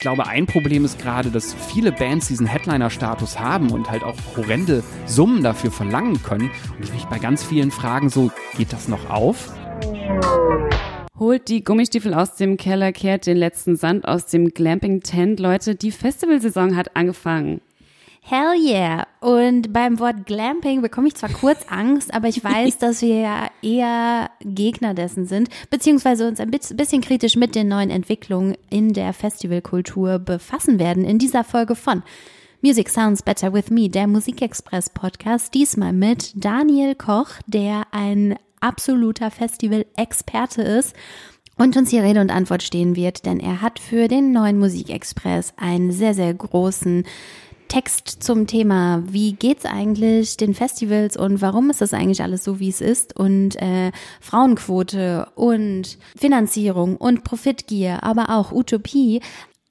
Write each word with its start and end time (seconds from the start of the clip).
ich 0.00 0.02
glaube, 0.02 0.26
ein 0.26 0.46
Problem 0.46 0.86
ist 0.86 0.98
gerade, 0.98 1.30
dass 1.30 1.52
viele 1.52 1.92
Bands 1.92 2.28
diesen 2.28 2.46
Headliner-Status 2.46 3.38
haben 3.38 3.70
und 3.70 3.90
halt 3.90 4.02
auch 4.02 4.16
horrende 4.34 4.82
Summen 5.04 5.42
dafür 5.42 5.70
verlangen 5.70 6.22
können. 6.22 6.50
Und 6.74 6.82
ich 6.84 6.90
mich 6.94 7.04
bei 7.04 7.18
ganz 7.18 7.44
vielen 7.44 7.70
Fragen 7.70 8.08
so, 8.08 8.30
geht 8.56 8.72
das 8.72 8.88
noch 8.88 9.10
auf? 9.10 9.52
Holt 11.18 11.48
die 11.48 11.62
Gummistiefel 11.62 12.14
aus 12.14 12.34
dem 12.36 12.56
Keller, 12.56 12.92
kehrt 12.92 13.26
den 13.26 13.36
letzten 13.36 13.76
Sand 13.76 14.08
aus 14.08 14.24
dem 14.24 14.54
Glamping-Tent. 14.54 15.38
Leute, 15.38 15.74
die 15.74 15.90
Festivalsaison 15.90 16.76
hat 16.76 16.96
angefangen. 16.96 17.60
Hell 18.22 18.54
yeah. 18.58 19.06
Und 19.20 19.72
beim 19.72 19.98
Wort 19.98 20.26
Glamping 20.26 20.82
bekomme 20.82 21.08
ich 21.08 21.14
zwar 21.14 21.30
kurz 21.30 21.66
Angst, 21.68 22.14
aber 22.14 22.28
ich 22.28 22.44
weiß, 22.44 22.78
dass 22.78 23.02
wir 23.02 23.20
ja 23.20 23.50
eher 23.62 24.30
Gegner 24.40 24.94
dessen 24.94 25.26
sind, 25.26 25.48
beziehungsweise 25.70 26.28
uns 26.28 26.38
ein 26.38 26.50
bisschen 26.50 27.00
kritisch 27.00 27.36
mit 27.36 27.54
den 27.54 27.68
neuen 27.68 27.90
Entwicklungen 27.90 28.56
in 28.68 28.92
der 28.92 29.12
Festivalkultur 29.12 30.18
befassen 30.18 30.78
werden 30.78 31.04
in 31.04 31.18
dieser 31.18 31.44
Folge 31.44 31.74
von 31.74 32.02
Music 32.62 32.90
Sounds 32.90 33.22
Better 33.22 33.54
With 33.54 33.70
Me, 33.70 33.88
der 33.88 34.06
Musikexpress 34.06 34.90
Podcast, 34.90 35.54
diesmal 35.54 35.94
mit 35.94 36.32
Daniel 36.34 36.94
Koch, 36.94 37.30
der 37.46 37.84
ein 37.90 38.36
absoluter 38.60 39.30
Festival-Experte 39.30 40.60
ist 40.60 40.94
und 41.56 41.76
uns 41.76 41.90
hier 41.90 42.02
Rede 42.02 42.20
und 42.20 42.30
Antwort 42.30 42.62
stehen 42.62 42.96
wird, 42.96 43.24
denn 43.24 43.40
er 43.40 43.62
hat 43.62 43.78
für 43.78 44.08
den 44.08 44.32
neuen 44.32 44.58
Musikexpress 44.58 45.54
einen 45.56 45.90
sehr, 45.90 46.12
sehr 46.12 46.32
großen 46.34 47.04
Text 47.70 48.24
zum 48.24 48.48
Thema, 48.48 49.04
wie 49.06 49.32
geht's 49.32 49.64
eigentlich 49.64 50.36
den 50.36 50.54
Festivals 50.54 51.16
und 51.16 51.40
warum 51.40 51.70
ist 51.70 51.80
das 51.80 51.94
eigentlich 51.94 52.20
alles 52.20 52.42
so, 52.42 52.58
wie 52.58 52.68
es 52.68 52.80
ist 52.80 53.16
und 53.16 53.54
äh, 53.62 53.92
Frauenquote 54.20 55.28
und 55.36 55.96
Finanzierung 56.16 56.96
und 56.96 57.22
Profitgier, 57.22 58.02
aber 58.02 58.30
auch 58.30 58.50
Utopie. 58.50 59.20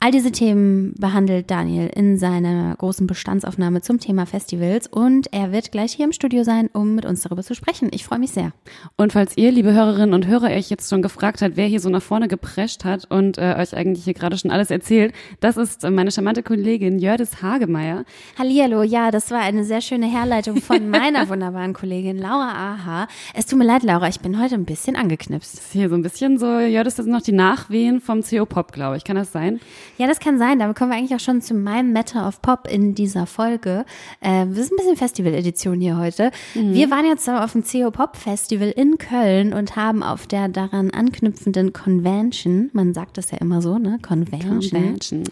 All 0.02 0.12
diese 0.12 0.32
Themen 0.32 0.94
behandelt 0.98 1.52
Daniel 1.52 1.92
in 1.94 2.18
seiner 2.18 2.74
großen 2.78 3.06
Bestandsaufnahme 3.06 3.82
zum 3.82 4.00
Thema 4.00 4.26
Festivals 4.26 4.88
und 4.88 5.28
er 5.34 5.52
wird 5.52 5.74
gleich 5.74 5.92
hier 5.92 6.06
im 6.06 6.14
Studio 6.14 6.46
sein, 6.46 6.70
um 6.72 6.96
mit 6.96 7.06
uns 7.06 7.24
darüber 7.24 7.44
zu 7.44 7.54
sprechen. 7.54 7.90
Ich 7.92 8.06
freue 8.06 8.20
mich 8.20 8.32
sehr. 8.32 8.54
Und 8.96 9.12
falls 9.12 9.36
ihr, 9.36 9.52
liebe 9.52 9.74
Hörerinnen 9.74 10.14
und 10.14 10.26
Hörer, 10.26 10.52
euch 10.52 10.70
jetzt 10.70 10.90
schon 10.90 11.02
gefragt 11.02 11.42
habt, 11.42 11.58
wer 11.58 11.68
hier 11.68 11.82
so 11.82 11.90
nach 11.90 12.02
vorne 12.02 12.30
geprescht 12.30 12.86
hat 12.86 13.12
und 13.12 13.38
äh, 13.38 13.56
euch 13.60 13.76
eigentlich 13.76 14.06
hier 14.06 14.14
gerade 14.14 14.38
schon 14.38 14.52
alles 14.52 14.72
erzählt, 14.72 15.14
das 15.42 15.58
ist 15.58 15.84
meine 15.84 16.14
charmante 16.14 16.44
Kollegin 16.44 16.98
Jördis 16.98 17.42
Hagemeyer. 17.42 18.06
Hallihallo, 18.38 18.84
ja, 18.84 19.12
das 19.12 19.32
war 19.32 19.42
eine 19.42 19.66
sehr 19.66 19.82
schöne 19.82 20.10
Herleitung 20.10 20.62
von 20.62 20.90
meiner 20.90 21.28
wunderbaren 21.28 21.74
Kollegin 21.74 22.18
Laura 22.18 22.54
Aha. 22.54 23.10
Es 23.34 23.48
tut 23.48 23.60
mir 23.60 23.66
leid, 23.66 23.84
Laura, 23.84 24.08
ich 24.08 24.22
bin 24.22 24.42
heute 24.42 24.56
ein 24.56 24.64
bisschen 24.64 24.96
angeknipst. 24.96 25.56
Das 25.56 25.66
ist 25.66 25.74
hier 25.74 25.90
so 25.90 25.96
ein 25.96 26.04
bisschen 26.04 26.38
so, 26.38 26.60
Jördis, 26.60 26.96
das 26.96 27.04
sind 27.04 27.14
noch 27.14 27.22
die 27.22 27.34
Nachwehen 27.34 28.00
vom 28.00 28.22
CO 28.24 28.46
Pop, 28.46 28.72
glaube 28.72 28.96
ich. 28.96 29.04
Kann 29.04 29.18
das 29.18 29.34
sein? 29.34 29.60
Ja, 30.00 30.08
das 30.08 30.22
kann 30.22 30.40
sein. 30.40 30.60
Damit 30.60 30.78
kommen 30.78 30.92
wir 30.92 30.98
eigentlich 30.98 31.14
auch 31.14 31.20
schon 31.20 31.42
zu 31.42 31.54
meinem 31.54 31.92
Matter 31.92 32.26
of 32.26 32.42
Pop 32.42 32.70
in 32.72 32.96
dieser 32.96 33.26
Folge. 33.26 33.84
Äh, 34.22 34.46
das 34.48 34.58
ist 34.58 34.72
ein 34.72 34.78
bisschen 34.78 34.96
Festival-Edition 34.96 35.82
hier 35.82 35.98
heute. 35.98 36.32
Mhm. 36.56 36.74
Wir 36.74 36.90
waren 36.90 37.06
jetzt 37.06 37.30
auf 37.30 37.52
dem 37.52 37.66
CO 37.66 37.92
Pop 37.92 38.16
Festival 38.16 38.70
in 38.70 38.98
Köln 38.98 39.52
und 39.52 39.76
haben 39.76 40.02
auf 40.02 40.26
der 40.26 40.48
daran 40.48 40.92
anknüpfenden 40.92 41.74
Convention, 41.74 42.70
man 42.72 42.94
sagt 42.94 43.18
das 43.18 43.32
ja 43.32 43.40
immer 43.40 43.62
so, 43.62 43.78
ne? 43.78 44.00
Convention, 44.02 44.62
Convention. 44.62 45.24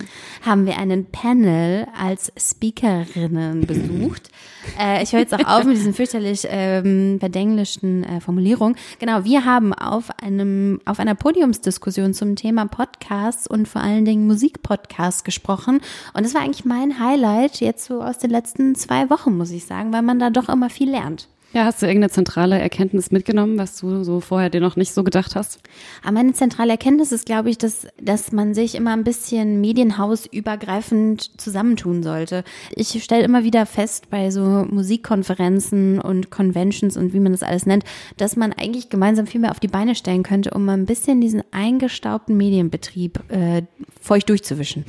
haben 0.41 0.65
wir 0.65 0.77
einen 0.77 1.05
Panel 1.05 1.87
als 1.97 2.33
Speakerinnen 2.37 3.61
besucht. 3.67 4.31
äh, 4.77 5.01
ich 5.01 5.13
höre 5.13 5.21
jetzt 5.21 5.33
auch 5.33 5.47
auf 5.47 5.63
mit 5.63 5.77
diesen 5.77 5.93
fürchterlich 5.93 6.45
ähm, 6.49 7.21
verdenglischen 7.21 8.03
äh, 8.03 8.19
Formulierungen. 8.19 8.75
Genau, 8.99 9.23
wir 9.23 9.45
haben 9.45 9.71
auf 9.71 10.09
einem 10.21 10.81
auf 10.83 10.99
einer 10.99 11.15
Podiumsdiskussion 11.15 12.13
zum 12.13 12.35
Thema 12.35 12.65
Podcasts 12.65 13.47
und 13.47 13.69
vor 13.69 13.81
allen 13.81 14.03
Dingen 14.03 14.27
Musik 14.27 14.56
Musikpodcast 14.57 15.25
gesprochen. 15.25 15.81
Und 16.13 16.25
das 16.25 16.33
war 16.33 16.41
eigentlich 16.41 16.65
mein 16.65 16.99
Highlight 16.99 17.59
jetzt 17.59 17.85
so 17.85 18.01
aus 18.01 18.17
den 18.17 18.29
letzten 18.29 18.75
zwei 18.75 19.09
Wochen, 19.09 19.37
muss 19.37 19.51
ich 19.51 19.65
sagen, 19.65 19.93
weil 19.93 20.01
man 20.01 20.19
da 20.19 20.29
doch 20.29 20.49
immer 20.49 20.69
viel 20.69 20.89
lernt. 20.89 21.27
Ja, 21.53 21.63
hast 21.63 21.81
du 21.81 21.85
irgendeine 21.85 22.11
zentrale 22.11 22.59
Erkenntnis 22.59 23.09
mitgenommen, 23.09 23.57
was 23.57 23.77
du 23.79 24.03
so 24.03 24.19
vorher 24.19 24.49
dir 24.49 24.59
noch 24.59 24.75
nicht 24.75 24.93
so 24.93 25.03
gedacht 25.03 25.35
hast? 25.35 25.59
Aber 26.03 26.11
meine 26.11 26.33
zentrale 26.33 26.71
Erkenntnis 26.71 27.13
ist, 27.13 27.25
glaube 27.25 27.49
ich, 27.49 27.57
dass, 27.57 27.87
dass 28.01 28.33
man 28.33 28.53
sich 28.53 28.75
immer 28.75 28.91
ein 28.91 29.05
bisschen 29.05 29.61
medienhausübergreifend 29.61 31.39
zusammentun 31.39 32.03
sollte. 32.03 32.43
Ich 32.75 33.01
stelle 33.01 33.23
immer 33.23 33.45
wieder 33.45 33.65
fest 33.65 34.09
bei 34.09 34.29
so 34.29 34.41
Musikkonferenzen 34.69 36.01
und 36.01 36.31
Conventions 36.31 36.97
und 36.97 37.13
wie 37.13 37.19
man 37.21 37.31
das 37.31 37.43
alles 37.43 37.65
nennt, 37.65 37.85
dass 38.17 38.35
man 38.35 38.51
eigentlich 38.51 38.89
gemeinsam 38.89 39.25
viel 39.25 39.39
mehr 39.39 39.51
auf 39.51 39.61
die 39.61 39.69
Beine 39.69 39.95
stellen 39.95 40.23
könnte, 40.23 40.51
um 40.51 40.67
ein 40.67 40.85
bisschen 40.85 41.21
diesen 41.21 41.43
eingestaubten 41.51 42.35
Medienbetrieb 42.35 43.19
äh, 43.31 43.61
feucht 44.01 44.29
durchzuwischen. 44.29 44.83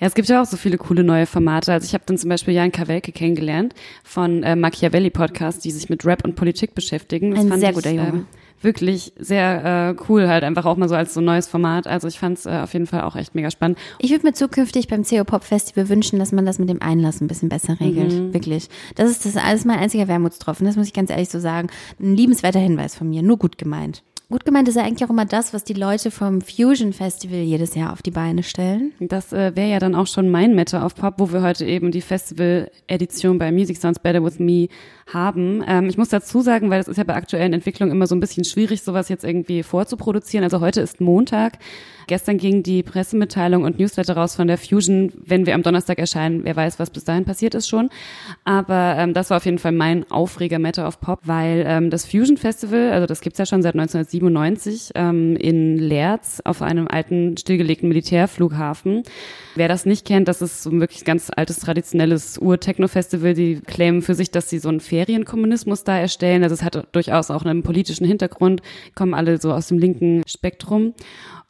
Ja, 0.00 0.06
es 0.06 0.14
gibt 0.14 0.28
ja 0.28 0.40
auch 0.40 0.46
so 0.46 0.56
viele 0.56 0.78
coole 0.78 1.04
neue 1.04 1.26
Formate. 1.26 1.72
Also 1.72 1.84
ich 1.84 1.92
habe 1.92 2.04
dann 2.06 2.16
zum 2.16 2.30
Beispiel 2.30 2.54
Jan 2.54 2.72
Kawelke 2.72 3.12
kennengelernt 3.12 3.74
von 4.02 4.42
äh, 4.42 4.56
Machiavelli 4.56 5.10
Podcast, 5.10 5.62
die 5.64 5.70
sich 5.70 5.90
mit 5.90 6.06
Rap 6.06 6.24
und 6.24 6.36
Politik 6.36 6.74
beschäftigen. 6.74 7.32
Das 7.34 7.50
Ein 7.50 7.60
sehr 7.60 7.72
guter 7.74 7.90
Junge. 7.90 8.08
Ähm, 8.08 8.26
wirklich 8.62 9.12
sehr 9.18 9.96
äh, 9.98 10.02
cool, 10.08 10.28
halt 10.28 10.44
einfach 10.44 10.64
auch 10.64 10.76
mal 10.76 10.88
so 10.88 10.94
als 10.94 11.12
so 11.12 11.20
neues 11.20 11.48
Format. 11.48 11.86
Also 11.86 12.08
ich 12.08 12.18
fand 12.18 12.38
es 12.38 12.46
äh, 12.46 12.60
auf 12.62 12.72
jeden 12.72 12.86
Fall 12.86 13.02
auch 13.02 13.14
echt 13.14 13.34
mega 13.34 13.50
spannend. 13.50 13.78
Ich 13.98 14.10
würde 14.10 14.26
mir 14.26 14.32
zukünftig 14.32 14.88
beim 14.88 15.04
CO 15.04 15.24
Pop 15.24 15.44
Festival 15.44 15.88
wünschen, 15.90 16.18
dass 16.18 16.32
man 16.32 16.46
das 16.46 16.58
mit 16.58 16.70
dem 16.70 16.80
Einlass 16.80 17.20
ein 17.20 17.28
bisschen 17.28 17.50
besser 17.50 17.78
regelt. 17.78 18.12
Mhm. 18.12 18.34
Wirklich. 18.34 18.68
Das 18.94 19.10
ist 19.10 19.26
das 19.26 19.36
alles 19.36 19.66
mein 19.66 19.78
einziger 19.78 20.08
Wermutstropfen. 20.08 20.66
Das 20.66 20.76
muss 20.76 20.86
ich 20.86 20.94
ganz 20.94 21.10
ehrlich 21.10 21.28
so 21.28 21.40
sagen. 21.40 21.68
Ein 22.00 22.16
liebenswerter 22.16 22.60
Hinweis 22.60 22.94
von 22.94 23.10
mir, 23.10 23.22
nur 23.22 23.36
gut 23.38 23.58
gemeint. 23.58 24.02
Gut 24.30 24.44
gemeint 24.44 24.68
ist 24.68 24.76
ja 24.76 24.84
eigentlich 24.84 25.04
auch 25.04 25.10
immer 25.10 25.24
das, 25.24 25.52
was 25.52 25.64
die 25.64 25.72
Leute 25.72 26.12
vom 26.12 26.40
Fusion 26.40 26.92
Festival 26.92 27.38
jedes 27.38 27.74
Jahr 27.74 27.92
auf 27.92 28.00
die 28.00 28.12
Beine 28.12 28.44
stellen. 28.44 28.92
Das 29.00 29.32
äh, 29.32 29.56
wäre 29.56 29.68
ja 29.68 29.80
dann 29.80 29.96
auch 29.96 30.06
schon 30.06 30.28
mein 30.28 30.54
Mette 30.54 30.84
auf 30.84 30.94
Pop, 30.94 31.14
wo 31.18 31.32
wir 31.32 31.42
heute 31.42 31.66
eben 31.66 31.90
die 31.90 32.00
Festival-Edition 32.00 33.38
bei 33.38 33.50
Music 33.50 33.76
Sounds 33.76 33.98
Better 33.98 34.22
With 34.22 34.38
Me 34.38 34.68
haben. 35.12 35.64
Ähm, 35.66 35.88
ich 35.88 35.98
muss 35.98 36.08
dazu 36.08 36.40
sagen, 36.40 36.70
weil 36.70 36.80
es 36.80 36.88
ist 36.88 36.96
ja 36.96 37.04
bei 37.04 37.14
aktuellen 37.14 37.52
Entwicklungen 37.52 37.92
immer 37.92 38.06
so 38.06 38.14
ein 38.14 38.20
bisschen 38.20 38.44
schwierig, 38.44 38.82
sowas 38.82 39.08
jetzt 39.08 39.24
irgendwie 39.24 39.62
vorzuproduzieren. 39.62 40.44
Also 40.44 40.60
heute 40.60 40.80
ist 40.80 41.00
Montag. 41.00 41.58
Gestern 42.10 42.38
ging 42.38 42.64
die 42.64 42.82
Pressemitteilung 42.82 43.62
und 43.62 43.78
Newsletter 43.78 44.16
raus 44.16 44.34
von 44.34 44.48
der 44.48 44.58
Fusion. 44.58 45.12
Wenn 45.24 45.46
wir 45.46 45.54
am 45.54 45.62
Donnerstag 45.62 46.00
erscheinen, 46.00 46.42
wer 46.42 46.56
weiß, 46.56 46.80
was 46.80 46.90
bis 46.90 47.04
dahin 47.04 47.24
passiert 47.24 47.54
ist 47.54 47.68
schon. 47.68 47.88
Aber 48.44 48.96
ähm, 48.98 49.14
das 49.14 49.30
war 49.30 49.36
auf 49.36 49.44
jeden 49.44 49.58
Fall 49.58 49.70
mein 49.70 50.10
Aufreger 50.10 50.58
Matter 50.58 50.88
of 50.88 51.00
Pop, 51.00 51.20
weil 51.22 51.64
ähm, 51.68 51.88
das 51.88 52.04
Fusion 52.04 52.36
Festival, 52.36 52.90
also 52.90 53.06
das 53.06 53.20
gibt's 53.20 53.38
ja 53.38 53.46
schon 53.46 53.62
seit 53.62 53.74
1997 53.74 54.90
ähm, 54.96 55.36
in 55.36 55.78
Leerz 55.78 56.42
auf 56.44 56.62
einem 56.62 56.88
alten 56.88 57.36
stillgelegten 57.36 57.88
Militärflughafen. 57.88 59.04
Wer 59.54 59.68
das 59.68 59.86
nicht 59.86 60.04
kennt, 60.04 60.26
das 60.26 60.42
ist 60.42 60.64
so 60.64 60.70
ein 60.70 60.80
wirklich 60.80 61.04
ganz 61.04 61.30
altes 61.34 61.60
traditionelles 61.60 62.38
Ur-Techno-Festival. 62.40 63.34
Die 63.34 63.60
claimen 63.60 64.02
für 64.02 64.14
sich, 64.14 64.32
dass 64.32 64.50
sie 64.50 64.58
so 64.58 64.68
einen 64.68 64.80
Ferienkommunismus 65.00 65.84
da 65.84 65.96
erstellen. 65.96 66.42
Also 66.42 66.54
es 66.54 66.62
hat 66.62 66.88
durchaus 66.92 67.30
auch 67.30 67.44
einen 67.44 67.62
politischen 67.62 68.06
Hintergrund, 68.06 68.60
kommen 68.94 69.14
alle 69.14 69.40
so 69.40 69.52
aus 69.52 69.68
dem 69.68 69.78
linken 69.78 70.22
Spektrum 70.26 70.94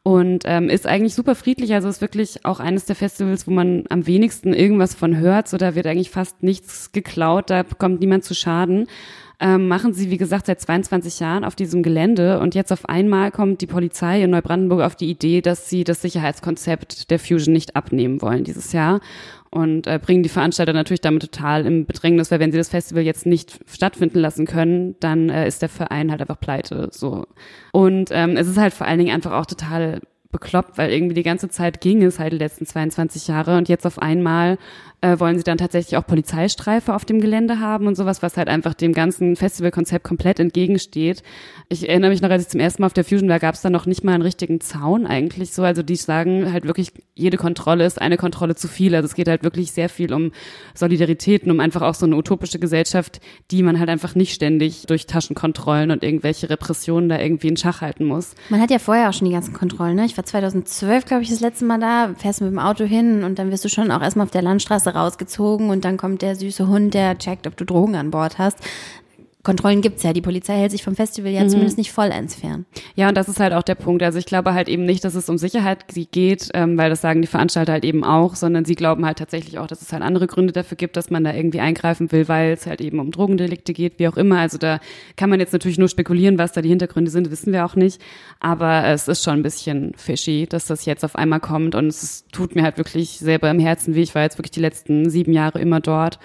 und 0.04 0.44
ähm, 0.46 0.68
ist 0.68 0.86
eigentlich 0.86 1.14
super 1.14 1.34
friedlich. 1.34 1.74
Also 1.74 1.88
ist 1.88 2.00
wirklich 2.00 2.44
auch 2.44 2.60
eines 2.60 2.84
der 2.84 2.94
Festivals, 2.94 3.48
wo 3.48 3.50
man 3.50 3.84
am 3.88 4.06
wenigsten 4.06 4.52
irgendwas 4.54 4.94
von 4.94 5.16
hört. 5.16 5.48
So 5.48 5.56
da 5.56 5.74
wird 5.74 5.86
eigentlich 5.86 6.10
fast 6.10 6.44
nichts 6.44 6.92
geklaut, 6.92 7.50
da 7.50 7.64
kommt 7.64 8.00
niemand 8.00 8.24
zu 8.24 8.34
Schaden. 8.34 8.86
Ähm, 9.42 9.68
machen 9.68 9.94
sie, 9.94 10.10
wie 10.10 10.18
gesagt, 10.18 10.44
seit 10.44 10.60
22 10.60 11.18
Jahren 11.18 11.44
auf 11.44 11.54
diesem 11.54 11.82
Gelände 11.82 12.40
und 12.40 12.54
jetzt 12.54 12.72
auf 12.72 12.86
einmal 12.86 13.30
kommt 13.30 13.62
die 13.62 13.66
Polizei 13.66 14.22
in 14.22 14.30
Neubrandenburg 14.30 14.82
auf 14.82 14.96
die 14.96 15.08
Idee, 15.08 15.40
dass 15.40 15.70
sie 15.70 15.82
das 15.82 16.02
Sicherheitskonzept 16.02 17.10
der 17.10 17.18
Fusion 17.18 17.54
nicht 17.54 17.74
abnehmen 17.74 18.20
wollen 18.20 18.44
dieses 18.44 18.74
Jahr 18.74 19.00
und 19.50 19.86
äh, 19.86 19.98
bringen 19.98 20.22
die 20.22 20.28
Veranstalter 20.28 20.74
natürlich 20.74 21.00
damit 21.00 21.22
total 21.22 21.64
im 21.64 21.86
Bedrängnis, 21.86 22.30
weil 22.30 22.38
wenn 22.38 22.52
sie 22.52 22.58
das 22.58 22.68
Festival 22.68 23.02
jetzt 23.02 23.24
nicht 23.24 23.58
stattfinden 23.66 24.18
lassen 24.18 24.44
können, 24.44 24.94
dann 25.00 25.30
äh, 25.30 25.48
ist 25.48 25.62
der 25.62 25.70
Verein 25.70 26.10
halt 26.10 26.20
einfach 26.20 26.38
pleite. 26.38 26.90
So 26.92 27.24
und 27.72 28.10
ähm, 28.12 28.36
es 28.36 28.46
ist 28.46 28.58
halt 28.58 28.74
vor 28.74 28.86
allen 28.86 28.98
Dingen 28.98 29.14
einfach 29.14 29.32
auch 29.32 29.46
total 29.46 30.00
bekloppt, 30.32 30.78
weil 30.78 30.92
irgendwie 30.92 31.14
die 31.14 31.22
ganze 31.22 31.48
Zeit 31.48 31.80
ging 31.80 32.02
es 32.02 32.18
halt 32.18 32.32
die 32.32 32.38
letzten 32.38 32.66
22 32.66 33.28
Jahre 33.28 33.56
und 33.56 33.68
jetzt 33.68 33.86
auf 33.86 34.00
einmal 34.00 34.58
äh, 35.00 35.18
wollen 35.18 35.38
sie 35.38 35.44
dann 35.44 35.58
tatsächlich 35.58 35.96
auch 35.96 36.06
Polizeistreife 36.06 36.94
auf 36.94 37.04
dem 37.04 37.20
Gelände 37.20 37.58
haben 37.58 37.86
und 37.86 37.96
sowas, 37.96 38.22
was 38.22 38.36
halt 38.36 38.48
einfach 38.48 38.74
dem 38.74 38.92
ganzen 38.92 39.34
Festivalkonzept 39.36 40.04
komplett 40.04 40.38
entgegensteht. 40.40 41.22
Ich 41.68 41.88
erinnere 41.88 42.10
mich 42.10 42.20
noch, 42.20 42.30
als 42.30 42.42
ich 42.42 42.48
zum 42.48 42.60
ersten 42.60 42.82
Mal 42.82 42.86
auf 42.86 42.92
der 42.92 43.04
Fusion 43.04 43.28
war, 43.28 43.38
gab 43.38 43.54
es 43.54 43.62
da 43.62 43.70
noch 43.70 43.86
nicht 43.86 44.04
mal 44.04 44.12
einen 44.12 44.22
richtigen 44.22 44.60
Zaun 44.60 45.06
eigentlich 45.06 45.52
so. 45.52 45.62
Also 45.62 45.82
die 45.82 45.96
sagen 45.96 46.52
halt 46.52 46.66
wirklich, 46.66 46.92
jede 47.14 47.38
Kontrolle 47.38 47.86
ist 47.86 48.00
eine 48.00 48.16
Kontrolle 48.16 48.56
zu 48.56 48.68
viel. 48.68 48.94
Also 48.94 49.06
es 49.06 49.14
geht 49.14 49.28
halt 49.28 49.42
wirklich 49.42 49.72
sehr 49.72 49.88
viel 49.88 50.12
um 50.12 50.32
Solidaritäten, 50.74 51.50
um 51.50 51.60
einfach 51.60 51.82
auch 51.82 51.94
so 51.94 52.06
eine 52.06 52.16
utopische 52.16 52.58
Gesellschaft, 52.58 53.20
die 53.50 53.62
man 53.62 53.78
halt 53.78 53.88
einfach 53.88 54.14
nicht 54.14 54.34
ständig 54.34 54.86
durch 54.86 55.06
Taschenkontrollen 55.06 55.90
und 55.90 56.02
irgendwelche 56.02 56.50
Repressionen 56.50 57.08
da 57.08 57.18
irgendwie 57.18 57.48
in 57.48 57.56
Schach 57.56 57.80
halten 57.80 58.04
muss. 58.04 58.34
Man 58.50 58.60
hat 58.60 58.70
ja 58.70 58.78
vorher 58.78 59.08
auch 59.08 59.14
schon 59.14 59.28
die 59.28 59.34
ganzen 59.34 59.54
Kontrollen, 59.54 59.96
ne? 59.96 60.04
Ich 60.04 60.14
war 60.20 60.26
2012, 60.26 61.06
glaube 61.06 61.22
ich, 61.22 61.30
das 61.30 61.40
letzte 61.40 61.64
Mal 61.64 61.80
da, 61.80 62.10
fährst 62.16 62.42
mit 62.42 62.50
dem 62.50 62.58
Auto 62.58 62.84
hin 62.84 63.24
und 63.24 63.38
dann 63.38 63.50
wirst 63.50 63.64
du 63.64 63.68
schon 63.68 63.90
auch 63.90 64.02
erstmal 64.02 64.24
auf 64.24 64.30
der 64.30 64.42
Landstraße 64.42 64.90
rausgezogen 64.90 65.70
und 65.70 65.84
dann 65.84 65.96
kommt 65.96 66.20
der 66.20 66.36
süße 66.36 66.68
Hund, 66.68 66.92
der 66.92 67.16
checkt, 67.18 67.46
ob 67.46 67.56
du 67.56 67.64
Drogen 67.64 67.96
an 67.96 68.10
Bord 68.10 68.38
hast. 68.38 68.58
Kontrollen 69.42 69.80
gibt's 69.80 70.02
ja. 70.02 70.12
Die 70.12 70.20
Polizei 70.20 70.54
hält 70.54 70.70
sich 70.70 70.82
vom 70.82 70.94
Festival 70.94 71.32
ja 71.32 71.42
mhm. 71.42 71.48
zumindest 71.48 71.78
nicht 71.78 71.92
vollends 71.92 72.34
fern. 72.34 72.66
Ja, 72.94 73.08
und 73.08 73.16
das 73.16 73.28
ist 73.28 73.40
halt 73.40 73.54
auch 73.54 73.62
der 73.62 73.74
Punkt. 73.74 74.02
Also 74.02 74.18
ich 74.18 74.26
glaube 74.26 74.52
halt 74.52 74.68
eben 74.68 74.84
nicht, 74.84 75.02
dass 75.02 75.14
es 75.14 75.28
um 75.30 75.38
Sicherheit 75.38 75.86
geht, 76.12 76.50
ähm, 76.52 76.76
weil 76.76 76.90
das 76.90 77.00
sagen 77.00 77.22
die 77.22 77.28
Veranstalter 77.28 77.72
halt 77.72 77.84
eben 77.84 78.04
auch, 78.04 78.34
sondern 78.34 78.66
sie 78.66 78.74
glauben 78.74 79.06
halt 79.06 79.18
tatsächlich 79.18 79.58
auch, 79.58 79.66
dass 79.66 79.80
es 79.80 79.92
halt 79.92 80.02
andere 80.02 80.26
Gründe 80.26 80.52
dafür 80.52 80.76
gibt, 80.76 80.96
dass 80.96 81.10
man 81.10 81.24
da 81.24 81.32
irgendwie 81.32 81.60
eingreifen 81.60 82.12
will, 82.12 82.28
weil 82.28 82.52
es 82.52 82.66
halt 82.66 82.82
eben 82.82 83.00
um 83.00 83.10
Drogendelikte 83.10 83.72
geht, 83.72 83.98
wie 83.98 84.08
auch 84.08 84.18
immer. 84.18 84.38
Also 84.38 84.58
da 84.58 84.78
kann 85.16 85.30
man 85.30 85.40
jetzt 85.40 85.52
natürlich 85.52 85.78
nur 85.78 85.88
spekulieren, 85.88 86.38
was 86.38 86.52
da 86.52 86.60
die 86.60 86.68
Hintergründe 86.68 87.10
sind, 87.10 87.30
wissen 87.30 87.52
wir 87.52 87.64
auch 87.64 87.76
nicht. 87.76 88.00
Aber 88.40 88.84
es 88.84 89.08
ist 89.08 89.24
schon 89.24 89.34
ein 89.34 89.42
bisschen 89.42 89.92
fishy, 89.96 90.46
dass 90.48 90.66
das 90.66 90.84
jetzt 90.84 91.04
auf 91.04 91.16
einmal 91.16 91.40
kommt 91.40 91.74
und 91.74 91.86
es 91.86 92.24
tut 92.30 92.54
mir 92.54 92.62
halt 92.62 92.76
wirklich 92.76 93.18
selber 93.18 93.50
im 93.50 93.58
Herzen 93.58 93.94
weh. 93.94 94.02
Ich 94.02 94.14
war 94.14 94.22
jetzt 94.22 94.36
wirklich 94.36 94.50
die 94.50 94.60
letzten 94.60 95.08
sieben 95.08 95.32
Jahre 95.32 95.60
immer 95.60 95.80
dort 95.80 96.18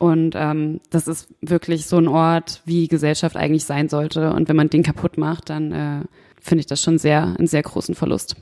und 0.00 0.34
ähm, 0.34 0.80
das 0.88 1.06
ist 1.06 1.28
wirklich 1.42 1.84
so 1.84 1.98
ein 1.98 2.08
Ort, 2.08 2.62
wie 2.64 2.88
Gesellschaft 2.88 3.36
eigentlich 3.36 3.66
sein 3.66 3.90
sollte. 3.90 4.32
Und 4.32 4.48
wenn 4.48 4.56
man 4.56 4.70
den 4.70 4.82
kaputt 4.82 5.18
macht, 5.18 5.50
dann 5.50 5.72
äh, 5.72 6.00
finde 6.40 6.60
ich 6.60 6.66
das 6.66 6.82
schon 6.82 6.96
sehr 6.96 7.22
einen 7.38 7.46
sehr 7.46 7.62
großen 7.62 7.94
Verlust. 7.94 8.34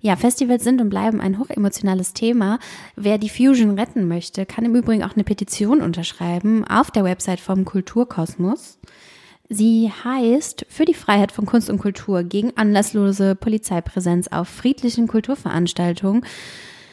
Ja, 0.00 0.16
Festivals 0.16 0.64
sind 0.64 0.80
und 0.80 0.88
bleiben 0.88 1.20
ein 1.20 1.38
hochemotionales 1.38 2.14
Thema. 2.14 2.58
Wer 2.96 3.18
die 3.18 3.28
Fusion 3.28 3.78
retten 3.78 4.08
möchte, 4.08 4.46
kann 4.46 4.64
im 4.64 4.74
Übrigen 4.74 5.04
auch 5.04 5.12
eine 5.12 5.22
Petition 5.22 5.82
unterschreiben 5.82 6.64
auf 6.64 6.90
der 6.90 7.04
Website 7.04 7.40
vom 7.40 7.66
Kulturkosmos. 7.66 8.78
Sie 9.50 9.90
heißt 9.90 10.64
für 10.70 10.86
die 10.86 10.94
Freiheit 10.94 11.30
von 11.30 11.44
Kunst 11.44 11.68
und 11.68 11.76
Kultur 11.76 12.22
gegen 12.22 12.56
anlasslose 12.56 13.34
Polizeipräsenz 13.34 14.28
auf 14.28 14.48
friedlichen 14.48 15.08
Kulturveranstaltungen. 15.08 16.24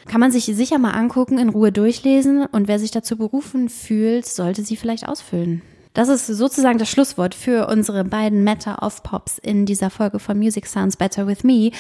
Kann 0.10 0.22
man 0.22 0.32
sich 0.32 0.46
sicher 0.46 0.80
mal 0.80 0.94
angucken, 0.94 1.38
in 1.38 1.50
Ruhe 1.50 1.72
durchlesen 1.72 2.44
und 2.48 2.68
wer 2.68 2.80
sich 2.80 2.90
dazu 2.90 3.16
berufen 3.16 3.70
fühlt, 3.70 4.26
sollte 4.26 4.64
sie 4.64 4.76
vielleicht 4.76 5.08
ausfüllen. 5.08 5.62
Das 5.94 6.08
ist 6.08 6.28
sozusagen 6.28 6.78
das 6.78 6.88
Schlusswort 6.88 7.34
für 7.34 7.68
unsere 7.68 8.04
beiden 8.04 8.44
Matter 8.44 8.84
of 8.84 9.02
Pops 9.02 9.40
in 9.40 9.66
dieser 9.66 9.90
Folge 9.90 10.20
von 10.20 10.38
Music 10.38 10.68
Sounds 10.68 10.98
Better 10.98 11.26
With 11.26 11.44
Me. 11.44 11.72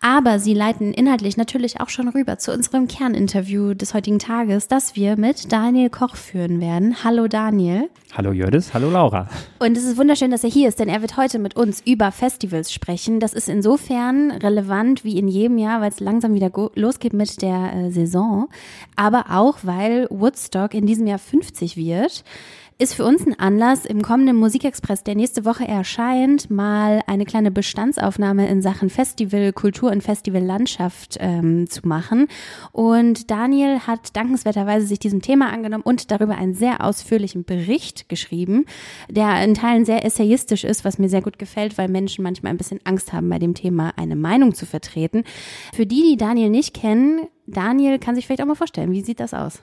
Aber 0.00 0.38
sie 0.38 0.54
leiten 0.54 0.94
inhaltlich 0.94 1.36
natürlich 1.36 1.78
auch 1.78 1.90
schon 1.90 2.08
rüber 2.08 2.38
zu 2.38 2.50
unserem 2.50 2.88
Kerninterview 2.88 3.74
des 3.74 3.92
heutigen 3.92 4.18
Tages, 4.18 4.68
das 4.68 4.96
wir 4.96 5.18
mit 5.18 5.52
Daniel 5.52 5.90
Koch 5.90 6.16
führen 6.16 6.62
werden. 6.62 7.04
Hallo 7.04 7.28
Daniel. 7.28 7.90
Hallo 8.16 8.32
Jördis, 8.32 8.72
hallo 8.72 8.88
Laura. 8.88 9.28
Und 9.58 9.76
es 9.76 9.84
ist 9.84 9.98
wunderschön, 9.98 10.30
dass 10.30 10.44
er 10.44 10.50
hier 10.50 10.70
ist, 10.70 10.80
denn 10.80 10.88
er 10.88 11.02
wird 11.02 11.18
heute 11.18 11.38
mit 11.38 11.54
uns 11.54 11.82
über 11.84 12.10
Festivals 12.10 12.72
sprechen. 12.72 13.20
Das 13.20 13.34
ist 13.34 13.50
insofern 13.50 14.30
relevant 14.30 15.04
wie 15.04 15.18
in 15.18 15.28
jedem 15.28 15.58
Jahr, 15.58 15.82
weil 15.82 15.90
es 15.90 16.00
langsam 16.00 16.32
wieder 16.32 16.50
losgeht 16.74 17.12
mit 17.12 17.42
der 17.42 17.74
äh, 17.74 17.90
Saison. 17.90 18.48
Aber 18.96 19.26
auch, 19.30 19.58
weil 19.62 20.06
Woodstock 20.08 20.72
in 20.72 20.86
diesem 20.86 21.06
Jahr 21.06 21.18
50 21.18 21.76
wird 21.76 22.24
ist 22.80 22.94
für 22.94 23.04
uns 23.04 23.26
ein 23.26 23.36
Anlass, 23.40 23.84
im 23.84 24.02
kommenden 24.02 24.36
Musikexpress, 24.36 25.02
der 25.02 25.16
nächste 25.16 25.44
Woche 25.44 25.66
erscheint, 25.66 26.48
mal 26.48 27.02
eine 27.08 27.24
kleine 27.24 27.50
Bestandsaufnahme 27.50 28.48
in 28.48 28.62
Sachen 28.62 28.88
Festival, 28.88 29.52
Kultur 29.52 29.90
und 29.90 30.00
Festivallandschaft 30.00 31.16
ähm, 31.18 31.68
zu 31.68 31.88
machen. 31.88 32.28
Und 32.70 33.32
Daniel 33.32 33.80
hat 33.80 34.14
dankenswerterweise 34.14 34.86
sich 34.86 35.00
diesem 35.00 35.22
Thema 35.22 35.52
angenommen 35.52 35.82
und 35.82 36.12
darüber 36.12 36.36
einen 36.36 36.54
sehr 36.54 36.84
ausführlichen 36.84 37.42
Bericht 37.42 38.08
geschrieben, 38.08 38.64
der 39.10 39.42
in 39.42 39.54
Teilen 39.54 39.84
sehr 39.84 40.04
essayistisch 40.04 40.62
ist, 40.62 40.84
was 40.84 40.98
mir 40.98 41.08
sehr 41.08 41.22
gut 41.22 41.40
gefällt, 41.40 41.78
weil 41.78 41.88
Menschen 41.88 42.22
manchmal 42.22 42.52
ein 42.52 42.58
bisschen 42.58 42.80
Angst 42.84 43.12
haben, 43.12 43.28
bei 43.28 43.40
dem 43.40 43.54
Thema 43.54 43.92
eine 43.96 44.14
Meinung 44.14 44.54
zu 44.54 44.66
vertreten. 44.66 45.24
Für 45.74 45.84
die, 45.84 46.02
die 46.10 46.16
Daniel 46.16 46.50
nicht 46.50 46.74
kennen, 46.74 47.26
Daniel 47.48 47.98
kann 47.98 48.14
sich 48.14 48.26
vielleicht 48.26 48.42
auch 48.42 48.46
mal 48.46 48.54
vorstellen, 48.54 48.92
wie 48.92 49.02
sieht 49.02 49.18
das 49.18 49.34
aus? 49.34 49.62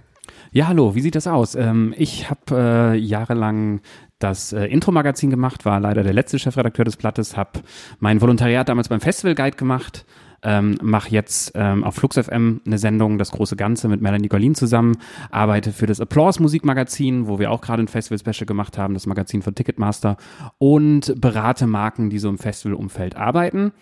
Ja, 0.51 0.67
hallo, 0.67 0.95
wie 0.95 1.01
sieht 1.01 1.15
das 1.15 1.27
aus? 1.27 1.55
Ähm, 1.55 1.93
ich 1.97 2.29
habe 2.29 2.93
äh, 2.93 2.97
jahrelang 2.97 3.81
das 4.19 4.53
äh, 4.53 4.65
Intro-Magazin 4.65 5.29
gemacht, 5.29 5.65
war 5.65 5.79
leider 5.79 6.03
der 6.03 6.13
letzte 6.13 6.39
Chefredakteur 6.39 6.85
des 6.85 6.97
Blattes, 6.97 7.35
habe 7.35 7.61
mein 7.99 8.21
Volontariat 8.21 8.69
damals 8.69 8.87
beim 8.87 9.01
Festival 9.01 9.35
Guide 9.35 9.57
gemacht, 9.57 10.05
ähm, 10.43 10.77
mache 10.81 11.09
jetzt 11.09 11.51
ähm, 11.55 11.83
auf 11.83 11.95
Flux 11.95 12.17
FM 12.17 12.61
eine 12.65 12.77
Sendung, 12.77 13.17
das 13.17 13.31
große 13.31 13.55
Ganze 13.55 13.87
mit 13.87 14.01
Melanie 14.01 14.29
Golin 14.29 14.55
zusammen, 14.55 14.97
arbeite 15.31 15.71
für 15.71 15.87
das 15.87 15.99
Applause 15.99 16.41
Musikmagazin, 16.41 17.27
wo 17.27 17.39
wir 17.39 17.51
auch 17.51 17.61
gerade 17.61 17.83
ein 17.83 17.87
Festival-Special 17.87 18.45
gemacht 18.45 18.77
haben, 18.77 18.93
das 18.93 19.07
Magazin 19.07 19.41
von 19.41 19.55
Ticketmaster 19.55 20.17
und 20.57 21.19
berate 21.19 21.67
Marken, 21.67 22.09
die 22.09 22.19
so 22.19 22.29
im 22.29 22.37
Festivalumfeld 22.37 23.17
arbeiten 23.17 23.73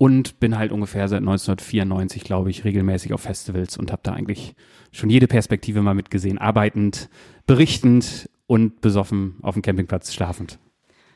und 0.00 0.40
bin 0.40 0.56
halt 0.56 0.72
ungefähr 0.72 1.08
seit 1.08 1.18
1994, 1.18 2.24
glaube 2.24 2.48
ich, 2.48 2.64
regelmäßig 2.64 3.12
auf 3.12 3.20
Festivals 3.20 3.76
und 3.76 3.92
habe 3.92 4.00
da 4.02 4.14
eigentlich 4.14 4.54
schon 4.92 5.10
jede 5.10 5.26
Perspektive 5.26 5.82
mal 5.82 5.92
mitgesehen, 5.92 6.38
arbeitend, 6.38 7.10
berichtend 7.46 8.30
und 8.46 8.80
besoffen 8.80 9.34
auf 9.42 9.52
dem 9.52 9.62
Campingplatz 9.62 10.14
schlafend. 10.14 10.58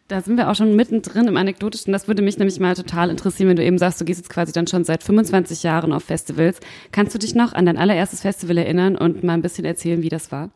Da 0.08 0.20
sind 0.20 0.36
wir 0.36 0.50
auch 0.50 0.54
schon 0.54 0.76
mittendrin 0.76 1.28
im 1.28 1.38
Anekdotischen. 1.38 1.94
Das 1.94 2.08
würde 2.08 2.20
mich 2.20 2.36
nämlich 2.36 2.60
mal 2.60 2.75
total 2.75 3.08
interessieren, 3.08 3.48
wenn 3.48 3.56
du 3.56 3.64
eben 3.64 3.78
sagst, 3.78 4.02
du 4.02 4.04
gehst 4.04 4.20
jetzt 4.20 4.28
quasi 4.28 4.52
dann 4.52 4.66
schon 4.66 4.84
seit 4.84 5.02
25 5.02 5.62
Jahren 5.62 5.94
auf 5.94 6.04
Festivals. 6.04 6.60
Kannst 6.92 7.14
du 7.14 7.19
dich 7.19 7.34
noch 7.34 7.54
an 7.54 7.64
dein 7.64 7.78
allererstes 7.78 8.20
Festival 8.20 8.58
erinnern 8.58 8.98
und 8.98 9.25
mal 9.25 9.32
ein 9.32 9.40
bisschen 9.40 9.64
erzählen, 9.64 10.02
wie 10.02 10.10
das 10.10 10.30
war? 10.30 10.50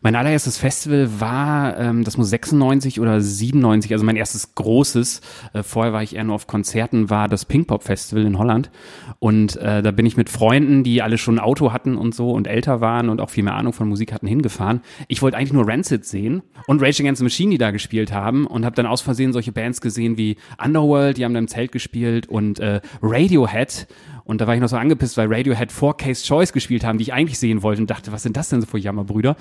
Mein 0.00 0.14
allererstes 0.14 0.58
Festival 0.58 1.20
war, 1.20 1.76
ähm, 1.78 2.04
das 2.04 2.16
muss 2.16 2.30
96 2.30 3.00
oder 3.00 3.20
97, 3.20 3.92
also 3.92 4.04
mein 4.04 4.16
erstes 4.16 4.54
großes, 4.54 5.20
äh, 5.54 5.62
vorher 5.62 5.92
war 5.92 6.02
ich 6.02 6.14
eher 6.14 6.24
nur 6.24 6.36
auf 6.36 6.46
Konzerten, 6.46 7.10
war 7.10 7.28
das 7.28 7.44
Pink 7.44 7.66
Pop 7.66 7.82
Festival 7.82 8.24
in 8.24 8.38
Holland. 8.38 8.70
Und 9.18 9.56
äh, 9.56 9.82
da 9.82 9.90
bin 9.90 10.06
ich 10.06 10.16
mit 10.16 10.30
Freunden, 10.30 10.84
die 10.84 11.02
alle 11.02 11.18
schon 11.18 11.36
ein 11.36 11.44
Auto 11.44 11.72
hatten 11.72 11.96
und 11.96 12.14
so 12.14 12.30
und 12.30 12.46
älter 12.46 12.80
waren 12.80 13.08
und 13.08 13.20
auch 13.20 13.30
viel 13.30 13.42
mehr 13.42 13.54
Ahnung 13.54 13.72
von 13.72 13.88
Musik 13.88 14.12
hatten, 14.12 14.26
hingefahren. 14.26 14.82
Ich 15.08 15.20
wollte 15.20 15.36
eigentlich 15.36 15.52
nur 15.52 15.66
Rancid 15.66 16.04
sehen 16.04 16.42
und 16.66 16.80
Rage 16.80 17.02
Against 17.02 17.18
the 17.18 17.24
Machine, 17.24 17.50
die 17.50 17.58
da 17.58 17.72
gespielt 17.72 18.12
haben 18.12 18.46
und 18.46 18.64
habe 18.64 18.76
dann 18.76 18.86
aus 18.86 19.00
Versehen 19.00 19.32
solche 19.32 19.50
Bands 19.50 19.80
gesehen 19.80 20.16
wie 20.16 20.36
Underworld, 20.62 21.16
die 21.16 21.24
haben 21.24 21.32
da 21.32 21.40
im 21.40 21.48
Zelt 21.48 21.72
gespielt 21.72 22.28
und 22.28 22.60
äh, 22.60 22.80
Radiohead 23.02 23.88
und 24.28 24.42
da 24.42 24.46
war 24.46 24.54
ich 24.54 24.60
noch 24.60 24.68
so 24.68 24.76
angepisst, 24.76 25.16
weil 25.16 25.32
Radiohead 25.32 25.72
vor 25.72 25.96
Case 25.96 26.22
Choice 26.22 26.52
gespielt 26.52 26.84
haben, 26.84 26.98
die 26.98 27.02
ich 27.04 27.12
eigentlich 27.14 27.38
sehen 27.38 27.62
wollte 27.62 27.80
und 27.80 27.88
dachte, 27.88 28.12
was 28.12 28.22
sind 28.22 28.36
das 28.36 28.50
denn 28.50 28.60
so 28.60 28.66
für 28.66 28.76
Jammerbrüder? 28.76 29.36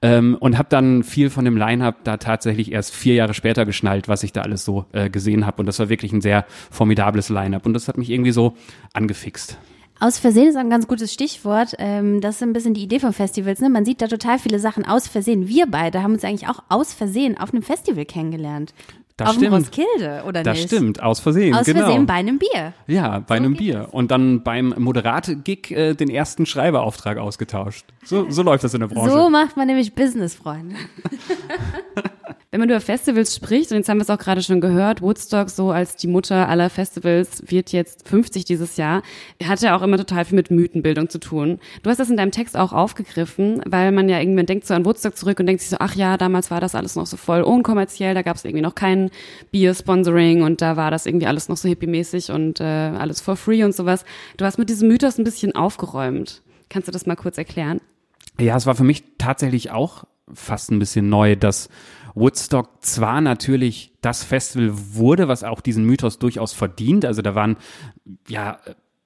Ähm, 0.00 0.36
und 0.38 0.56
habe 0.56 0.68
dann 0.70 1.02
viel 1.02 1.28
von 1.28 1.44
dem 1.44 1.56
Line-Up 1.56 2.04
da 2.04 2.18
tatsächlich 2.18 2.70
erst 2.70 2.94
vier 2.94 3.14
Jahre 3.14 3.34
später 3.34 3.66
geschnallt, 3.66 4.06
was 4.06 4.22
ich 4.22 4.32
da 4.32 4.42
alles 4.42 4.64
so 4.64 4.84
äh, 4.92 5.10
gesehen 5.10 5.44
habe. 5.44 5.60
Und 5.60 5.66
das 5.66 5.80
war 5.80 5.88
wirklich 5.88 6.12
ein 6.12 6.20
sehr 6.20 6.46
formidables 6.70 7.30
Line-Up. 7.30 7.66
Und 7.66 7.72
das 7.72 7.88
hat 7.88 7.98
mich 7.98 8.10
irgendwie 8.10 8.30
so 8.30 8.54
angefixt. 8.92 9.58
Aus 9.98 10.20
Versehen 10.20 10.48
ist 10.48 10.56
ein 10.56 10.70
ganz 10.70 10.86
gutes 10.86 11.12
Stichwort. 11.12 11.74
Ähm, 11.78 12.20
das 12.20 12.36
ist 12.36 12.42
ein 12.44 12.52
bisschen 12.52 12.74
die 12.74 12.84
Idee 12.84 13.00
von 13.00 13.12
Festivals. 13.12 13.60
Ne? 13.60 13.68
Man 13.68 13.84
sieht 13.84 14.00
da 14.00 14.06
total 14.06 14.38
viele 14.38 14.60
Sachen 14.60 14.86
aus 14.86 15.08
Versehen. 15.08 15.48
Wir 15.48 15.66
beide 15.66 16.04
haben 16.04 16.12
uns 16.12 16.22
eigentlich 16.22 16.48
auch 16.48 16.62
aus 16.68 16.92
Versehen 16.92 17.36
auf 17.36 17.52
einem 17.52 17.64
Festival 17.64 18.04
kennengelernt. 18.04 18.72
Das 19.18 19.30
auf 19.30 19.34
stimmt. 19.34 19.52
Roskilde, 19.52 20.22
oder 20.28 20.44
das 20.44 20.56
nicht? 20.56 20.72
Das 20.72 20.78
stimmt, 20.78 21.02
aus 21.02 21.18
Versehen. 21.18 21.52
Aus 21.52 21.66
genau. 21.66 21.80
Versehen 21.80 22.06
bei 22.06 22.14
einem 22.14 22.38
Bier. 22.38 22.72
Ja, 22.86 23.18
bei 23.18 23.36
so 23.36 23.42
einem 23.42 23.56
Bier. 23.56 23.80
Das. 23.80 23.90
Und 23.90 24.12
dann 24.12 24.44
beim 24.44 24.72
Moderate-Gig 24.78 25.72
äh, 25.72 25.94
den 25.94 26.08
ersten 26.08 26.46
Schreiberauftrag 26.46 27.18
ausgetauscht. 27.18 27.84
So, 28.04 28.30
so 28.30 28.42
läuft 28.42 28.62
das 28.62 28.74
in 28.74 28.80
der 28.80 28.86
Branche. 28.86 29.10
So 29.10 29.28
macht 29.28 29.56
man 29.56 29.66
nämlich 29.66 29.96
Business, 29.96 30.36
Freunde. 30.36 30.76
Wenn 32.58 32.66
man 32.66 32.70
über 32.70 32.80
Festivals 32.80 33.36
spricht, 33.36 33.70
und 33.70 33.76
jetzt 33.76 33.88
haben 33.88 33.98
wir 33.98 34.02
es 34.02 34.10
auch 34.10 34.18
gerade 34.18 34.42
schon 34.42 34.60
gehört, 34.60 35.00
Woodstock 35.00 35.48
so 35.48 35.70
als 35.70 35.94
die 35.94 36.08
Mutter 36.08 36.48
aller 36.48 36.70
Festivals 36.70 37.40
wird 37.46 37.70
jetzt 37.70 38.08
50 38.08 38.44
dieses 38.46 38.76
Jahr, 38.76 39.02
hat 39.44 39.62
ja 39.62 39.76
auch 39.76 39.82
immer 39.82 39.96
total 39.96 40.24
viel 40.24 40.34
mit 40.34 40.50
Mythenbildung 40.50 41.08
zu 41.08 41.20
tun. 41.20 41.60
Du 41.84 41.90
hast 41.90 41.98
das 41.98 42.10
in 42.10 42.16
deinem 42.16 42.32
Text 42.32 42.56
auch 42.56 42.72
aufgegriffen, 42.72 43.62
weil 43.64 43.92
man 43.92 44.08
ja 44.08 44.18
irgendwann 44.18 44.46
denkt 44.46 44.66
so 44.66 44.74
an 44.74 44.84
Woodstock 44.84 45.16
zurück 45.16 45.38
und 45.38 45.46
denkt 45.46 45.62
sich 45.62 45.70
so, 45.70 45.76
ach 45.78 45.94
ja, 45.94 46.16
damals 46.16 46.50
war 46.50 46.60
das 46.60 46.74
alles 46.74 46.96
noch 46.96 47.06
so 47.06 47.16
voll 47.16 47.42
unkommerziell, 47.42 48.12
da 48.14 48.22
gab 48.22 48.34
es 48.34 48.44
irgendwie 48.44 48.62
noch 48.62 48.74
kein 48.74 49.10
Bier-Sponsoring 49.52 50.42
und 50.42 50.60
da 50.60 50.76
war 50.76 50.90
das 50.90 51.06
irgendwie 51.06 51.28
alles 51.28 51.48
noch 51.48 51.58
so 51.58 51.68
hippie-mäßig 51.68 52.32
und 52.32 52.58
äh, 52.58 52.64
alles 52.64 53.20
for 53.20 53.36
free 53.36 53.62
und 53.62 53.72
sowas. 53.72 54.04
Du 54.36 54.44
hast 54.44 54.58
mit 54.58 54.68
diesem 54.68 54.88
Mythos 54.88 55.16
ein 55.16 55.22
bisschen 55.22 55.54
aufgeräumt. 55.54 56.42
Kannst 56.68 56.88
du 56.88 56.92
das 56.92 57.06
mal 57.06 57.14
kurz 57.14 57.38
erklären? 57.38 57.80
Ja, 58.40 58.56
es 58.56 58.66
war 58.66 58.74
für 58.74 58.82
mich 58.82 59.04
tatsächlich 59.16 59.70
auch 59.70 60.02
fast 60.34 60.72
ein 60.72 60.80
bisschen 60.80 61.08
neu, 61.08 61.36
dass 61.36 61.68
Woodstock 62.18 62.82
zwar 62.84 63.20
natürlich 63.20 63.92
das 64.00 64.24
Festival 64.24 64.70
wurde, 64.72 65.28
was 65.28 65.44
auch 65.44 65.60
diesen 65.60 65.84
Mythos 65.84 66.18
durchaus 66.18 66.52
verdient. 66.52 67.04
Also 67.04 67.22
da 67.22 67.34
waren 67.34 67.56
ja 68.28 68.58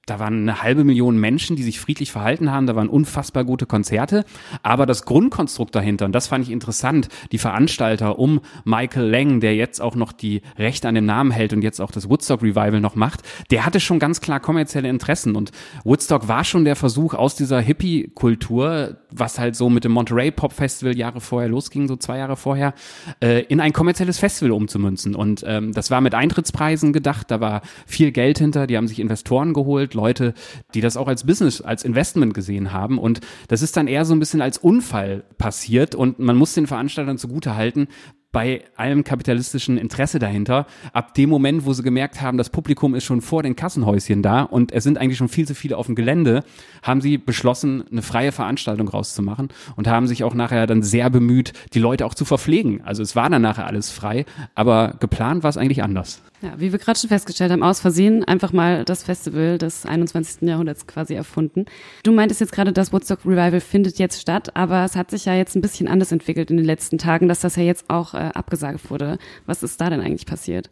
da 0.05 0.19
waren 0.19 0.41
eine 0.41 0.61
halbe 0.61 0.83
Million 0.83 1.17
Menschen, 1.17 1.55
die 1.55 1.63
sich 1.63 1.79
friedlich 1.79 2.11
verhalten 2.11 2.51
haben, 2.51 2.67
da 2.67 2.75
waren 2.75 2.89
unfassbar 2.89 3.45
gute 3.45 3.65
Konzerte, 3.65 4.25
aber 4.61 4.85
das 4.85 5.05
Grundkonstrukt 5.05 5.73
dahinter, 5.73 6.05
und 6.05 6.11
das 6.11 6.27
fand 6.27 6.45
ich 6.45 6.51
interessant, 6.51 7.07
die 7.31 7.37
Veranstalter 7.37 8.19
um 8.19 8.41
Michael 8.65 9.09
Lang, 9.09 9.39
der 9.39 9.55
jetzt 9.55 9.79
auch 9.81 9.95
noch 9.95 10.11
die 10.11 10.41
Rechte 10.57 10.89
an 10.89 10.95
dem 10.95 11.05
Namen 11.05 11.31
hält 11.31 11.53
und 11.53 11.61
jetzt 11.61 11.79
auch 11.79 11.91
das 11.91 12.09
Woodstock 12.09 12.41
Revival 12.41 12.81
noch 12.81 12.95
macht, 12.95 13.21
der 13.49 13.65
hatte 13.65 13.79
schon 13.79 13.99
ganz 13.99 14.19
klar 14.19 14.39
kommerzielle 14.39 14.89
Interessen. 14.89 15.35
Und 15.35 15.51
Woodstock 15.83 16.27
war 16.27 16.43
schon 16.43 16.65
der 16.65 16.75
Versuch 16.75 17.13
aus 17.13 17.35
dieser 17.35 17.61
Hippie-Kultur, 17.61 18.97
was 19.09 19.39
halt 19.39 19.55
so 19.55 19.69
mit 19.69 19.85
dem 19.85 19.93
Monterey 19.93 20.31
Pop 20.31 20.51
Festival 20.51 20.97
Jahre 20.97 21.21
vorher 21.21 21.49
losging, 21.49 21.87
so 21.87 21.95
zwei 21.95 22.17
Jahre 22.17 22.35
vorher, 22.35 22.73
äh, 23.21 23.43
in 23.43 23.61
ein 23.61 23.71
kommerzielles 23.71 24.19
Festival 24.19 24.51
umzumünzen. 24.51 25.15
Und 25.15 25.43
ähm, 25.47 25.71
das 25.71 25.91
war 25.91 26.01
mit 26.01 26.13
Eintrittspreisen 26.13 26.91
gedacht, 26.91 27.31
da 27.31 27.39
war 27.39 27.61
viel 27.85 28.11
Geld 28.11 28.39
hinter, 28.39 28.67
die 28.67 28.75
haben 28.75 28.87
sich 28.87 28.99
Investoren 28.99 29.53
geholt, 29.53 29.92
Leute, 29.93 30.33
die 30.73 30.81
das 30.81 30.97
auch 30.97 31.07
als 31.07 31.25
Business, 31.25 31.61
als 31.61 31.83
Investment 31.83 32.33
gesehen 32.33 32.71
haben. 32.73 32.97
Und 32.97 33.21
das 33.47 33.61
ist 33.61 33.77
dann 33.77 33.87
eher 33.87 34.05
so 34.05 34.13
ein 34.13 34.19
bisschen 34.19 34.41
als 34.41 34.57
Unfall 34.57 35.23
passiert. 35.37 35.95
Und 35.95 36.19
man 36.19 36.35
muss 36.35 36.53
den 36.53 36.67
Veranstaltern 36.67 37.17
zugute 37.17 37.55
halten, 37.55 37.87
bei 38.33 38.63
allem 38.75 39.05
kapitalistischen 39.05 39.77
Interesse 39.77 40.19
dahinter. 40.19 40.65
Ab 40.91 41.13
dem 41.13 41.29
Moment, 41.29 41.65
wo 41.65 41.71
sie 41.71 41.83
gemerkt 41.83 42.19
haben, 42.19 42.37
das 42.37 42.49
Publikum 42.49 42.95
ist 42.95 43.05
schon 43.05 43.21
vor 43.21 43.43
den 43.43 43.55
Kassenhäuschen 43.55 44.21
da 44.21 44.41
und 44.41 44.73
es 44.73 44.83
sind 44.83 44.97
eigentlich 44.97 45.19
schon 45.19 45.29
viel 45.29 45.47
zu 45.47 45.55
viele 45.55 45.77
auf 45.77 45.85
dem 45.85 45.95
Gelände, 45.95 46.43
haben 46.81 46.99
sie 46.99 47.17
beschlossen, 47.17 47.83
eine 47.89 48.01
freie 48.01 48.31
Veranstaltung 48.31 48.89
rauszumachen 48.89 49.49
und 49.75 49.87
haben 49.87 50.07
sich 50.07 50.23
auch 50.23 50.33
nachher 50.33 50.65
dann 50.67 50.81
sehr 50.81 51.09
bemüht, 51.11 51.53
die 51.73 51.79
Leute 51.79 52.05
auch 52.05 52.15
zu 52.15 52.25
verpflegen. 52.25 52.81
Also 52.83 53.03
es 53.03 53.15
war 53.15 53.29
dann 53.29 53.43
nachher 53.43 53.67
alles 53.67 53.91
frei, 53.91 54.25
aber 54.55 54.95
geplant 54.99 55.43
war 55.43 55.51
es 55.51 55.57
eigentlich 55.57 55.83
anders. 55.83 56.23
Ja, 56.43 56.59
wie 56.59 56.73
wir 56.73 56.79
gerade 56.79 56.99
schon 56.99 57.07
festgestellt 57.07 57.53
haben, 57.53 57.63
aus 57.63 57.79
Versehen 57.79 58.25
einfach 58.25 58.51
mal 58.51 58.83
das 58.83 59.01
Festival 59.01 59.57
des 59.57 59.85
21. 59.85 60.41
Jahrhunderts 60.41 60.85
quasi 60.87 61.13
erfunden. 61.13 61.63
Du 62.03 62.11
meintest 62.11 62.41
jetzt 62.41 62.51
gerade, 62.51 62.73
das 62.73 62.91
Woodstock 62.91 63.25
Revival 63.25 63.61
findet 63.61 63.97
jetzt 63.97 64.19
statt, 64.19 64.53
aber 64.53 64.83
es 64.83 64.97
hat 64.97 65.09
sich 65.09 65.23
ja 65.23 65.35
jetzt 65.35 65.55
ein 65.55 65.61
bisschen 65.61 65.87
anders 65.87 66.11
entwickelt 66.11 66.51
in 66.51 66.57
den 66.57 66.65
letzten 66.65 66.97
Tagen, 66.97 67.29
dass 67.29 67.39
das 67.39 67.55
ja 67.55 67.63
jetzt 67.63 67.89
auch 67.89 68.13
äh, 68.13 68.17
abgesagt 68.33 68.89
wurde. 68.89 69.19
Was 69.45 69.63
ist 69.63 69.79
da 69.79 69.89
denn 69.89 70.01
eigentlich 70.01 70.25
passiert? 70.25 70.67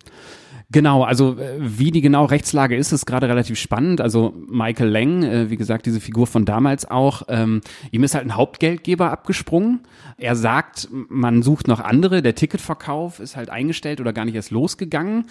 Genau, 0.72 1.04
also 1.04 1.38
äh, 1.38 1.58
wie 1.60 1.92
die 1.92 2.02
genau 2.02 2.26
Rechtslage 2.26 2.76
ist, 2.78 2.92
ist 2.92 3.06
gerade 3.06 3.28
relativ 3.28 3.60
spannend. 3.60 4.00
Also 4.00 4.34
Michael 4.48 4.90
Lang, 4.90 5.24
äh, 5.24 5.50
wie 5.50 5.58
gesagt, 5.58 5.86
diese 5.86 6.00
Figur 6.00 6.28
von 6.28 6.46
damals 6.46 6.90
auch, 6.90 7.24
ähm, 7.28 7.62
ihm 7.92 8.04
ist 8.04 8.16
halt 8.16 8.26
ein 8.26 8.36
Hauptgeldgeber 8.36 9.12
abgesprungen. 9.12 9.82
Er 10.18 10.36
sagt, 10.36 10.88
man 10.92 11.42
sucht 11.42 11.68
noch 11.68 11.80
andere, 11.82 12.22
der 12.22 12.36
Ticketverkauf 12.36 13.20
ist 13.20 13.36
halt 13.36 13.50
eingestellt 13.50 14.00
oder 14.00 14.14
gar 14.14 14.26
nicht 14.26 14.36
erst 14.36 14.52
losgegangen. 14.52 15.26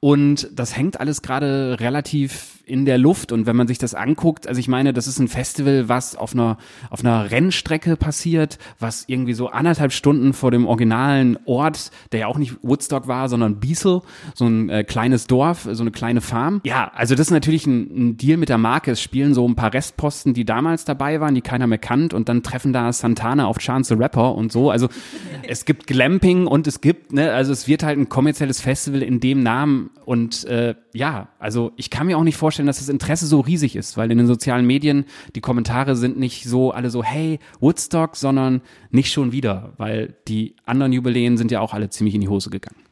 Und 0.00 0.48
das 0.54 0.76
hängt 0.76 1.00
alles 1.00 1.22
gerade 1.22 1.76
relativ 1.80 2.60
in 2.64 2.84
der 2.84 2.98
Luft. 2.98 3.32
Und 3.32 3.46
wenn 3.46 3.56
man 3.56 3.66
sich 3.66 3.78
das 3.78 3.94
anguckt, 3.94 4.46
also 4.46 4.58
ich 4.58 4.68
meine, 4.68 4.92
das 4.92 5.06
ist 5.06 5.18
ein 5.18 5.28
Festival, 5.28 5.88
was 5.88 6.16
auf 6.16 6.34
einer, 6.34 6.58
auf 6.90 7.00
einer 7.00 7.30
Rennstrecke 7.30 7.96
passiert, 7.96 8.58
was 8.78 9.04
irgendwie 9.06 9.34
so 9.34 9.48
anderthalb 9.48 9.92
Stunden 9.92 10.32
vor 10.32 10.50
dem 10.50 10.66
originalen 10.66 11.38
Ort, 11.44 11.90
der 12.12 12.20
ja 12.20 12.26
auch 12.26 12.38
nicht 12.38 12.56
Woodstock 12.62 13.08
war, 13.08 13.28
sondern 13.28 13.60
Biesel, 13.60 14.02
so 14.34 14.46
ein 14.46 14.70
äh, 14.72 14.84
kleines 14.84 15.26
Dorf, 15.26 15.68
so 15.70 15.82
eine 15.82 15.90
kleine 15.90 16.20
Farm. 16.22 16.60
Ja, 16.64 16.90
also 16.94 17.14
das 17.14 17.26
ist 17.26 17.30
natürlich 17.30 17.66
ein, 17.66 18.08
ein 18.10 18.16
Deal 18.16 18.38
mit 18.38 18.48
der 18.48 18.58
Marke. 18.58 18.92
Es 18.92 19.02
spielen 19.02 19.34
so 19.34 19.46
ein 19.46 19.54
paar 19.54 19.74
Restposten, 19.74 20.32
die 20.32 20.44
damals 20.44 20.84
dabei 20.86 21.20
waren, 21.20 21.34
die 21.34 21.42
keiner 21.42 21.66
mehr 21.66 21.78
kannt. 21.78 22.14
Und 22.14 22.28
dann 22.28 22.42
treffen 22.42 22.72
da 22.72 22.90
Santana 22.92 23.46
auf 23.46 23.58
Chance 23.58 23.94
the 23.94 24.02
Rapper 24.02 24.34
und 24.34 24.50
so. 24.50 24.70
Also 24.70 24.88
es 25.46 25.66
gibt 25.66 25.86
Glamping 25.86 26.46
und 26.46 26.66
es 26.66 26.80
gibt, 26.80 27.12
ne, 27.12 27.32
also 27.32 27.52
es 27.52 27.68
wird 27.68 27.82
halt 27.82 27.98
ein 27.98 28.08
kommerzielles 28.08 28.60
Festival 28.62 29.02
in 29.02 29.20
dem 29.20 29.42
Namen. 29.42 29.90
Und 30.06 30.44
äh, 30.44 30.74
ja, 30.94 31.28
also 31.38 31.72
ich 31.76 31.90
kann 31.90 32.06
mir 32.06 32.16
auch 32.16 32.24
nicht 32.24 32.36
vorstellen, 32.36 32.66
dass 32.66 32.78
das 32.78 32.88
Interesse 32.88 33.26
so 33.26 33.40
riesig 33.40 33.76
ist, 33.76 33.98
weil 33.98 34.10
in 34.10 34.18
den 34.18 34.26
sozialen 34.26 34.66
Medien 34.66 35.04
die 35.34 35.40
Kommentare 35.42 35.96
sind 35.96 36.18
nicht 36.18 36.44
so 36.44 36.70
alle 36.70 36.88
so, 36.88 37.04
hey, 37.04 37.38
Woodstock, 37.60 38.16
sondern 38.16 38.62
nicht 38.90 39.12
schon 39.12 39.32
wieder, 39.32 39.74
weil 39.76 40.14
die 40.28 40.56
anderen 40.64 40.92
Jubiläen 40.92 41.36
sind 41.36 41.50
ja 41.50 41.60
auch 41.60 41.74
alle 41.74 41.90
ziemlich 41.90 42.14
in 42.14 42.22
die 42.22 42.28
Hose 42.28 42.48
gegangen. 42.48 42.91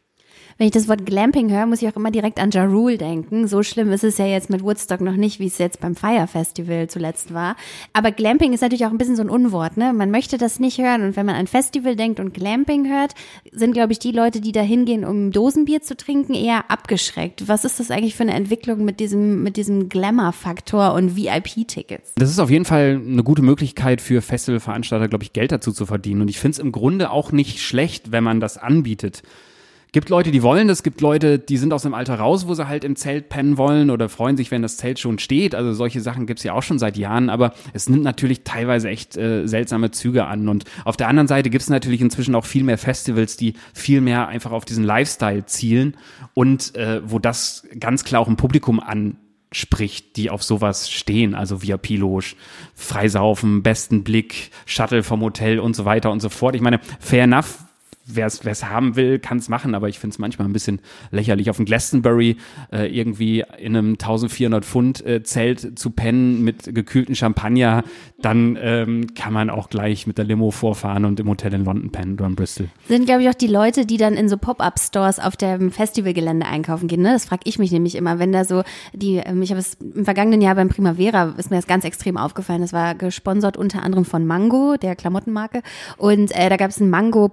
Wenn 0.61 0.67
ich 0.67 0.75
das 0.75 0.89
Wort 0.89 1.07
Glamping 1.07 1.51
höre, 1.51 1.65
muss 1.65 1.81
ich 1.81 1.89
auch 1.89 1.97
immer 1.97 2.11
direkt 2.11 2.39
an 2.39 2.51
Ja 2.51 2.67
Rule 2.67 2.99
denken. 2.99 3.49
So 3.49 3.63
schlimm 3.63 3.91
ist 3.93 4.05
es 4.05 4.19
ja 4.19 4.27
jetzt 4.27 4.51
mit 4.51 4.63
Woodstock 4.63 5.01
noch 5.01 5.17
nicht, 5.17 5.41
wie 5.41 5.47
es 5.47 5.57
jetzt 5.57 5.81
beim 5.81 5.97
Fire 5.97 6.27
Festival 6.27 6.87
zuletzt 6.87 7.33
war. 7.33 7.57
Aber 7.95 8.13
Glamping 8.13 8.53
ist 8.53 8.61
natürlich 8.61 8.85
auch 8.85 8.91
ein 8.91 8.99
bisschen 8.99 9.17
so 9.17 9.23
ein 9.23 9.31
Unwort, 9.31 9.79
ne? 9.79 9.95
Man 9.95 10.11
möchte 10.11 10.37
das 10.37 10.61
nicht 10.61 10.77
hören. 10.77 11.03
Und 11.03 11.17
wenn 11.17 11.25
man 11.25 11.37
an 11.37 11.47
Festival 11.47 11.97
denkt 11.97 12.21
und 12.21 12.35
Glamping 12.35 12.87
hört, 12.91 13.15
sind, 13.53 13.73
glaube 13.73 13.93
ich, 13.93 14.01
die 14.01 14.13
Leute, 14.13 14.43
die 14.43 14.53
da 14.53 14.61
hingehen, 14.61 15.07
um 15.07 15.31
Dosenbier 15.31 15.81
zu 15.81 15.97
trinken, 15.97 16.35
eher 16.35 16.71
abgeschreckt. 16.71 17.49
Was 17.49 17.65
ist 17.65 17.81
das 17.81 17.91
eigentlich 17.91 18.15
für 18.15 18.25
eine 18.25 18.35
Entwicklung 18.35 18.85
mit 18.85 19.01
diesem, 19.01 19.43
mit 19.43 19.57
diesem 19.57 19.89
Glamour-Faktor 19.89 20.93
und 20.93 21.17
VIP-Tickets? 21.17 22.13
Das 22.17 22.29
ist 22.29 22.39
auf 22.39 22.51
jeden 22.51 22.67
Fall 22.67 23.01
eine 23.03 23.25
gute 23.25 23.41
Möglichkeit 23.41 24.03
für 24.03 24.21
Festivalveranstalter, 24.21 25.09
glaube 25.09 25.25
ich, 25.25 25.33
Geld 25.33 25.53
dazu 25.53 25.73
zu 25.73 25.87
verdienen. 25.87 26.21
Und 26.21 26.29
ich 26.29 26.39
finde 26.39 26.57
es 26.57 26.59
im 26.59 26.71
Grunde 26.71 27.13
auch 27.13 27.33
nicht 27.33 27.63
schlecht, 27.63 28.13
wenn 28.13 28.25
man 28.25 28.41
das 28.41 28.59
anbietet 28.59 29.23
gibt 29.93 30.09
Leute, 30.09 30.31
die 30.31 30.43
wollen 30.43 30.69
das, 30.69 30.83
gibt 30.83 31.01
Leute, 31.01 31.39
die 31.39 31.57
sind 31.57 31.73
aus 31.73 31.83
dem 31.83 31.95
Alter 31.95 32.17
raus, 32.17 32.47
wo 32.47 32.55
sie 32.55 32.69
halt 32.69 32.85
im 32.85 32.97
Zelt 32.97 33.29
pennen 33.29 33.57
wollen 33.59 33.91
oder 33.91 34.09
freuen 34.09 34.37
sich, 34.37 34.51
wenn 34.51 34.63
das 34.63 34.77
Zelt 34.77 34.99
schon 34.99 35.19
steht. 35.19 35.55
Also 35.55 35.73
solche 35.73 36.01
Sachen 36.01 36.27
gibt's 36.27 36.45
ja 36.45 36.53
auch 36.53 36.63
schon 36.63 36.79
seit 36.79 36.97
Jahren, 36.97 37.31
aber 37.31 37.53
es 37.73 37.89
nimmt 37.89 38.05
natürlich 38.05 38.45
teilweise 38.45 38.89
echt 38.89 39.17
äh, 39.17 39.47
seltsame 39.47 39.91
Züge 39.91 40.27
an. 40.27 40.49
Und 40.49 40.65
auf 40.85 40.97
der 40.97 41.09
anderen 41.09 41.29
Seite 41.29 41.51
gibt's 41.51 41.69
natürlich 41.69 42.01
inzwischen 42.01 42.35
auch 42.35 42.45
viel 42.45 42.65
mehr 42.65 42.79
Festivals, 42.79 43.37
die 43.37 43.55
viel 43.75 44.01
mehr 44.01 44.29
einfach 44.29 44.53
auf 44.53 44.65
diesen 44.65 44.85
Lifestyle 44.85 45.47
zielen 45.47 45.97
und 46.35 46.75
äh, 46.77 47.01
wo 47.05 47.19
das 47.19 47.67
ganz 47.79 48.05
klar 48.05 48.21
auch 48.23 48.29
ein 48.29 48.37
Publikum 48.37 48.81
an 48.81 49.17
spricht, 49.53 50.17
die 50.17 50.31
auf 50.31 50.43
sowas 50.43 50.91
stehen, 50.91 51.35
also 51.35 51.63
via 51.63 51.77
Piloge, 51.77 52.37
Freisaufen, 52.75 53.63
besten 53.63 54.05
Blick, 54.05 54.51
Shuttle 54.65 55.03
vom 55.03 55.23
Hotel 55.23 55.59
und 55.59 55.75
so 55.75 55.85
weiter 55.85 56.11
und 56.13 56.21
so 56.21 56.29
fort. 56.29 56.55
Ich 56.55 56.61
meine, 56.61 56.79
fair 57.01 57.25
enough, 57.25 57.59
wer 58.17 58.27
es 58.27 58.65
haben 58.65 58.97
will, 58.97 59.19
kann 59.19 59.39
es 59.39 59.49
machen, 59.49 59.75
aber 59.75 59.89
ich 59.89 59.99
finde 59.99 60.15
es 60.15 60.19
manchmal 60.19 60.49
ein 60.49 60.53
bisschen 60.53 60.81
lächerlich, 61.11 61.51
auf 61.51 61.57
dem 61.57 61.65
Glastonbury 61.65 62.37
äh, 62.73 62.87
irgendwie 62.87 63.45
in 63.59 63.77
einem 63.77 63.93
1400 63.93 64.65
Pfund 64.65 65.05
äh, 65.05 65.23
Zelt 65.23 65.79
zu 65.79 65.91
pennen 65.91 66.43
mit 66.43 66.75
gekühlten 66.75 67.15
Champagner, 67.15 67.85
dann 68.21 68.59
ähm, 68.61 69.15
kann 69.15 69.33
man 69.33 69.51
auch 69.51 69.71
gleich 69.71 70.07
mit 70.07 70.19
der 70.19 70.25
Limo 70.25 70.51
vorfahren 70.51 71.05
und 71.05 71.21
im 71.21 71.29
Hotel 71.29 71.55
in 71.55 71.65
London 71.65 71.91
pennen 71.91 72.15
oder 72.15 72.27
in 72.27 72.37
Bristol. 72.37 72.69
Sind, 72.89 73.07
glaube 73.07 73.23
ich, 73.23 73.29
auch 73.29 73.35
die 73.35 73.47
Leute, 73.47 73.87
die 73.87 73.97
dann 73.97 74.15
in 74.15 74.29
so 74.29 74.37
Pop-Up-Stores 74.37 75.19
auf 75.19 75.37
dem 75.37 75.71
Festivalgelände 75.71 76.47
einkaufen 76.47 76.89
gehen. 76.89 77.03
Ne? 77.03 77.13
Das 77.13 77.25
frage 77.25 77.43
ich 77.45 77.59
mich 77.59 77.73
nämlich 77.73 77.95
immer, 77.95 78.19
wenn 78.19 78.33
da 78.33 78.45
so 78.45 78.63
die, 78.93 79.17
ähm, 79.17 79.43
ich 79.43 79.51
habe 79.51 79.61
es 79.61 79.75
im 79.75 80.05
vergangenen 80.05 80.41
Jahr 80.41 80.55
beim 80.55 80.69
Primavera, 80.69 81.35
ist 81.37 81.51
mir 81.51 81.57
das 81.57 81.67
ganz 81.67 81.85
extrem 81.85 82.17
aufgefallen. 82.17 82.61
Das 82.61 82.73
war 82.73 82.95
gesponsert 82.95 83.57
unter 83.57 83.83
anderem 83.83 84.05
von 84.05 84.27
Mango, 84.27 84.77
der 84.77 84.97
Klamottenmarke. 84.97 85.63
Und 85.97 86.35
äh, 86.37 86.49
da 86.49 86.57
gab 86.57 86.71
es 86.71 86.81
einen 86.81 86.91
Mango 86.91 87.29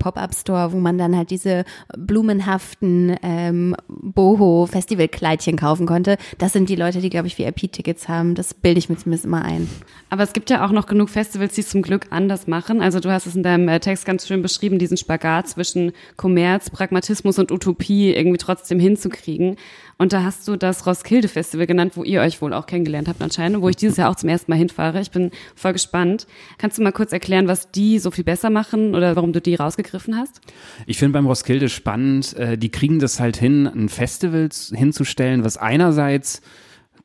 Pop-Up-Store, 0.67 0.73
wo 0.73 0.79
man 0.79 0.97
dann 0.97 1.15
halt 1.15 1.31
diese 1.31 1.63
blumenhaften 1.97 3.15
ähm, 3.21 3.75
Boho-Festivalkleidchen 3.87 5.57
kaufen 5.57 5.85
konnte. 5.85 6.17
Das 6.37 6.53
sind 6.53 6.69
die 6.69 6.75
Leute, 6.75 6.99
die, 6.99 7.09
glaube 7.09 7.27
ich, 7.27 7.37
VIP-Tickets 7.37 8.07
haben. 8.07 8.35
Das 8.35 8.53
bilde 8.53 8.79
ich 8.79 8.89
mir 8.89 8.97
zumindest 8.97 9.25
immer 9.25 9.43
ein. 9.43 9.69
Aber 10.09 10.23
es 10.23 10.33
gibt 10.33 10.49
ja 10.49 10.65
auch 10.65 10.71
noch 10.71 10.85
genug 10.85 11.09
Festivals, 11.09 11.53
die 11.55 11.61
es 11.61 11.69
zum 11.69 11.81
Glück 11.81 12.07
anders 12.09 12.47
machen. 12.47 12.81
Also 12.81 12.99
du 12.99 13.11
hast 13.11 13.25
es 13.25 13.35
in 13.35 13.43
deinem 13.43 13.67
äh, 13.67 13.79
Text 13.79 14.05
ganz 14.05 14.27
schön 14.27 14.41
beschrieben, 14.41 14.79
diesen 14.79 14.97
Spagat 14.97 15.47
zwischen 15.47 15.91
Kommerz, 16.15 16.69
Pragmatismus 16.69 17.39
und 17.39 17.51
Utopie 17.51 18.13
irgendwie 18.13 18.37
trotzdem 18.37 18.79
hinzukriegen. 18.79 19.57
Und 19.97 20.13
da 20.13 20.23
hast 20.23 20.47
du 20.47 20.55
das 20.55 20.85
Roskilde 20.85 21.27
Festival 21.27 21.65
genannt, 21.65 21.93
wo 21.95 22.03
ihr 22.03 22.21
euch 22.21 22.41
wohl 22.41 22.53
auch 22.53 22.67
kennengelernt 22.67 23.07
habt 23.07 23.21
anscheinend, 23.21 23.61
wo 23.61 23.69
ich 23.69 23.75
dieses 23.75 23.97
Jahr 23.97 24.09
auch 24.09 24.15
zum 24.15 24.29
ersten 24.29 24.51
Mal 24.51 24.57
hinfahre. 24.57 25.01
Ich 25.01 25.11
bin 25.11 25.31
voll 25.55 25.73
gespannt. 25.73 26.27
Kannst 26.57 26.77
du 26.77 26.83
mal 26.83 26.91
kurz 26.91 27.11
erklären, 27.11 27.47
was 27.47 27.71
die 27.71 27.99
so 27.99 28.11
viel 28.11 28.23
besser 28.23 28.49
machen 28.49 28.93
oder 28.93 29.15
warum 29.15 29.33
du 29.33 29.41
die 29.41 29.55
rausgegriffen 29.55 30.15
hast? 30.15 30.41
Ich 30.85 30.97
finde 30.97 31.13
beim 31.13 31.25
Roskilde 31.25 31.69
spannend, 31.69 32.35
äh, 32.37 32.57
die 32.57 32.69
kriegen 32.69 32.99
das 32.99 33.19
halt 33.19 33.37
hin, 33.37 33.67
ein 33.67 33.89
Festival 33.89 34.49
hinzustellen, 34.71 35.43
was 35.43 35.57
einerseits 35.57 36.41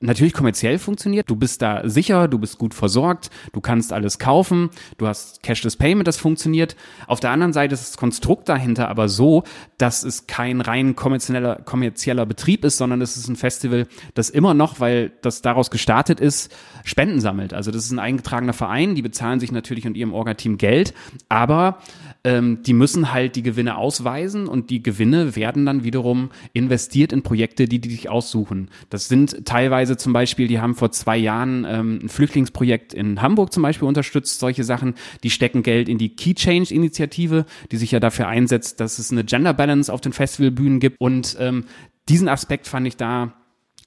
natürlich 0.02 0.32
kommerziell 0.32 0.78
funktioniert. 0.78 1.30
Du 1.30 1.36
bist 1.36 1.62
da 1.62 1.88
sicher, 1.88 2.28
du 2.28 2.38
bist 2.38 2.58
gut 2.58 2.74
versorgt, 2.74 3.30
du 3.52 3.60
kannst 3.60 3.92
alles 3.92 4.18
kaufen, 4.18 4.70
du 4.98 5.06
hast 5.06 5.42
Cashless 5.42 5.76
Payment, 5.76 6.06
das 6.06 6.16
funktioniert. 6.16 6.76
Auf 7.06 7.20
der 7.20 7.30
anderen 7.30 7.52
Seite 7.52 7.74
ist 7.74 7.88
das 7.88 7.96
Konstrukt 7.96 8.48
dahinter 8.48 8.88
aber 8.88 9.08
so, 9.08 9.44
dass 9.78 10.02
es 10.02 10.26
kein 10.26 10.60
rein 10.60 10.96
kommerzieller, 10.96 11.56
kommerzieller 11.64 12.26
Betrieb 12.26 12.64
ist, 12.64 12.76
sondern 12.76 13.00
es 13.00 13.16
ist 13.16 13.28
ein 13.28 13.36
Festival, 13.36 13.86
das 14.14 14.30
immer 14.30 14.54
noch, 14.54 14.80
weil 14.80 15.12
das 15.22 15.42
daraus 15.42 15.70
gestartet 15.70 16.20
ist, 16.20 16.54
Spenden 16.84 17.20
sammelt. 17.20 17.54
Also 17.54 17.70
das 17.70 17.84
ist 17.84 17.92
ein 17.92 17.98
eingetragener 17.98 18.52
Verein, 18.52 18.94
die 18.94 19.02
bezahlen 19.02 19.40
sich 19.40 19.52
natürlich 19.52 19.86
und 19.86 19.96
ihrem 19.96 20.12
Orga-Team 20.12 20.58
Geld, 20.58 20.94
aber 21.28 21.78
ähm, 22.24 22.62
die 22.62 22.72
müssen 22.72 23.12
halt 23.12 23.34
die 23.34 23.42
Gewinne 23.42 23.76
ausweisen 23.76 24.46
und 24.46 24.70
die 24.70 24.82
Gewinne 24.82 25.34
werden 25.34 25.66
dann 25.66 25.82
wiederum 25.82 26.30
investiert 26.52 27.12
in 27.12 27.22
Projekte, 27.22 27.66
die 27.66 27.80
die 27.80 27.90
sich 27.90 28.08
aussuchen. 28.08 28.70
Das 28.90 29.08
sind 29.08 29.44
teilweise 29.44 29.96
zum 29.96 30.12
Beispiel, 30.12 30.46
die 30.46 30.60
haben 30.60 30.74
vor 30.74 30.92
zwei 30.92 31.16
Jahren 31.16 31.66
ähm, 31.68 31.98
ein 32.02 32.08
Flüchtlingsprojekt 32.08 32.94
in 32.94 33.20
Hamburg 33.22 33.52
zum 33.52 33.62
Beispiel 33.62 33.88
unterstützt, 33.88 34.38
solche 34.38 34.62
Sachen. 34.62 34.94
Die 35.24 35.30
stecken 35.30 35.62
Geld 35.62 35.88
in 35.88 35.98
die 35.98 36.14
Key 36.14 36.34
Change 36.34 36.72
Initiative, 36.72 37.44
die 37.72 37.76
sich 37.76 37.90
ja 37.90 37.98
dafür 37.98 38.28
einsetzt, 38.28 38.78
dass 38.78 38.98
es 38.98 39.10
eine 39.10 39.24
Gender 39.24 39.54
Balance 39.54 39.92
auf 39.92 40.00
den 40.00 40.12
Festivalbühnen 40.12 40.78
gibt. 40.78 41.00
Und 41.00 41.36
ähm, 41.40 41.64
diesen 42.08 42.28
Aspekt 42.28 42.68
fand 42.68 42.86
ich 42.86 42.96
da 42.96 43.32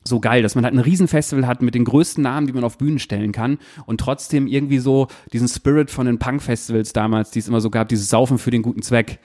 so 0.07 0.19
geil, 0.19 0.43
dass 0.43 0.55
man 0.55 0.63
halt 0.63 0.73
ein 0.73 0.79
Riesenfestival 0.79 1.47
hat 1.47 1.61
mit 1.61 1.73
den 1.73 1.83
größten 1.83 2.23
Namen, 2.23 2.47
die 2.47 2.53
man 2.53 2.63
auf 2.63 2.77
Bühnen 2.77 2.99
stellen 2.99 3.31
kann 3.31 3.57
und 3.85 3.99
trotzdem 3.99 4.47
irgendwie 4.47 4.77
so 4.77 5.07
diesen 5.33 5.47
Spirit 5.47 5.89
von 5.89 6.05
den 6.05 6.19
Punk-Festivals 6.19 6.93
damals, 6.93 7.31
die 7.31 7.39
es 7.39 7.47
immer 7.47 7.61
so 7.61 7.69
gab, 7.69 7.89
dieses 7.89 8.09
Saufen 8.09 8.37
für 8.37 8.51
den 8.51 8.61
guten 8.61 8.83
Zweck. 8.83 9.19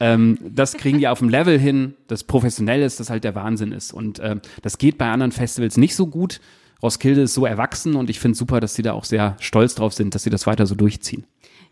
Ähm, 0.00 0.38
das 0.40 0.74
kriegen 0.74 0.98
die 0.98 1.06
auf 1.08 1.18
dem 1.18 1.28
Level 1.28 1.58
hin, 1.58 1.94
das 2.08 2.24
professionell 2.24 2.82
ist, 2.82 2.98
das 2.98 3.10
halt 3.10 3.24
der 3.24 3.34
Wahnsinn 3.34 3.72
ist. 3.72 3.92
Und 3.92 4.18
äh, 4.20 4.36
das 4.62 4.78
geht 4.78 4.96
bei 4.96 5.10
anderen 5.10 5.32
Festivals 5.32 5.76
nicht 5.76 5.94
so 5.94 6.06
gut. 6.06 6.40
Roskilde 6.82 7.22
ist 7.22 7.34
so 7.34 7.46
erwachsen 7.46 7.94
und 7.94 8.10
ich 8.10 8.18
finde 8.18 8.36
super, 8.36 8.58
dass 8.58 8.74
die 8.74 8.82
da 8.82 8.92
auch 8.92 9.04
sehr 9.04 9.36
stolz 9.38 9.74
drauf 9.74 9.92
sind, 9.92 10.14
dass 10.14 10.24
sie 10.24 10.30
das 10.30 10.46
weiter 10.46 10.66
so 10.66 10.74
durchziehen. 10.74 11.24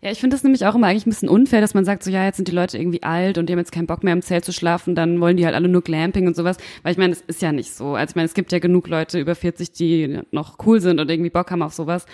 Ja, 0.03 0.09
ich 0.09 0.19
finde 0.19 0.35
das 0.35 0.43
nämlich 0.43 0.65
auch 0.65 0.73
immer 0.73 0.87
eigentlich 0.87 1.05
ein 1.05 1.11
bisschen 1.11 1.29
unfair, 1.29 1.61
dass 1.61 1.75
man 1.75 1.85
sagt, 1.85 2.03
so 2.03 2.09
ja, 2.09 2.25
jetzt 2.25 2.37
sind 2.37 2.47
die 2.47 2.53
Leute 2.53 2.77
irgendwie 2.77 3.03
alt 3.03 3.37
und 3.37 3.47
die 3.47 3.53
haben 3.53 3.59
jetzt 3.59 3.71
keinen 3.71 3.85
Bock 3.85 4.03
mehr 4.03 4.13
im 4.13 4.23
Zelt 4.23 4.43
zu 4.43 4.51
schlafen, 4.51 4.95
dann 4.95 5.21
wollen 5.21 5.37
die 5.37 5.45
halt 5.45 5.53
alle 5.53 5.67
nur 5.67 5.83
Glamping 5.83 6.25
und 6.25 6.35
sowas. 6.35 6.57
Weil 6.81 6.93
ich 6.93 6.97
meine, 6.97 7.13
es 7.13 7.21
ist 7.21 7.41
ja 7.43 7.51
nicht 7.51 7.71
so. 7.73 7.93
Also 7.93 8.11
ich 8.11 8.15
meine, 8.15 8.25
es 8.25 8.33
gibt 8.33 8.51
ja 8.51 8.57
genug 8.57 8.87
Leute 8.87 9.19
über 9.19 9.35
40, 9.35 9.71
die 9.71 10.19
noch 10.31 10.57
cool 10.65 10.81
sind 10.81 10.99
und 10.99 11.11
irgendwie 11.11 11.29
Bock 11.29 11.51
haben 11.51 11.61
auf 11.61 11.73
sowas. 11.73 12.07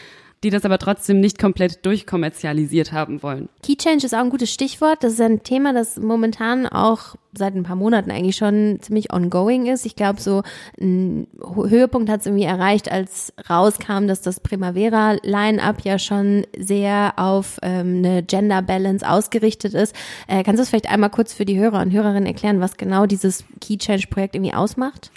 die 0.44 0.50
das 0.50 0.66
aber 0.66 0.78
trotzdem 0.78 1.20
nicht 1.20 1.40
komplett 1.40 1.86
durchkommerzialisiert 1.86 2.92
haben 2.92 3.24
wollen. 3.24 3.50
Key 3.64 3.76
Change 3.76 4.06
ist 4.06 4.14
auch 4.14 4.20
ein 4.20 4.30
gutes 4.30 4.54
Stichwort. 4.54 5.04
Das 5.04 5.14
ist 5.14 5.22
ein 5.22 5.44
Thema, 5.44 5.74
das 5.74 5.98
momentan 5.98 6.68
auch 6.68 7.16
seit 7.38 7.56
ein 7.56 7.64
paar 7.64 7.76
Monaten 7.76 8.12
eigentlich 8.12 8.36
schon 8.36 8.80
ziemlich 8.82 9.14
ongoing 9.14 9.68
ist. 9.68 9.86
Ich 9.86 9.96
glaube, 9.96 10.22
so 10.22 10.44
ein 10.80 11.28
Höhepunkt 11.40 12.10
hat 12.10 12.22
es 12.22 12.26
irgendwie 12.26 12.46
erreicht, 12.46 12.92
als 12.92 13.34
rauskam, 13.50 14.08
dass 14.08 14.22
das 14.22 14.40
Primavera-Line-Up 14.40 15.82
ja 15.84 16.00
schon 16.00 16.46
sehr 16.58 17.14
auf 17.18 17.60
ähm, 17.62 17.98
eine 17.98 18.24
Gender 18.24 18.62
Balance 18.62 19.08
ausgerichtet 19.08 19.74
ist. 19.74 19.96
Äh, 20.28 20.44
kannst 20.44 20.60
du 20.60 20.64
es 20.64 20.70
vielleicht 20.70 20.90
einmal 20.90 21.10
kurz 21.10 21.34
für 21.34 21.46
die 21.46 21.58
Hörer 21.58 21.82
und 21.82 21.92
Hörerinnen 21.92 22.26
erklären, 22.26 22.60
was 22.60 22.78
genau 22.78 23.06
dieses 23.06 23.46
Key 23.62 23.78
Change-Projekt 23.78 24.36
irgendwie 24.36 24.54
ausmacht? 24.54 25.12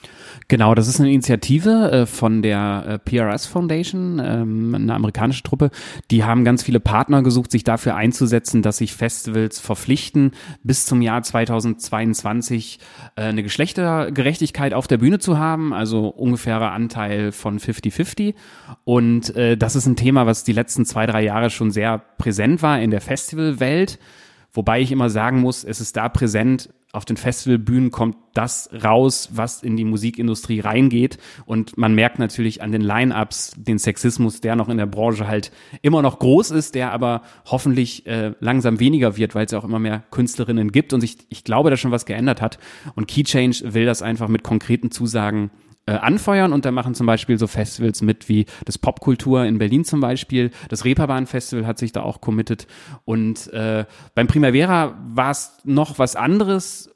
Genau, 0.49 0.75
das 0.75 0.89
ist 0.89 1.00
eine 1.00 1.11
Initiative 1.11 1.91
äh, 1.93 2.07
von 2.07 2.43
der 2.43 2.85
äh, 2.87 2.99
PRS 2.99 3.47
Foundation, 3.47 4.21
ähm, 4.25 4.75
eine 4.75 4.95
amerikanische 4.95 5.43
Truppe. 5.43 5.71
Die 6.11 6.25
haben 6.25 6.45
ganz 6.45 6.62
viele 6.62 6.81
Partner 6.81 7.23
gesucht, 7.23 7.50
sich 7.50 7.65
dafür 7.65 7.95
einzusetzen, 7.95 8.62
dass 8.62 8.79
sich 8.79 8.95
Festivals 8.95 9.59
verpflichten, 9.59 10.33
bis 10.62 10.87
zum 10.87 11.03
Jahr 11.03 11.23
2022 11.23 12.10
äh, 12.14 13.23
eine 13.23 13.43
Geschlechtergerechtigkeit 13.43 14.75
auf 14.75 14.87
der 14.87 14.99
Bühne 14.99 15.19
zu 15.19 15.38
haben, 15.38 15.73
also 15.73 16.09
ungefährer 16.09 16.73
Anteil 16.73 17.33
von 17.33 17.59
50-50. 17.59 18.35
Und 18.85 19.35
äh, 19.37 19.57
das 19.57 19.76
ist 19.76 19.87
ein 19.87 19.97
Thema, 19.97 20.26
was 20.26 20.45
die 20.45 20.52
letzten 20.52 20.85
zwei, 20.85 21.07
drei 21.07 21.23
Jahre 21.23 21.50
schon 21.50 21.71
sehr 21.71 21.99
präsent 21.99 22.62
war 22.62 22.81
in 22.81 22.90
der 22.90 23.00
Festivalwelt. 23.00 23.99
Wobei 24.52 24.81
ich 24.81 24.90
immer 24.90 25.11
sagen 25.11 25.40
muss, 25.40 25.64
es 25.64 25.81
ist 25.81 25.97
da 25.97 26.09
präsent, 26.09 26.71
auf 26.92 27.04
den 27.04 27.16
Festivalbühnen 27.16 27.90
kommt 27.90 28.16
das 28.35 28.68
raus, 28.85 29.30
was 29.32 29.62
in 29.62 29.76
die 29.76 29.85
Musikindustrie 29.85 30.61
reingeht. 30.61 31.18
Und 31.47 31.78
man 31.78 31.94
merkt 31.94 32.18
natürlich 32.18 32.62
an 32.62 32.73
den 32.73 32.80
Line-Ups 32.80 33.54
den 33.56 33.78
Sexismus, 33.78 34.40
der 34.40 34.56
noch 34.56 34.68
in 34.68 34.76
der 34.76 34.87
Branche 34.87 35.28
halt 35.28 35.52
immer 35.82 36.02
noch 36.02 36.18
groß 36.18 36.50
ist, 36.50 36.75
der 36.75 36.92
aber 36.92 37.23
hoffentlich 37.47 38.06
äh, 38.06 38.32
langsam 38.40 38.80
weniger 38.80 39.16
wird, 39.16 39.35
weil 39.35 39.47
es 39.47 39.52
ja 39.52 39.59
auch 39.59 39.64
immer 39.64 39.78
mehr 39.78 40.02
Künstlerinnen 40.11 40.73
gibt 40.73 40.92
und 40.92 41.00
sich, 41.00 41.18
ich 41.28 41.44
glaube, 41.44 41.70
da 41.70 41.76
schon 41.76 41.92
was 41.92 42.06
geändert 42.06 42.40
hat. 42.40 42.59
Und 42.94 43.06
Key 43.06 43.23
Change 43.23 43.73
will 43.73 43.87
das 43.87 44.02
einfach 44.02 44.28
mit 44.28 44.42
konkreten 44.42 44.90
Zusagen 44.90 45.50
äh, 45.87 45.92
anfeuern. 45.92 46.52
Und 46.52 46.64
da 46.64 46.70
machen 46.70 46.94
zum 46.94 47.06
Beispiel 47.06 47.38
so 47.38 47.46
Festivals 47.46 48.02
mit 48.02 48.28
wie 48.28 48.46
das 48.64 48.78
Popkultur 48.78 49.44
in 49.44 49.58
Berlin 49.58 49.84
zum 49.84 50.00
Beispiel. 50.00 50.50
Das 50.68 50.84
Reeperbahn 50.84 51.26
Festival 51.26 51.66
hat 51.66 51.78
sich 51.78 51.92
da 51.92 52.02
auch 52.02 52.20
committed. 52.20 52.66
Und 53.04 53.52
äh, 53.52 53.84
beim 54.14 54.26
Primavera 54.26 54.96
war 55.08 55.30
es 55.30 55.58
noch 55.64 55.99
was 55.99 56.16
anderes 56.16 56.90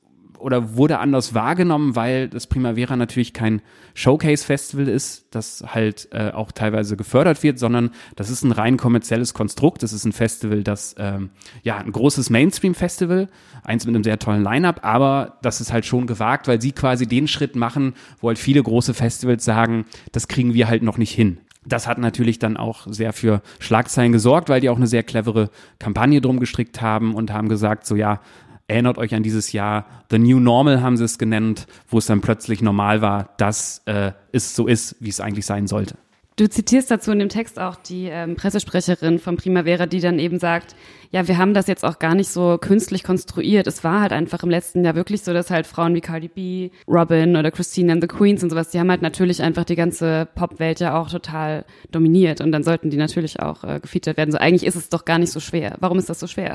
oder 0.45 0.77
wurde 0.77 0.99
anders 0.99 1.33
wahrgenommen, 1.33 1.97
weil 1.97 2.29
das 2.29 2.47
Primavera 2.47 2.97
natürlich 2.97 3.33
kein 3.33 3.63
Showcase-Festival 3.95 4.89
ist, 4.89 5.25
das 5.31 5.65
halt 5.67 6.09
äh, 6.13 6.33
auch 6.33 6.53
teilweise 6.53 6.99
gefördert 6.99 7.43
wird, 7.43 7.59
sondern 7.59 7.93
das 8.15 8.29
ist 8.29 8.43
ein 8.43 8.53
rein 8.53 8.77
kommerzielles 8.77 9.33
Konstrukt. 9.33 9.83
Das 9.83 9.95
ist 9.95 10.05
ein 10.05 10.13
Festival, 10.13 10.63
das 10.63 10.97
ähm, 10.99 11.31
ja 11.63 11.79
ein 11.79 11.91
großes 11.91 12.29
Mainstream-Festival, 12.29 13.31
eins 13.63 13.87
mit 13.87 13.95
einem 13.95 14.05
sehr 14.05 14.19
tollen 14.19 14.45
Line-up, 14.45 14.85
aber 14.85 15.39
das 15.41 15.63
ist 15.63 15.73
halt 15.73 15.87
schon 15.87 16.07
gewagt, 16.07 16.47
weil 16.47 16.61
sie 16.61 16.73
quasi 16.73 17.07
den 17.07 17.27
Schritt 17.27 17.57
machen, 17.57 17.95
wo 18.21 18.29
halt 18.29 18.39
viele 18.39 18.63
große 18.63 18.93
Festivals 18.93 19.47
sagen, 19.47 19.87
das 20.13 20.29
kriegen 20.29 20.53
wir 20.53 20.69
halt 20.69 20.83
noch 20.83 20.99
nicht 20.99 21.13
hin. 21.13 21.39
Das 21.65 21.89
hat 21.89 21.97
natürlich 21.97 22.39
dann 22.39 22.59
auch 22.59 22.87
sehr 22.87 23.15
für 23.15 23.41
Schlagzeilen 23.61 24.13
gesorgt, 24.13 24.51
weil 24.51 24.61
die 24.61 24.69
auch 24.69 24.77
eine 24.77 24.87
sehr 24.87 25.05
clevere 25.05 25.49
Kampagne 25.79 26.21
drum 26.21 26.39
gestrickt 26.39 26.83
haben 26.83 27.15
und 27.15 27.33
haben 27.33 27.49
gesagt, 27.49 27.87
so 27.87 27.97
ja, 27.97 28.21
erinnert 28.69 28.99
euch 28.99 29.15
an 29.15 29.23
dieses 29.23 29.53
Jahr, 29.53 29.87
The 30.11 30.19
New 30.19 30.41
Normal 30.41 30.83
haben 30.83 30.97
sie 30.97 31.05
es 31.05 31.19
genannt, 31.19 31.67
wo 31.89 31.99
es 31.99 32.07
dann 32.07 32.21
plötzlich 32.21 32.63
normal 32.63 33.03
war, 33.03 33.35
dass 33.37 33.83
äh, 33.87 34.13
es 34.33 34.57
so 34.57 34.67
ist, 34.67 34.97
wie 35.01 35.11
es 35.11 35.21
eigentlich 35.21 35.47
sein 35.47 35.67
sollte. 35.67 35.97
Du 36.37 36.49
zitierst 36.49 36.91
dazu 36.91 37.13
in 37.13 37.21
dem 37.21 37.29
Text 37.29 37.61
auch 37.61 37.77
die 37.77 38.07
ähm, 38.07 38.35
Pressesprecherin 38.35 39.21
von 39.21 39.37
Primavera, 39.37 39.87
die 39.87 40.01
dann 40.01 40.19
eben 40.19 40.41
sagt, 40.41 40.75
ja, 41.13 41.29
wir 41.29 41.39
haben 41.39 41.55
das 41.55 41.69
jetzt 41.69 41.85
auch 41.85 42.01
gar 42.01 42.17
nicht 42.17 42.29
so 42.29 42.59
künstlich 42.59 43.05
konstruiert. 43.05 43.69
Es 43.69 43.85
war 43.85 44.01
halt 44.01 44.13
einfach 44.13 44.43
im 44.43 44.51
letzten 44.51 44.85
Jahr 44.85 44.97
wirklich 44.97 45.23
so, 45.23 45.33
dass 45.33 45.53
halt 45.53 45.65
Frauen 45.65 45.95
wie 45.95 46.01
Cardi 46.01 46.27
B, 46.27 46.71
Robin 46.89 47.37
oder 47.37 47.53
Christine 47.53 47.93
and 47.93 48.03
the 48.03 48.09
Queens 48.09 48.43
und 48.43 48.51
sowas, 48.51 48.71
die 48.71 48.81
haben 48.81 48.91
halt 48.91 49.01
natürlich 49.01 49.43
einfach 49.43 49.63
die 49.63 49.77
ganze 49.77 50.27
Popwelt 50.35 50.81
ja 50.81 50.99
auch 51.01 51.09
total 51.09 51.65
dominiert 51.93 52.41
und 52.41 52.51
dann 52.51 52.65
sollten 52.65 52.91
die 52.91 52.97
natürlich 52.97 53.39
auch 53.39 53.63
äh, 53.63 53.79
gefeatured 53.79 54.17
werden. 54.17 54.33
So 54.33 54.39
eigentlich 54.39 54.67
ist 54.67 54.75
es 54.75 54.89
doch 54.89 55.05
gar 55.05 55.21
nicht 55.21 55.31
so 55.31 55.39
schwer. 55.39 55.77
Warum 55.79 55.99
ist 56.01 56.11
das 56.11 56.19
so 56.19 56.27
schwer? 56.27 56.55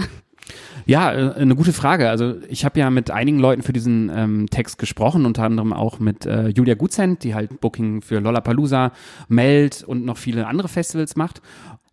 Ja, 0.86 1.14
äh, 1.14 1.34
eine 1.34 1.56
gute 1.56 1.74
Frage. 1.74 2.10
Also 2.10 2.36
ich 2.48 2.66
habe 2.66 2.80
ja 2.80 2.90
mit 2.90 3.12
einigen 3.12 3.40
Leuten 3.40 3.62
für 3.62 3.74
diesen 3.74 4.12
ähm, 4.14 4.50
Text 4.50 4.78
gesprochen, 4.80 5.26
unter 5.26 5.44
anderem 5.44 5.74
auch 5.74 6.00
mit 6.00 6.26
äh, 6.26 6.48
Julia 6.50 6.76
Gutzent, 6.76 7.24
die 7.24 7.36
halt 7.36 7.62
Booking 7.62 8.02
für 8.02 8.20
Lollapalooza, 8.20 8.92
Meld 9.28 9.84
und 9.84 10.06
noch 10.06 10.18
viele 10.18 10.48
andere 10.48 10.68
Festivals 10.68 11.16
macht. 11.16 11.42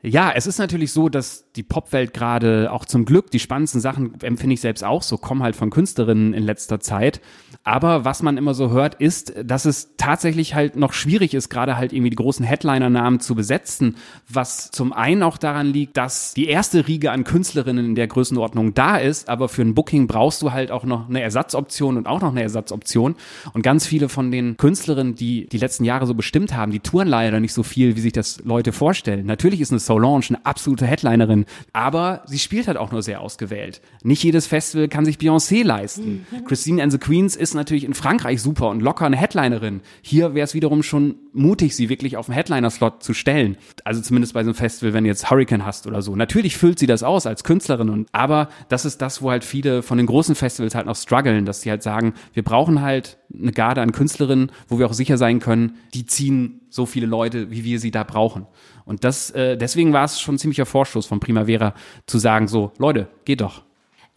Ja, 0.07 0.31
es 0.33 0.47
ist 0.47 0.59
natürlich 0.59 0.93
so, 0.93 1.09
dass 1.09 1.51
die 1.57 1.65
Popwelt 1.65 2.15
gerade 2.15 2.71
auch 2.71 2.85
zum 2.85 3.07
Glück 3.07 3.33
die 3.33 3.41
spannendsten 3.41 3.81
Sachen 3.81 4.21
empfinde 4.21 4.55
ich 4.55 4.61
selbst 4.61 4.85
auch 4.85 5.03
so, 5.03 5.19
kommen 5.19 5.43
halt 5.43 5.57
von 5.57 5.71
Künstlerinnen 5.71 6.33
in 6.33 6.45
letzter 6.45 6.79
Zeit. 6.79 7.21
Aber 7.65 8.05
was 8.05 8.23
man 8.23 8.37
immer 8.37 8.55
so 8.55 8.71
hört, 8.71 8.95
ist, 8.95 9.35
dass 9.43 9.65
es 9.65 9.97
tatsächlich 9.97 10.55
halt 10.55 10.77
noch 10.77 10.93
schwierig 10.93 11.35
ist, 11.35 11.49
gerade 11.49 11.77
halt 11.77 11.93
irgendwie 11.93 12.11
die 12.11 12.17
großen 12.17 12.47
Headliner-Namen 12.47 13.19
zu 13.19 13.35
besetzen, 13.35 13.97
was 14.29 14.71
zum 14.71 14.93
einen 14.93 15.25
auch 15.25 15.39
daran 15.39 15.67
liegt, 15.67 15.97
dass 15.97 16.35
die 16.35 16.47
erste 16.47 16.87
Riege 16.87 17.11
an 17.11 17.25
Künstlerinnen 17.25 17.85
in 17.85 17.95
der 17.97 18.07
Größenordnung 18.07 18.75
da 18.75 18.99
ist, 18.99 19.29
aber 19.29 19.49
für 19.49 19.63
ein 19.63 19.75
Booking 19.75 20.07
brauchst 20.07 20.41
du 20.43 20.53
halt 20.53 20.71
auch 20.71 20.85
noch 20.85 21.09
eine 21.09 21.21
Ersatzoption 21.21 21.97
und 21.97 22.07
auch 22.07 22.21
noch 22.21 22.31
eine 22.31 22.43
Ersatzoption. 22.43 23.17
Und 23.55 23.63
ganz 23.63 23.85
viele 23.89 24.09
von 24.09 24.31
den 24.31 24.57
Künstlerinnen, 24.57 25.17
die 25.17 25.49
die 25.49 25.59
letzten 25.59 25.83
Jahre 25.83 26.07
so 26.07 26.15
bestimmt 26.15 26.55
haben, 26.55 26.71
die 26.71 26.79
touren 26.79 27.09
leider 27.09 27.41
nicht 27.41 27.55
so 27.55 27.65
viel, 27.65 27.97
wie 27.97 28.01
sich 28.01 28.13
das 28.13 28.45
Leute 28.45 28.71
vorstellen. 28.71 29.27
Natürlich 29.27 29.61
ist 29.61 29.73
eine 29.73 29.81
Solange 29.97 30.25
eine 30.29 30.45
absolute 30.45 30.87
Headlinerin, 30.87 31.47
aber 31.73 32.23
sie 32.27 32.39
spielt 32.39 32.69
halt 32.69 32.77
auch 32.77 32.93
nur 32.93 33.03
sehr 33.03 33.21
ausgewählt. 33.21 33.81
Nicht 34.03 34.23
jedes 34.23 34.47
Festival 34.47 34.89
kann 34.89 35.05
sich 35.05 35.17
Beyoncé 35.17 35.65
leisten. 35.65 36.27
Mhm. 36.31 36.45
Christine 36.45 36.83
and 36.83 36.93
the 36.93 36.99
Queens 36.99 37.35
ist 37.35 37.55
natürlich 37.55 37.85
in 37.85 37.95
Frankreich 37.95 38.43
super 38.43 38.69
und 38.69 38.83
locker 38.83 39.07
eine 39.07 39.17
Headlinerin. 39.17 39.81
Hier 40.03 40.35
wäre 40.35 40.45
es 40.45 40.53
wiederum 40.53 40.83
schon 40.83 41.17
mutig, 41.33 41.75
sie 41.75 41.89
wirklich 41.89 42.17
auf 42.19 42.27
den 42.27 42.35
Headliner-Slot 42.35 43.03
zu 43.03 43.15
stellen. 43.15 43.57
Also 43.85 44.03
zumindest 44.03 44.35
bei 44.35 44.45
so 44.45 44.51
einem 44.51 44.55
Festival, 44.55 44.93
wenn 44.93 45.05
du 45.05 45.09
jetzt 45.09 45.31
Hurricane 45.31 45.65
hast 45.65 45.87
oder 45.87 46.03
so. 46.03 46.15
Natürlich 46.15 46.57
füllt 46.57 46.79
sie 46.79 46.87
das 46.87 47.03
aus 47.03 47.27
als 47.27 47.43
Künstlerin 47.43 47.89
und, 47.89 48.09
aber 48.13 48.49
das 48.69 48.85
ist 48.85 49.01
das, 49.01 49.23
wo 49.23 49.31
halt 49.31 49.45
viele 49.45 49.83
von 49.83 49.97
den 49.97 50.07
großen 50.07 50.35
Festivals 50.35 50.75
halt 50.75 50.87
noch 50.87 50.97
strugglen, 50.97 51.47
dass 51.47 51.63
sie 51.63 51.71
halt 51.71 51.83
sagen, 51.83 52.13
wir 52.35 52.43
brauchen 52.43 52.83
halt 52.83 53.19
eine 53.33 53.53
Garde 53.53 53.83
an 53.83 53.93
Künstlerinnen, 53.93 54.53
wo 54.69 54.79
wir 54.79 54.87
auch 54.87 54.93
sicher 54.93 55.19
sein 55.19 55.41
können, 55.41 55.77
die 55.95 56.07
ziehen 56.07 56.61
so 56.71 56.87
viele 56.87 57.07
Leute, 57.07 57.51
wie 57.51 57.65
wir 57.65 57.79
sie 57.81 57.91
da 57.91 58.05
brauchen. 58.05 58.47
Und 58.85 59.05
das, 59.05 59.31
äh, 59.33 59.57
deswegen 59.57 59.93
war 59.93 60.05
es 60.05 60.21
schon 60.21 60.39
ziemlicher 60.39 60.67
Vorstoß 60.67 61.07
von 61.07 61.21
Primavera 61.21 61.75
zu 62.07 62.19
sagen, 62.19 62.49
so, 62.49 62.73
Leute, 62.79 63.09
geht 63.25 63.41
doch. 63.41 63.66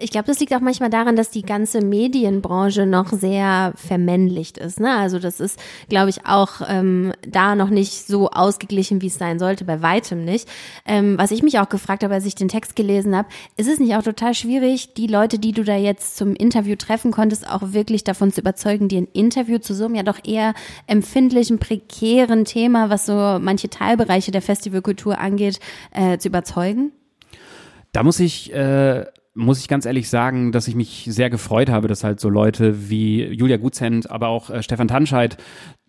Ich 0.01 0.11
glaube, 0.11 0.27
das 0.27 0.39
liegt 0.39 0.53
auch 0.53 0.61
manchmal 0.61 0.89
daran, 0.89 1.17
dass 1.17 1.29
die 1.29 1.41
ganze 1.41 1.81
Medienbranche 1.81 2.85
noch 2.85 3.11
sehr 3.11 3.73
vermännlicht 3.75 4.57
ist. 4.57 4.79
Ne? 4.79 4.95
Also 4.95 5.19
das 5.19 5.41
ist, 5.41 5.59
glaube 5.89 6.09
ich, 6.09 6.25
auch 6.25 6.61
ähm, 6.69 7.11
da 7.27 7.53
noch 7.53 7.69
nicht 7.69 8.07
so 8.07 8.29
ausgeglichen, 8.29 9.01
wie 9.01 9.07
es 9.07 9.17
sein 9.17 9.39
sollte, 9.39 9.65
bei 9.65 9.81
weitem 9.81 10.23
nicht. 10.23 10.47
Ähm, 10.85 11.17
was 11.17 11.31
ich 11.31 11.43
mich 11.43 11.59
auch 11.59 11.67
gefragt 11.67 12.05
habe, 12.05 12.13
als 12.13 12.25
ich 12.25 12.35
den 12.35 12.47
Text 12.47 12.77
gelesen 12.77 13.13
habe, 13.13 13.27
ist 13.57 13.67
es 13.67 13.81
nicht 13.81 13.93
auch 13.97 14.01
total 14.01 14.33
schwierig, 14.33 14.93
die 14.93 15.07
Leute, 15.07 15.37
die 15.37 15.51
du 15.51 15.65
da 15.65 15.75
jetzt 15.75 16.15
zum 16.15 16.33
Interview 16.33 16.77
treffen 16.77 17.11
konntest, 17.11 17.49
auch 17.49 17.73
wirklich 17.73 18.05
davon 18.05 18.31
zu 18.31 18.39
überzeugen, 18.39 18.87
dir 18.87 19.01
ein 19.01 19.07
Interview 19.11 19.57
zu 19.57 19.75
so 19.75 19.83
einem 19.83 19.95
ja 19.95 20.03
doch 20.03 20.19
eher 20.23 20.53
empfindlichen, 20.87 21.59
prekären 21.59 22.45
Thema, 22.45 22.89
was 22.89 23.05
so 23.05 23.37
manche 23.41 23.69
Teilbereiche 23.69 24.31
der 24.31 24.41
Festivalkultur 24.41 25.19
angeht, 25.19 25.59
äh, 25.91 26.17
zu 26.19 26.29
überzeugen? 26.29 26.93
Da 27.91 28.03
muss 28.03 28.19
ich 28.21 28.53
äh, 28.53 29.05
muss 29.39 29.59
ich 29.59 29.67
ganz 29.67 29.85
ehrlich 29.85 30.09
sagen, 30.09 30.51
dass 30.51 30.67
ich 30.67 30.75
mich 30.75 31.07
sehr 31.09 31.29
gefreut 31.29 31.69
habe, 31.69 31.87
dass 31.87 32.03
halt 32.03 32.19
so 32.19 32.29
Leute 32.29 32.89
wie 32.89 33.23
Julia 33.23 33.57
Gutzent, 33.57 34.11
aber 34.11 34.27
auch 34.27 34.49
äh, 34.49 34.61
Stefan 34.61 34.87
Tanscheid, 34.87 35.37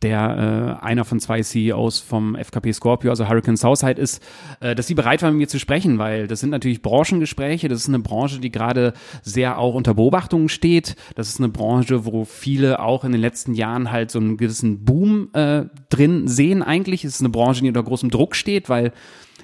der 0.02 0.78
äh, 0.80 0.84
einer 0.84 1.04
von 1.04 1.20
zwei 1.20 1.42
CEOs 1.42 1.98
vom 1.98 2.36
FKP 2.36 2.72
Scorpio, 2.72 3.10
also 3.10 3.28
Hurricane 3.28 3.56
Southside 3.56 4.00
ist, 4.00 4.22
äh, 4.60 4.74
dass 4.74 4.86
sie 4.86 4.94
bereit 4.94 5.22
waren, 5.22 5.34
mit 5.34 5.40
mir 5.40 5.48
zu 5.48 5.58
sprechen, 5.58 5.98
weil 5.98 6.26
das 6.26 6.40
sind 6.40 6.50
natürlich 6.50 6.80
Branchengespräche, 6.80 7.68
das 7.68 7.80
ist 7.80 7.88
eine 7.88 7.98
Branche, 7.98 8.38
die 8.38 8.50
gerade 8.50 8.94
sehr 9.22 9.58
auch 9.58 9.74
unter 9.74 9.94
Beobachtung 9.94 10.48
steht. 10.48 10.94
Das 11.16 11.28
ist 11.28 11.38
eine 11.38 11.48
Branche, 11.48 12.04
wo 12.06 12.24
viele 12.24 12.80
auch 12.80 13.04
in 13.04 13.12
den 13.12 13.20
letzten 13.20 13.54
Jahren 13.54 13.90
halt 13.90 14.10
so 14.10 14.20
einen 14.20 14.36
gewissen 14.36 14.84
Boom 14.84 15.28
äh, 15.34 15.64
drin 15.90 16.28
sehen 16.28 16.62
eigentlich. 16.62 17.04
Es 17.04 17.16
ist 17.16 17.20
eine 17.20 17.30
Branche, 17.30 17.62
die 17.62 17.68
unter 17.68 17.82
großem 17.82 18.10
Druck 18.10 18.36
steht, 18.36 18.68
weil 18.68 18.92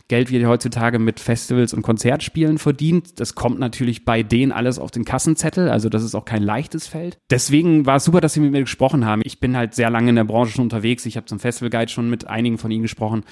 Geld 0.09 0.31
wird 0.31 0.47
heutzutage 0.47 0.99
mit 0.99 1.19
Festivals 1.19 1.75
und 1.75 1.83
Konzertspielen 1.83 2.59
verdient. 2.59 3.19
Das 3.19 3.35
kommt 3.35 3.59
natürlich 3.59 4.05
bei 4.05 4.23
denen 4.23 4.53
alles 4.53 4.79
auf 4.79 4.93
den 4.93 5.05
Kassenzettel, 5.05 5.69
also 5.69 5.89
das 5.89 6.05
ist 6.05 6.15
auch 6.15 6.25
kein 6.25 6.43
leichtes 6.43 6.87
Feld. 6.87 7.19
Deswegen 7.31 7.87
war 7.87 7.97
es 7.97 8.05
super, 8.05 8.21
dass 8.21 8.35
Sie 8.35 8.41
mit 8.41 8.53
mir 8.53 8.61
gesprochen 8.61 9.05
haben. 9.05 9.23
Ich 9.25 9.41
bin 9.41 9.57
halt 9.57 9.75
sehr 9.75 9.91
lange 9.91 10.11
in 10.11 10.17
der 10.17 10.25
Branche 10.25 10.53
schon 10.53 10.65
unterwegs. 10.65 11.07
Ich 11.07 11.17
habe 11.17 11.27
zum 11.27 11.41
Festival 11.41 11.71
Guide 11.71 11.91
schon 11.91 12.09
mit 12.09 12.27
einigen 12.29 12.59
von 12.59 12.71
Ihnen 12.71 12.83
gesprochen, 12.83 13.25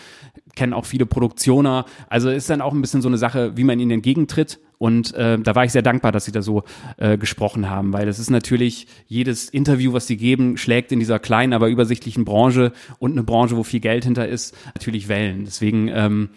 kenne 0.57 0.75
auch 0.75 0.85
viele 0.85 1.07
Produktioner. 1.07 1.85
Also 2.09 2.29
ist 2.31 2.51
dann 2.51 2.61
auch 2.61 2.73
ein 2.73 2.81
bisschen 2.81 3.03
so 3.03 3.09
eine 3.09 3.19
Sache, 3.19 3.57
wie 3.57 3.65
man 3.65 3.79
ihnen 3.79 3.93
entgegentritt. 3.93 4.59
Und 4.79 5.15
äh, 5.15 5.39
da 5.39 5.55
war 5.55 5.65
ich 5.65 5.73
sehr 5.73 5.83
dankbar, 5.83 6.13
dass 6.13 6.25
Sie 6.25 6.33
da 6.33 6.43
so 6.43 6.65
äh, 6.97 7.17
gesprochen 7.17 7.71
haben, 7.71 7.93
weil 7.93 8.09
es 8.09 8.19
ist 8.19 8.31
natürlich, 8.31 8.89
jedes 9.07 9.49
Interview, 9.49 9.93
was 9.93 10.07
Sie 10.07 10.17
geben, 10.17 10.57
schlägt 10.57 10.91
in 10.91 10.99
dieser 10.99 11.21
kleinen, 11.21 11.53
aber 11.53 11.69
übersichtlichen 11.69 12.25
Branche 12.25 12.73
und 12.99 13.13
eine 13.13 13.23
Branche, 13.23 13.57
wo 13.57 13.63
viel 13.63 13.81
Geld 13.81 14.05
hinter 14.05 14.29
ist, 14.29 14.57
natürlich 14.75 15.09
Wellen. 15.09 15.45
Deswegen 15.45 15.89
ähm, 15.89 16.31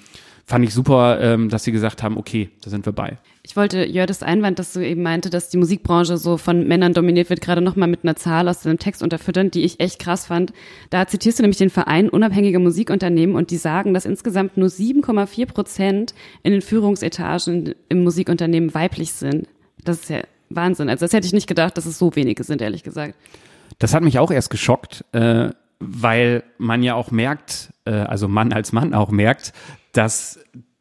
fand 0.47 0.63
ich 0.63 0.73
super, 0.73 1.19
ähm, 1.19 1.49
dass 1.49 1.65
sie 1.65 1.73
gesagt 1.73 2.01
haben, 2.01 2.17
okay, 2.17 2.49
da 2.61 2.69
sind 2.69 2.85
wir 2.85 2.93
bei. 2.93 3.17
Ich 3.43 3.57
wollte 3.57 3.85
Jördes 3.85 4.23
Einwand, 4.23 4.59
dass 4.59 4.71
du 4.71 4.79
eben 4.79 5.03
meinte, 5.03 5.29
dass 5.29 5.49
die 5.49 5.57
Musikbranche 5.57 6.17
so 6.17 6.37
von 6.37 6.65
Männern 6.65 6.93
dominiert 6.93 7.29
wird, 7.29 7.41
gerade 7.41 7.61
nochmal 7.61 7.89
mit 7.89 8.03
einer 8.03 8.15
Zahl 8.15 8.47
aus 8.47 8.61
deinem 8.61 8.79
Text 8.79 9.03
unterfüttern, 9.03 9.51
die 9.51 9.63
ich 9.63 9.81
echt 9.81 9.99
krass 9.99 10.25
fand. 10.27 10.53
Da 10.89 11.05
zitierst 11.05 11.39
du 11.39 11.43
nämlich 11.43 11.57
den 11.57 11.69
Verein 11.69 12.09
Unabhängige 12.09 12.59
Musikunternehmen 12.59 13.35
und 13.35 13.51
die 13.51 13.57
sagen, 13.57 13.93
dass 13.93 14.05
insgesamt 14.05 14.55
nur 14.55 14.69
7,4 14.69 15.47
Prozent 15.47 16.15
in 16.43 16.53
den 16.53 16.61
Führungsetagen 16.61 17.75
im 17.89 18.03
Musikunternehmen 18.03 18.73
weiblich 18.73 19.11
sind. 19.11 19.47
Das 19.83 19.99
ist 19.99 20.09
ja 20.09 20.21
Wahnsinn. 20.49 20.89
Also 20.89 21.05
das 21.05 21.11
hätte 21.11 21.27
ich 21.27 21.33
nicht 21.33 21.47
gedacht, 21.47 21.77
dass 21.77 21.85
es 21.85 21.99
so 21.99 22.15
wenige 22.15 22.45
sind, 22.45 22.61
ehrlich 22.61 22.83
gesagt. 22.83 23.15
Das 23.79 23.93
hat 23.93 24.01
mich 24.01 24.17
auch 24.17 24.31
erst 24.31 24.49
geschockt, 24.49 25.03
äh, 25.11 25.49
weil 25.79 26.43
man 26.57 26.83
ja 26.83 26.95
auch 26.95 27.11
merkt, 27.11 27.73
äh, 27.83 27.91
also 27.91 28.29
Mann 28.29 28.53
als 28.53 28.71
Mann 28.71 28.93
auch 28.93 29.11
merkt, 29.11 29.53
dass 29.97 30.39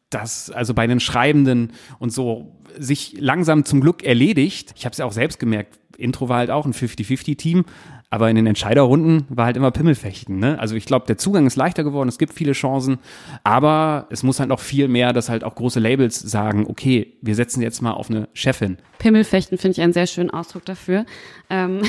das 0.09 0.49
also 0.51 0.73
bei 0.73 0.87
den 0.87 0.99
Schreibenden 0.99 1.73
und 1.99 2.11
so 2.11 2.55
sich 2.77 3.15
langsam 3.19 3.65
zum 3.65 3.81
Glück 3.81 4.03
erledigt. 4.03 4.73
Ich 4.77 4.85
habe 4.85 4.93
es 4.93 4.99
ja 4.99 5.05
auch 5.05 5.11
selbst 5.11 5.39
gemerkt. 5.39 5.79
Intro 5.97 6.29
war 6.29 6.37
halt 6.37 6.51
auch 6.51 6.65
ein 6.65 6.73
50-50-Team, 6.73 7.65
aber 8.09 8.29
in 8.29 8.37
den 8.37 8.47
Entscheiderrunden 8.47 9.25
war 9.27 9.45
halt 9.45 9.57
immer 9.57 9.71
Pimmelfechten. 9.71 10.39
Ne? 10.39 10.57
Also 10.59 10.75
ich 10.75 10.85
glaube, 10.85 11.05
der 11.07 11.17
Zugang 11.17 11.45
ist 11.45 11.57
leichter 11.57 11.83
geworden, 11.83 12.07
es 12.07 12.17
gibt 12.17 12.33
viele 12.33 12.53
Chancen, 12.53 12.99
aber 13.43 14.07
es 14.09 14.23
muss 14.23 14.39
halt 14.39 14.49
noch 14.49 14.61
viel 14.61 14.87
mehr, 14.87 15.11
dass 15.11 15.27
halt 15.27 15.43
auch 15.43 15.55
große 15.55 15.81
Labels 15.81 16.19
sagen, 16.19 16.65
okay, 16.67 17.13
wir 17.21 17.35
setzen 17.35 17.61
jetzt 17.61 17.81
mal 17.81 17.91
auf 17.91 18.09
eine 18.09 18.29
Chefin. 18.33 18.77
Pimmelfechten 18.99 19.57
finde 19.57 19.73
ich 19.73 19.81
einen 19.81 19.93
sehr 19.93 20.07
schönen 20.07 20.29
Ausdruck 20.29 20.65
dafür. 20.65 21.05
Ähm 21.49 21.81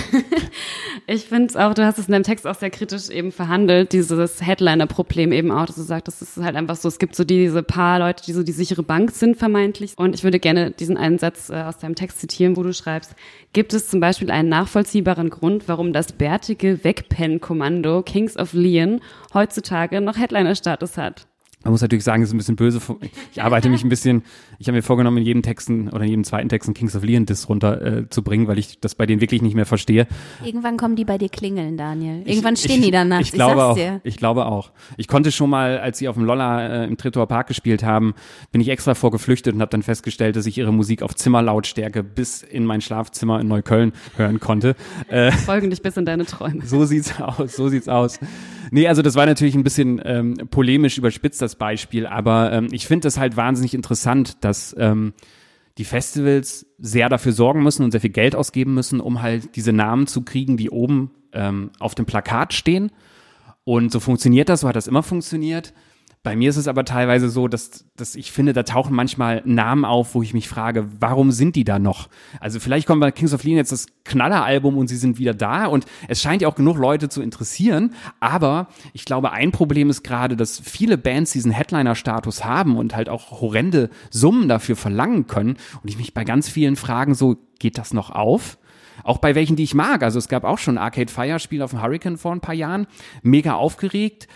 ich 1.07 1.27
finde 1.27 1.47
es 1.47 1.57
auch, 1.57 1.73
du 1.73 1.85
hast 1.85 1.99
es 1.99 2.07
in 2.07 2.13
deinem 2.13 2.25
Text 2.25 2.47
auch 2.47 2.55
sehr 2.55 2.71
kritisch 2.71 3.11
eben 3.11 3.31
verhandelt, 3.31 3.93
dieses 3.93 4.45
Headliner-Problem 4.45 5.33
eben 5.33 5.53
auch, 5.53 5.67
dass 5.67 5.77
du 5.77 5.83
sagst, 5.83 6.09
das 6.09 6.21
ist 6.21 6.37
halt 6.43 6.57
einfach 6.57 6.77
so, 6.77 6.89
es 6.89 6.99
gibt 6.99 7.15
so 7.15 7.25
diese 7.25 7.63
paar 7.63 8.01
Leute, 8.01 8.25
die 8.25 8.33
so 8.33 8.43
die 8.43 8.53
sichere 8.53 8.83
Bank 8.83 9.13
sind 9.13 9.37
vermeintlich. 9.37 9.95
Und 9.97 10.15
ich 10.15 10.25
würde 10.25 10.41
gerne 10.41 10.73
diesen 10.73 10.97
einen 10.97 11.19
Satz 11.19 11.49
äh, 11.49 11.63
aus 11.63 11.79
deinem 11.79 11.95
Text 11.95 12.21
zitieren, 12.21 12.57
wo 12.57 12.63
du 12.63 12.73
schreibst, 12.73 13.15
gibt 13.53 13.73
es 13.73 13.89
zum 13.89 14.01
Beispiel 14.01 14.31
einen 14.31 14.49
nachvollziehbaren 14.49 15.31
Grund, 15.31 15.69
warum 15.69 15.93
das 15.93 16.08
bärtige 16.13 16.85
Wegpenn-Kommando 16.85 18.03
Kings 18.03 18.37
of 18.37 18.53
Leon 18.53 19.01
heutzutage 19.35 20.01
noch 20.01 20.17
Headliner-Status 20.17 20.97
hat? 20.97 21.27
Man 21.65 21.73
muss 21.73 21.83
natürlich 21.83 22.05
sagen, 22.05 22.23
es 22.23 22.29
ist 22.29 22.35
ein 22.35 22.39
bisschen 22.39 22.57
böse. 22.57 22.81
Ich 23.33 23.43
arbeite 23.43 23.69
mich 23.69 23.85
ein 23.85 23.89
bisschen, 23.89 24.23
ich 24.59 24.69
habe 24.69 24.77
mir 24.77 24.83
vorgenommen, 24.83 25.19
in 25.19 25.25
jedem 25.25 25.43
Texten 25.43 25.89
oder 25.89 26.03
in 26.03 26.11
jedem 26.11 26.25
zweiten 26.25 26.49
Text 26.49 26.69
einen 26.69 26.75
Kings 26.75 26.97
of 26.97 27.05
Leon 27.05 27.27
Diss 27.27 27.49
runter 27.49 27.83
äh, 27.83 28.09
zu 28.09 28.23
bringen, 28.23 28.49
weil 28.49 28.59
ich 28.59 28.81
das 28.81 28.95
bei 28.95 29.07
denen 29.07 29.21
wirklich 29.21 29.43
nicht 29.43 29.55
mehr 29.55 29.67
verstehe. 29.67 30.07
Irgendwann 30.45 30.77
kommen 30.77 30.97
die 30.97 31.05
bei 31.05 31.19
dir 31.19 31.29
klingeln, 31.29 31.77
Daniel. 31.77 32.23
Irgendwann 32.25 32.55
ich, 32.55 32.61
stehen 32.61 32.79
ich, 32.79 32.87
die 32.87 32.91
dann 32.91 33.09
nachts. 33.09 33.29
Ich, 33.29 33.33
glaube 33.33 33.65
auch. 33.65 33.75
Dir. 33.75 34.01
Ich 34.03 34.17
glaube 34.17 34.47
auch. 34.47 34.73
Ich 34.97 35.09
konnte 35.09 35.31
schon 35.31 35.51
mal, 35.51 35.79
als 35.79 35.99
sie 35.99 36.09
auf 36.09 36.17
dem 36.17 36.25
Lolla 36.25 36.85
äh, 36.85 36.85
im 36.87 36.97
Tritower 36.97 37.27
Park 37.27 37.49
gespielt 37.49 37.83
haben, 37.83 38.15
bin 38.51 38.61
ich 38.61 38.69
extra 38.69 38.95
vorgeflüchtet 38.95 39.55
und 39.55 39.61
habe 39.61 39.71
dann 39.71 39.83
festgestellt, 39.83 40.37
dass 40.37 40.47
ich 40.47 40.59
ihre 40.59 40.73
Musik 40.73 41.03
auf 41.03 41.15
Zimmerlautstärke 41.15 42.03
bis 42.03 42.43
in 42.43 42.65
mein 42.65 42.81
Schlafzimmer 42.81 43.41
in 43.41 43.49
Neukölln 43.49 43.93
hören 44.17 44.41
konnte. 44.41 44.75
Äh, 45.09 45.33
Folgen 45.33 45.71
dich 45.71 45.83
bis 45.83 45.97
in 45.97 46.05
deine 46.05 46.25
Träume. 46.27 46.63
So 46.69 46.85
sieht's 46.85 47.21
aus. 47.21 47.57
So 47.57 47.69
sieht's 47.69 47.89
aus. 47.89 48.19
Nee, 48.71 48.89
also 48.89 49.03
das 49.03 49.15
war 49.15 49.27
natürlich 49.27 49.55
ein 49.55 49.65
bisschen 49.65 50.01
ähm, 50.05 50.35
polemisch 50.51 50.99
überspitzt, 50.99 51.41
das 51.43 51.57
Beispiel, 51.57 52.07
aber 52.07 52.53
ähm, 52.53 52.69
ich 52.73 52.87
finde 52.87 53.09
es 53.09 53.19
halt 53.19 53.37
wahnsinnig 53.37 53.75
interessant, 53.75 54.45
dass 54.45 54.75
ähm, 54.79 55.13
die 55.79 55.85
Festivals 55.85 56.67
sehr 56.79 57.09
dafür 57.09 57.33
sorgen 57.33 57.63
müssen 57.63 57.85
und 57.85 57.93
sehr 57.93 58.01
viel 58.01 58.11
Geld 58.11 58.35
ausgeben 58.35 58.75
müssen, 58.75 59.01
um 59.01 59.23
halt 59.23 59.55
diese 59.57 59.73
Namen 59.73 60.07
zu 60.07 60.23
kriegen, 60.23 60.57
die 60.57 60.71
oben 60.71 61.13
ähm, 61.33 61.71
auf 61.79 61.95
dem 61.95 62.05
Plakat 62.05 62.53
stehen. 62.53 62.91
Und 63.65 63.93
so 63.93 64.01
funktioniert 64.01 64.49
das, 64.49 64.61
so 64.61 64.69
hat 64.69 64.77
das 64.77 64.89
immer 64.89 65.03
funktioniert. 65.03 65.73
Bei 66.29 66.37
mir 66.37 66.51
ist 66.51 66.59
es 66.59 66.69
aber 66.69 66.85
teilweise 66.85 67.31
so, 67.31 67.49
dass, 67.49 67.87
dass 67.97 68.15
ich 68.15 68.33
finde, 68.33 68.53
da 68.53 68.63
tauchen 68.63 68.95
manchmal 68.95 69.41
Namen 69.47 69.87
auf, 69.87 70.15
wo 70.15 70.23
ich 70.23 70.35
mich 70.35 70.47
frage, 70.47 70.87
warum 71.01 71.33
sind 71.33 71.57
die 71.57 71.65
da 71.65 71.79
noch? 71.79 72.11
Also 72.39 72.61
vielleicht 72.61 72.87
kommt 72.87 73.01
bei 73.01 73.11
Kings 73.11 73.33
of 73.33 73.45
Leon 73.45 73.57
jetzt 73.57 73.73
das 73.73 73.87
Knalleralbum 74.05 74.77
und 74.77 74.89
sie 74.89 74.99
sind 74.99 75.19
wieder 75.19 75.33
da 75.33 75.65
und 75.65 75.87
es 76.07 76.21
scheint 76.21 76.43
ja 76.43 76.49
auch 76.49 76.55
genug 76.55 76.77
Leute 76.77 77.09
zu 77.09 77.23
interessieren, 77.23 77.95
aber 78.21 78.69
ich 78.93 79.07
glaube, 79.07 79.33
ein 79.33 79.53
Problem 79.53 79.89
ist 79.89 80.03
gerade, 80.03 80.37
dass 80.37 80.61
viele 80.61 80.99
Bands 80.99 81.33
diesen 81.33 81.51
Headliner-Status 81.51 82.45
haben 82.45 82.77
und 82.77 82.95
halt 82.95 83.09
auch 83.09 83.41
horrende 83.41 83.89
Summen 84.11 84.51
dafür 84.51 84.77
verlangen 84.77 85.29
können 85.29 85.57
und 85.83 85.89
ich 85.89 85.97
mich 85.97 86.13
bei 86.13 86.25
ganz 86.25 86.47
vielen 86.51 86.77
fragen, 86.77 87.15
so, 87.15 87.39
geht 87.59 87.79
das 87.79 87.95
noch 87.95 88.11
auf? 88.11 88.59
Auch 89.03 89.17
bei 89.17 89.35
welchen, 89.35 89.57
die 89.57 89.63
ich 89.63 89.75
mag. 89.75 90.03
Also 90.03 90.19
es 90.19 90.29
gab 90.29 90.45
auch 90.45 90.59
schon 90.59 90.77
Arcade 90.77 91.11
Fire 91.11 91.39
Spiel 91.39 91.63
auf 91.63 91.71
dem 91.71 91.81
Hurricane 91.81 92.19
vor 92.19 92.33
ein 92.33 92.41
paar 92.41 92.55
Jahren. 92.55 92.87
Mega 93.23 93.55
aufgeregt 93.55 94.29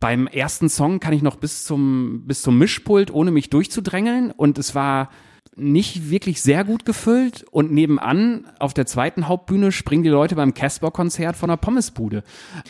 beim 0.00 0.26
ersten 0.26 0.68
Song 0.68 1.00
kann 1.00 1.12
ich 1.12 1.22
noch 1.22 1.36
bis 1.36 1.64
zum, 1.64 2.22
bis 2.26 2.42
zum 2.42 2.58
Mischpult, 2.58 3.10
ohne 3.10 3.30
mich 3.30 3.50
durchzudrängeln. 3.50 4.30
Und 4.30 4.58
es 4.58 4.74
war 4.74 5.10
nicht 5.56 6.10
wirklich 6.10 6.40
sehr 6.40 6.64
gut 6.64 6.84
gefüllt. 6.84 7.44
Und 7.50 7.72
nebenan 7.72 8.46
auf 8.60 8.74
der 8.74 8.86
zweiten 8.86 9.26
Hauptbühne 9.26 9.72
springen 9.72 10.04
die 10.04 10.08
Leute 10.08 10.36
beim 10.36 10.54
Casper-Konzert 10.54 11.36
von 11.36 11.48
der 11.48 11.56
Pommesbude. 11.56 12.22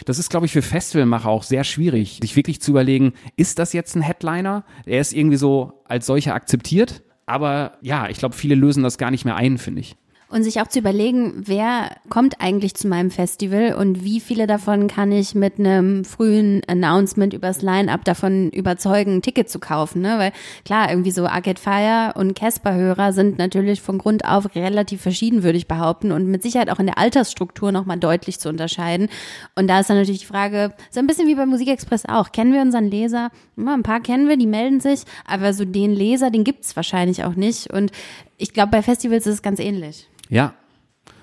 Das 0.06 0.18
ist, 0.18 0.30
glaube 0.30 0.46
ich, 0.46 0.52
für 0.52 0.62
Festivalmacher 0.62 1.28
auch 1.28 1.42
sehr 1.42 1.64
schwierig, 1.64 2.18
sich 2.22 2.34
wirklich 2.34 2.62
zu 2.62 2.70
überlegen, 2.70 3.12
ist 3.36 3.58
das 3.58 3.74
jetzt 3.74 3.94
ein 3.94 4.02
Headliner? 4.02 4.64
Er 4.86 5.00
ist 5.00 5.12
irgendwie 5.12 5.36
so 5.36 5.82
als 5.84 6.06
solcher 6.06 6.34
akzeptiert. 6.34 7.02
Aber 7.26 7.76
ja, 7.82 8.08
ich 8.08 8.16
glaube, 8.16 8.34
viele 8.34 8.54
lösen 8.54 8.82
das 8.82 8.96
gar 8.96 9.10
nicht 9.10 9.26
mehr 9.26 9.36
ein, 9.36 9.58
finde 9.58 9.82
ich. 9.82 9.96
Und 10.30 10.42
sich 10.42 10.60
auch 10.60 10.66
zu 10.66 10.80
überlegen, 10.80 11.32
wer 11.46 11.96
kommt 12.10 12.38
eigentlich 12.42 12.74
zu 12.74 12.86
meinem 12.86 13.10
Festival 13.10 13.72
und 13.72 14.04
wie 14.04 14.20
viele 14.20 14.46
davon 14.46 14.86
kann 14.86 15.10
ich 15.10 15.34
mit 15.34 15.58
einem 15.58 16.04
frühen 16.04 16.60
Announcement 16.66 17.32
übers 17.32 17.62
Line-Up 17.62 18.04
davon 18.04 18.50
überzeugen, 18.50 19.16
ein 19.16 19.22
Ticket 19.22 19.48
zu 19.48 19.58
kaufen. 19.58 20.02
Ne? 20.02 20.18
Weil 20.18 20.32
klar, 20.66 20.90
irgendwie 20.90 21.12
so 21.12 21.26
Arcade 21.26 21.58
Fire 21.58 22.12
und 22.14 22.34
Casper-Hörer 22.34 23.14
sind 23.14 23.38
natürlich 23.38 23.80
von 23.80 23.96
Grund 23.96 24.26
auf 24.26 24.54
relativ 24.54 25.00
verschieden, 25.00 25.44
würde 25.44 25.56
ich 25.56 25.66
behaupten, 25.66 26.12
und 26.12 26.26
mit 26.26 26.42
Sicherheit 26.42 26.68
auch 26.68 26.78
in 26.78 26.86
der 26.86 26.98
Altersstruktur 26.98 27.72
nochmal 27.72 27.98
deutlich 27.98 28.38
zu 28.38 28.50
unterscheiden. 28.50 29.08
Und 29.54 29.66
da 29.68 29.80
ist 29.80 29.88
dann 29.88 29.96
natürlich 29.96 30.20
die 30.20 30.26
Frage, 30.26 30.74
so 30.90 31.00
ein 31.00 31.06
bisschen 31.06 31.26
wie 31.26 31.36
bei 31.36 31.46
Musikexpress 31.46 32.04
auch, 32.04 32.32
kennen 32.32 32.52
wir 32.52 32.60
unseren 32.60 32.90
Leser? 32.90 33.30
Ja, 33.56 33.72
ein 33.72 33.82
paar 33.82 34.00
kennen 34.00 34.28
wir, 34.28 34.36
die 34.36 34.46
melden 34.46 34.80
sich, 34.80 35.04
aber 35.26 35.54
so 35.54 35.64
den 35.64 35.94
Leser, 35.94 36.30
den 36.30 36.44
gibt's 36.44 36.76
wahrscheinlich 36.76 37.24
auch 37.24 37.34
nicht. 37.34 37.72
Und 37.72 37.92
ich 38.38 38.52
glaube, 38.52 38.70
bei 38.70 38.82
Festivals 38.82 39.26
ist 39.26 39.34
es 39.34 39.42
ganz 39.42 39.60
ähnlich. 39.60 40.08
Ja. 40.28 40.54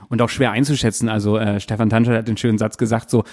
Und 0.09 0.21
auch 0.21 0.29
schwer 0.29 0.51
einzuschätzen. 0.51 1.09
Also 1.09 1.37
äh, 1.37 1.59
Stefan 1.59 1.89
Tanscher 1.89 2.15
hat 2.15 2.27
den 2.27 2.37
schönen 2.37 2.59
Satz 2.59 2.77
gesagt, 2.77 3.09
so, 3.09 3.23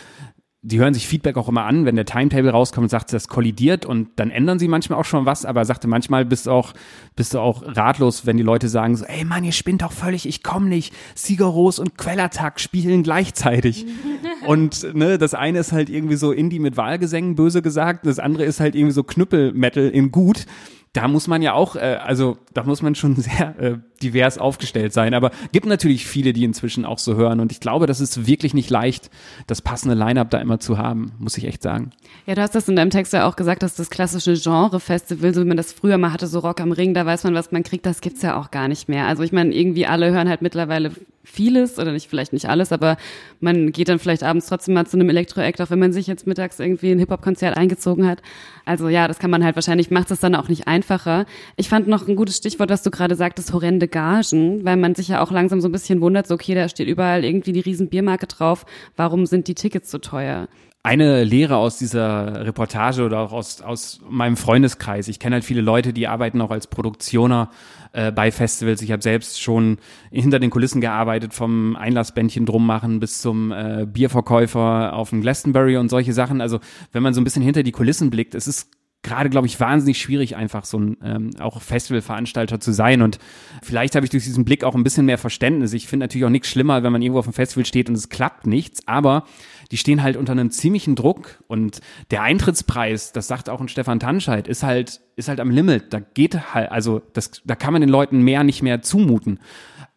die 0.64 0.78
hören 0.78 0.94
sich 0.94 1.08
Feedback 1.08 1.36
auch 1.36 1.48
immer 1.48 1.64
an, 1.64 1.86
wenn 1.86 1.96
der 1.96 2.04
Timetable 2.04 2.50
rauskommt 2.50 2.84
und 2.84 2.88
sagt, 2.88 3.12
das 3.12 3.26
kollidiert 3.26 3.84
und 3.84 4.10
dann 4.16 4.30
ändern 4.30 4.60
sie 4.60 4.68
manchmal 4.68 4.96
auch 5.00 5.04
schon 5.04 5.26
was, 5.26 5.44
aber 5.44 5.62
er 5.62 5.64
sagte, 5.64 5.88
manchmal 5.88 6.24
bist 6.24 6.46
du 6.46 6.52
auch, 6.52 6.72
bist 7.16 7.34
du 7.34 7.40
auch 7.40 7.64
ratlos, 7.66 8.26
wenn 8.26 8.36
die 8.36 8.44
Leute 8.44 8.68
sagen 8.68 8.94
so, 8.94 9.04
ey 9.04 9.24
Mann, 9.24 9.42
ihr 9.42 9.50
spinnt 9.50 9.82
doch 9.82 9.90
völlig, 9.90 10.24
ich 10.24 10.44
komm 10.44 10.68
nicht. 10.68 10.94
Sigaros 11.16 11.80
und 11.80 11.98
Quellattack 11.98 12.60
spielen 12.60 13.02
gleichzeitig. 13.02 13.86
und 14.46 14.94
ne, 14.94 15.18
das 15.18 15.34
eine 15.34 15.58
ist 15.58 15.72
halt 15.72 15.90
irgendwie 15.90 16.16
so 16.16 16.30
Indie 16.30 16.60
mit 16.60 16.76
Wahlgesängen, 16.76 17.34
böse 17.34 17.60
gesagt, 17.60 18.06
das 18.06 18.20
andere 18.20 18.44
ist 18.44 18.60
halt 18.60 18.76
irgendwie 18.76 18.94
so 18.94 19.02
Knüppelmetal 19.02 19.88
in 19.88 20.12
gut 20.12 20.46
da 20.92 21.08
muss 21.08 21.26
man 21.26 21.40
ja 21.40 21.54
auch, 21.54 21.74
äh, 21.74 21.98
also 22.02 22.36
da 22.52 22.64
muss 22.64 22.82
man 22.82 22.94
schon 22.94 23.16
sehr 23.16 23.58
äh, 23.58 23.78
divers 24.02 24.38
aufgestellt 24.38 24.92
sein. 24.92 25.14
Aber 25.14 25.30
gibt 25.52 25.66
natürlich 25.66 26.06
viele, 26.06 26.32
die 26.32 26.44
inzwischen 26.44 26.84
auch 26.84 26.98
so 26.98 27.14
hören. 27.14 27.40
Und 27.40 27.50
ich 27.50 27.60
glaube, 27.60 27.86
das 27.86 28.00
ist 28.00 28.26
wirklich 28.26 28.52
nicht 28.52 28.68
leicht, 28.68 29.10
das 29.46 29.62
passende 29.62 29.94
Line-up 29.94 30.30
da 30.30 30.38
immer 30.38 30.60
zu 30.60 30.76
haben, 30.76 31.12
muss 31.18 31.38
ich 31.38 31.44
echt 31.44 31.62
sagen. 31.62 31.90
Ja, 32.26 32.34
du 32.34 32.42
hast 32.42 32.54
das 32.54 32.68
in 32.68 32.76
deinem 32.76 32.90
Text 32.90 33.12
ja 33.12 33.26
auch 33.26 33.36
gesagt, 33.36 33.62
dass 33.62 33.74
das 33.74 33.88
klassische 33.88 34.34
Genre-Festival, 34.34 35.32
so 35.32 35.40
wie 35.42 35.46
man 35.46 35.56
das 35.56 35.72
früher 35.72 35.96
mal 35.96 36.12
hatte, 36.12 36.26
so 36.26 36.40
Rock 36.40 36.60
am 36.60 36.72
Ring, 36.72 36.92
da 36.92 37.06
weiß 37.06 37.24
man, 37.24 37.34
was 37.34 37.52
man 37.52 37.62
kriegt, 37.62 37.86
das 37.86 38.00
gibt's 38.00 38.22
ja 38.22 38.38
auch 38.38 38.50
gar 38.50 38.68
nicht 38.68 38.88
mehr. 38.88 39.06
Also 39.06 39.22
ich 39.22 39.32
meine, 39.32 39.54
irgendwie 39.54 39.86
alle 39.86 40.10
hören 40.12 40.28
halt 40.28 40.42
mittlerweile 40.42 40.92
vieles 41.24 41.78
oder 41.78 41.92
nicht 41.92 42.08
vielleicht 42.08 42.32
nicht 42.32 42.48
alles, 42.48 42.72
aber 42.72 42.96
man 43.40 43.72
geht 43.72 43.88
dann 43.88 43.98
vielleicht 43.98 44.22
abends 44.22 44.46
trotzdem 44.46 44.74
mal 44.74 44.86
zu 44.86 44.96
einem 44.96 45.08
Elektro-Act, 45.08 45.60
auch 45.60 45.70
wenn 45.70 45.78
man 45.78 45.92
sich 45.92 46.06
jetzt 46.06 46.26
mittags 46.26 46.58
irgendwie 46.58 46.90
ein 46.90 46.98
Hip-Hop-Konzert 46.98 47.56
eingezogen 47.56 48.06
hat. 48.06 48.22
Also 48.64 48.88
ja, 48.88 49.08
das 49.08 49.18
kann 49.18 49.30
man 49.30 49.44
halt 49.44 49.54
wahrscheinlich, 49.54 49.90
macht 49.90 50.10
es 50.10 50.20
dann 50.20 50.34
auch 50.34 50.48
nicht 50.48 50.66
einfacher. 50.66 51.26
Ich 51.56 51.68
fand 51.68 51.88
noch 51.88 52.08
ein 52.08 52.16
gutes 52.16 52.36
Stichwort, 52.36 52.70
was 52.70 52.82
du 52.82 52.90
gerade 52.90 53.14
sagtest, 53.14 53.52
horrende 53.52 53.88
Gagen, 53.88 54.64
weil 54.64 54.76
man 54.76 54.94
sich 54.94 55.08
ja 55.08 55.22
auch 55.22 55.30
langsam 55.30 55.60
so 55.60 55.68
ein 55.68 55.72
bisschen 55.72 56.00
wundert, 56.00 56.26
so 56.26 56.34
okay, 56.34 56.54
da 56.54 56.68
steht 56.68 56.88
überall 56.88 57.24
irgendwie 57.24 57.52
die 57.52 57.60
riesen 57.60 57.88
Biermarke 57.88 58.26
drauf, 58.26 58.66
warum 58.96 59.26
sind 59.26 59.48
die 59.48 59.54
Tickets 59.54 59.90
so 59.90 59.98
teuer? 59.98 60.48
Eine 60.84 61.22
Lehre 61.22 61.56
aus 61.56 61.78
dieser 61.78 62.44
Reportage 62.44 63.04
oder 63.04 63.20
auch 63.20 63.32
aus, 63.32 63.60
aus 63.60 64.00
meinem 64.08 64.36
Freundeskreis. 64.36 65.06
Ich 65.06 65.20
kenne 65.20 65.34
halt 65.34 65.44
viele 65.44 65.60
Leute, 65.60 65.92
die 65.92 66.08
arbeiten 66.08 66.40
auch 66.40 66.50
als 66.50 66.66
Produktioner 66.66 67.50
äh, 67.92 68.10
bei 68.10 68.32
Festivals. 68.32 68.82
Ich 68.82 68.90
habe 68.90 69.02
selbst 69.02 69.40
schon 69.40 69.78
hinter 70.10 70.40
den 70.40 70.50
Kulissen 70.50 70.80
gearbeitet, 70.80 71.34
vom 71.34 71.76
Einlassbändchen 71.76 72.46
drum 72.46 72.66
machen 72.66 72.98
bis 72.98 73.20
zum 73.20 73.52
äh, 73.52 73.86
Bierverkäufer 73.86 74.94
auf 74.94 75.10
dem 75.10 75.20
Glastonbury 75.20 75.76
und 75.76 75.88
solche 75.88 76.12
Sachen. 76.12 76.40
Also 76.40 76.58
wenn 76.90 77.04
man 77.04 77.14
so 77.14 77.20
ein 77.20 77.24
bisschen 77.24 77.42
hinter 77.42 77.62
die 77.62 77.72
Kulissen 77.72 78.10
blickt, 78.10 78.34
es 78.34 78.48
ist 78.48 78.68
gerade, 79.02 79.30
glaube 79.30 79.46
ich, 79.46 79.58
wahnsinnig 79.58 80.00
schwierig, 80.00 80.36
einfach 80.36 80.64
so 80.64 80.78
ein 80.78 80.96
ähm, 81.02 81.30
auch 81.40 81.60
Festivalveranstalter 81.60 82.60
zu 82.60 82.72
sein. 82.72 83.02
Und 83.02 83.18
vielleicht 83.62 83.96
habe 83.96 84.06
ich 84.06 84.10
durch 84.10 84.24
diesen 84.24 84.44
Blick 84.44 84.62
auch 84.62 84.74
ein 84.74 84.84
bisschen 84.84 85.06
mehr 85.06 85.18
Verständnis. 85.18 85.72
Ich 85.72 85.88
finde 85.88 86.04
natürlich 86.04 86.24
auch 86.24 86.30
nichts 86.30 86.48
schlimmer, 86.48 86.82
wenn 86.82 86.92
man 86.92 87.02
irgendwo 87.02 87.18
auf 87.18 87.26
dem 87.26 87.34
Festival 87.34 87.66
steht 87.66 87.88
und 87.88 87.96
es 87.96 88.08
klappt 88.08 88.46
nichts, 88.46 88.86
aber 88.86 89.24
die 89.72 89.76
stehen 89.76 90.02
halt 90.02 90.16
unter 90.16 90.32
einem 90.32 90.50
ziemlichen 90.50 90.94
Druck 90.94 91.42
und 91.48 91.80
der 92.10 92.22
Eintrittspreis, 92.22 93.12
das 93.12 93.26
sagt 93.26 93.48
auch 93.48 93.60
ein 93.60 93.68
Stefan 93.68 93.98
Tanscheid, 93.98 94.46
ist 94.46 94.62
halt, 94.62 95.00
ist 95.16 95.28
halt 95.28 95.40
am 95.40 95.50
Limit. 95.50 95.92
Da 95.92 96.00
geht 96.00 96.54
halt, 96.54 96.70
also 96.70 97.02
das, 97.12 97.42
da 97.44 97.56
kann 97.56 97.72
man 97.72 97.80
den 97.80 97.88
Leuten 97.88 98.20
mehr 98.20 98.44
nicht 98.44 98.62
mehr 98.62 98.82
zumuten. 98.82 99.40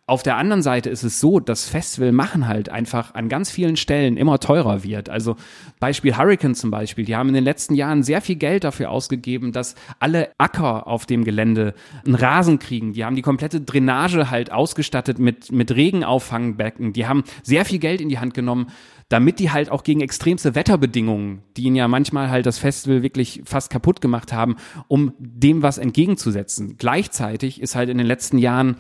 Auf 0.08 0.22
der 0.22 0.38
anderen 0.38 0.62
Seite 0.62 0.92
ist 0.92 1.02
es 1.02 1.20
so, 1.20 1.40
dass 1.40 1.68
Festival 1.68 2.12
machen 2.12 2.48
halt 2.48 2.70
einfach 2.70 3.16
an 3.16 3.28
ganz 3.28 3.50
vielen 3.50 3.76
Stellen 3.76 4.18
immer 4.18 4.40
teurer 4.40 4.84
wird. 4.84 5.10
Also 5.10 5.36
Beispiel 5.80 6.16
Hurricane 6.16 6.54
zum 6.54 6.70
Beispiel, 6.70 7.06
die 7.06 7.16
haben 7.16 7.30
in 7.30 7.34
den 7.34 7.44
letzten 7.44 7.74
Jahren 7.74 8.04
sehr 8.04 8.22
viel 8.22 8.36
Geld 8.36 8.66
dafür 8.66 8.92
ausgegeben, 8.92 9.52
dass 9.52 9.74
alle 9.98 10.30
Acker 10.38 10.86
auf 10.86 11.08
dem 11.08 11.24
Gelände 11.24 11.74
einen 12.06 12.14
Rasen 12.14 12.60
kriegen. 12.60 12.94
Die 12.94 13.04
haben 13.04 13.16
die 13.16 13.24
komplette 13.24 13.62
Drainage 13.62 14.30
halt 14.30 14.52
ausgestattet 14.52 15.18
mit, 15.18 15.52
mit 15.52 15.72
Regenauffangbbecken. 15.76 16.94
Die 16.94 17.08
haben 17.08 17.24
sehr 17.42 17.66
viel 17.66 17.80
Geld 17.80 18.00
in 18.00 18.10
die 18.10 18.20
Hand 18.20 18.36
genommen, 18.36 18.68
damit 19.10 19.38
die 19.38 19.52
halt 19.52 19.70
auch 19.70 19.84
gegen 19.84 20.02
extremste 20.02 20.56
Wetterbedingungen, 20.56 21.44
die 21.58 21.64
ihnen 21.64 21.76
ja 21.76 21.88
manchmal 21.88 22.32
halt 22.32 22.48
das 22.48 22.58
Festival 22.58 23.04
wirklich 23.04 23.42
fast 23.46 23.70
kaputt 23.70 24.02
gemacht 24.02 24.34
haben, 24.34 24.56
um 24.88 25.14
dem 25.20 25.62
was 25.62 25.78
entgegenzusetzen. 25.78 26.76
Gleichzeitig 26.78 27.62
ist 27.62 27.76
halt 27.76 27.90
in 27.90 28.00
den 28.00 28.08
letzten 28.08 28.40
Jahren 28.40 28.78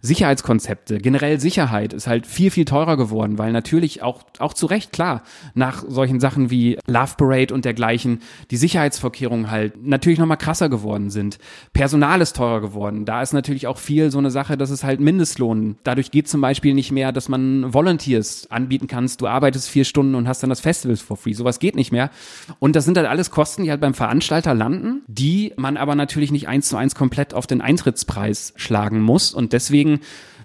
Sicherheitskonzepte, 0.00 0.98
generell 0.98 1.38
Sicherheit 1.38 1.92
ist 1.92 2.08
halt 2.08 2.26
viel, 2.26 2.50
viel 2.50 2.64
teurer 2.64 2.96
geworden, 2.96 3.38
weil 3.38 3.52
natürlich 3.52 4.02
auch, 4.02 4.24
auch 4.40 4.52
zu 4.52 4.66
Recht 4.66 4.92
klar, 4.92 5.22
nach 5.54 5.84
solchen 5.86 6.18
Sachen 6.18 6.50
wie 6.50 6.78
Love 6.88 7.14
Parade 7.16 7.54
und 7.54 7.64
dergleichen, 7.64 8.20
die 8.50 8.56
Sicherheitsvorkehrungen 8.56 9.50
halt 9.50 9.86
natürlich 9.86 10.18
nochmal 10.18 10.38
krasser 10.38 10.68
geworden 10.68 11.10
sind. 11.10 11.38
Personal 11.72 12.20
ist 12.20 12.34
teurer 12.34 12.60
geworden. 12.60 13.04
Da 13.04 13.22
ist 13.22 13.32
natürlich 13.32 13.68
auch 13.68 13.78
viel 13.78 14.10
so 14.10 14.18
eine 14.18 14.32
Sache, 14.32 14.56
dass 14.56 14.70
es 14.70 14.82
halt 14.82 14.98
Mindestlohn. 14.98 15.76
Dadurch 15.84 16.10
geht 16.10 16.28
zum 16.28 16.40
Beispiel 16.40 16.74
nicht 16.74 16.90
mehr, 16.90 17.12
dass 17.12 17.28
man 17.28 17.72
Volunteers 17.72 18.50
anbieten 18.50 18.88
kannst. 18.88 19.20
Du 19.20 19.28
arbeitest 19.28 19.67
vier 19.68 19.84
Stunden 19.84 20.14
und 20.14 20.28
hast 20.28 20.42
dann 20.42 20.50
das 20.50 20.60
Festival 20.60 20.96
for 20.96 21.16
free. 21.16 21.32
Sowas 21.32 21.58
geht 21.58 21.76
nicht 21.76 21.92
mehr. 21.92 22.10
Und 22.58 22.76
das 22.76 22.84
sind 22.84 22.96
halt 22.96 23.06
alles 23.06 23.30
Kosten, 23.30 23.64
die 23.64 23.70
halt 23.70 23.80
beim 23.80 23.94
Veranstalter 23.94 24.54
landen, 24.54 25.02
die 25.06 25.52
man 25.56 25.76
aber 25.76 25.94
natürlich 25.94 26.32
nicht 26.32 26.48
eins 26.48 26.68
zu 26.68 26.76
eins 26.76 26.94
komplett 26.94 27.34
auf 27.34 27.46
den 27.46 27.60
Eintrittspreis 27.60 28.54
schlagen 28.56 29.00
muss. 29.00 29.32
Und 29.32 29.52
deswegen 29.52 30.00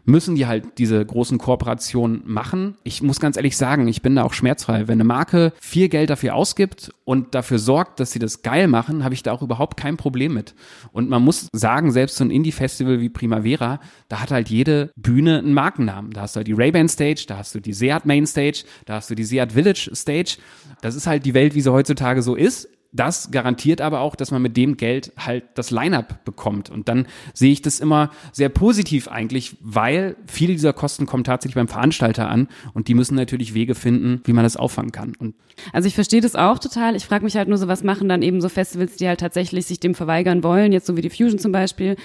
müssen 0.05 0.35
die 0.35 0.45
halt 0.45 0.77
diese 0.77 1.05
großen 1.05 1.37
Kooperationen 1.37 2.21
machen. 2.25 2.75
Ich 2.83 3.01
muss 3.01 3.19
ganz 3.19 3.37
ehrlich 3.37 3.57
sagen, 3.57 3.87
ich 3.87 4.01
bin 4.01 4.15
da 4.15 4.23
auch 4.23 4.33
schmerzfrei. 4.33 4.87
Wenn 4.87 4.97
eine 4.97 5.03
Marke 5.03 5.53
viel 5.61 5.89
Geld 5.89 6.09
dafür 6.09 6.35
ausgibt 6.35 6.91
und 7.05 7.35
dafür 7.35 7.59
sorgt, 7.59 7.99
dass 7.99 8.11
sie 8.11 8.19
das 8.19 8.41
geil 8.41 8.67
machen, 8.67 9.03
habe 9.03 9.13
ich 9.13 9.23
da 9.23 9.31
auch 9.31 9.41
überhaupt 9.41 9.77
kein 9.77 9.97
Problem 9.97 10.33
mit. 10.33 10.55
Und 10.91 11.09
man 11.09 11.23
muss 11.23 11.47
sagen, 11.53 11.91
selbst 11.91 12.17
so 12.17 12.23
ein 12.23 12.31
Indie-Festival 12.31 12.99
wie 12.99 13.09
Primavera, 13.09 13.79
da 14.09 14.19
hat 14.19 14.31
halt 14.31 14.49
jede 14.49 14.91
Bühne 14.95 15.39
einen 15.39 15.53
Markennamen. 15.53 16.11
Da 16.11 16.21
hast 16.21 16.35
du 16.35 16.39
halt 16.39 16.47
die 16.47 16.53
Ray-Ban 16.53 16.89
Stage, 16.89 17.25
da 17.27 17.37
hast 17.37 17.55
du 17.55 17.59
die 17.59 17.73
Seat 17.73 18.05
Main 18.05 18.25
Stage, 18.25 18.63
da 18.85 18.95
hast 18.95 19.09
du 19.09 19.15
die 19.15 19.23
Seat 19.23 19.53
Village 19.53 19.89
Stage. 19.93 20.37
Das 20.81 20.95
ist 20.95 21.07
halt 21.07 21.25
die 21.25 21.33
Welt, 21.33 21.55
wie 21.55 21.61
sie 21.61 21.71
heutzutage 21.71 22.21
so 22.21 22.35
ist 22.35 22.67
das 22.93 23.31
garantiert 23.31 23.81
aber 23.81 24.01
auch, 24.01 24.15
dass 24.15 24.31
man 24.31 24.41
mit 24.41 24.55
dem 24.55 24.77
Geld 24.77 25.11
halt 25.17 25.43
das 25.55 25.71
Line-up 25.71 26.23
bekommt. 26.25 26.69
Und 26.69 26.87
dann 26.87 27.07
sehe 27.33 27.51
ich 27.51 27.61
das 27.61 27.79
immer 27.79 28.11
sehr 28.31 28.49
positiv 28.49 29.07
eigentlich, 29.07 29.57
weil 29.61 30.15
viele 30.27 30.53
dieser 30.53 30.73
Kosten 30.73 31.07
kommen 31.07 31.23
tatsächlich 31.23 31.55
beim 31.55 31.67
Veranstalter 31.67 32.29
an 32.29 32.47
und 32.73 32.87
die 32.87 32.93
müssen 32.93 33.15
natürlich 33.15 33.55
Wege 33.55 33.73
finden, 33.73 34.21
wie 34.25 34.33
man 34.33 34.43
das 34.43 34.57
auffangen 34.57 34.91
kann. 34.91 35.15
Und 35.17 35.33
also 35.73 35.87
ich 35.87 35.95
verstehe 35.95 36.21
das 36.21 36.35
auch 36.35 36.59
total. 36.59 36.95
Ich 36.95 37.05
frage 37.05 37.23
mich 37.23 37.35
halt 37.35 37.47
nur 37.47 37.57
so, 37.57 37.67
was 37.67 37.83
machen 37.83 38.07
dann 38.07 38.21
eben 38.21 38.41
so 38.41 38.49
Festivals, 38.49 38.95
die 38.95 39.07
halt 39.07 39.19
tatsächlich 39.19 39.65
sich 39.65 39.79
dem 39.79 39.95
verweigern 39.95 40.43
wollen, 40.43 40.71
jetzt 40.71 40.85
so 40.85 40.95
wie 40.95 41.01
die 41.01 41.09
Fusion 41.09 41.39
zum 41.39 41.51
Beispiel. 41.51 41.95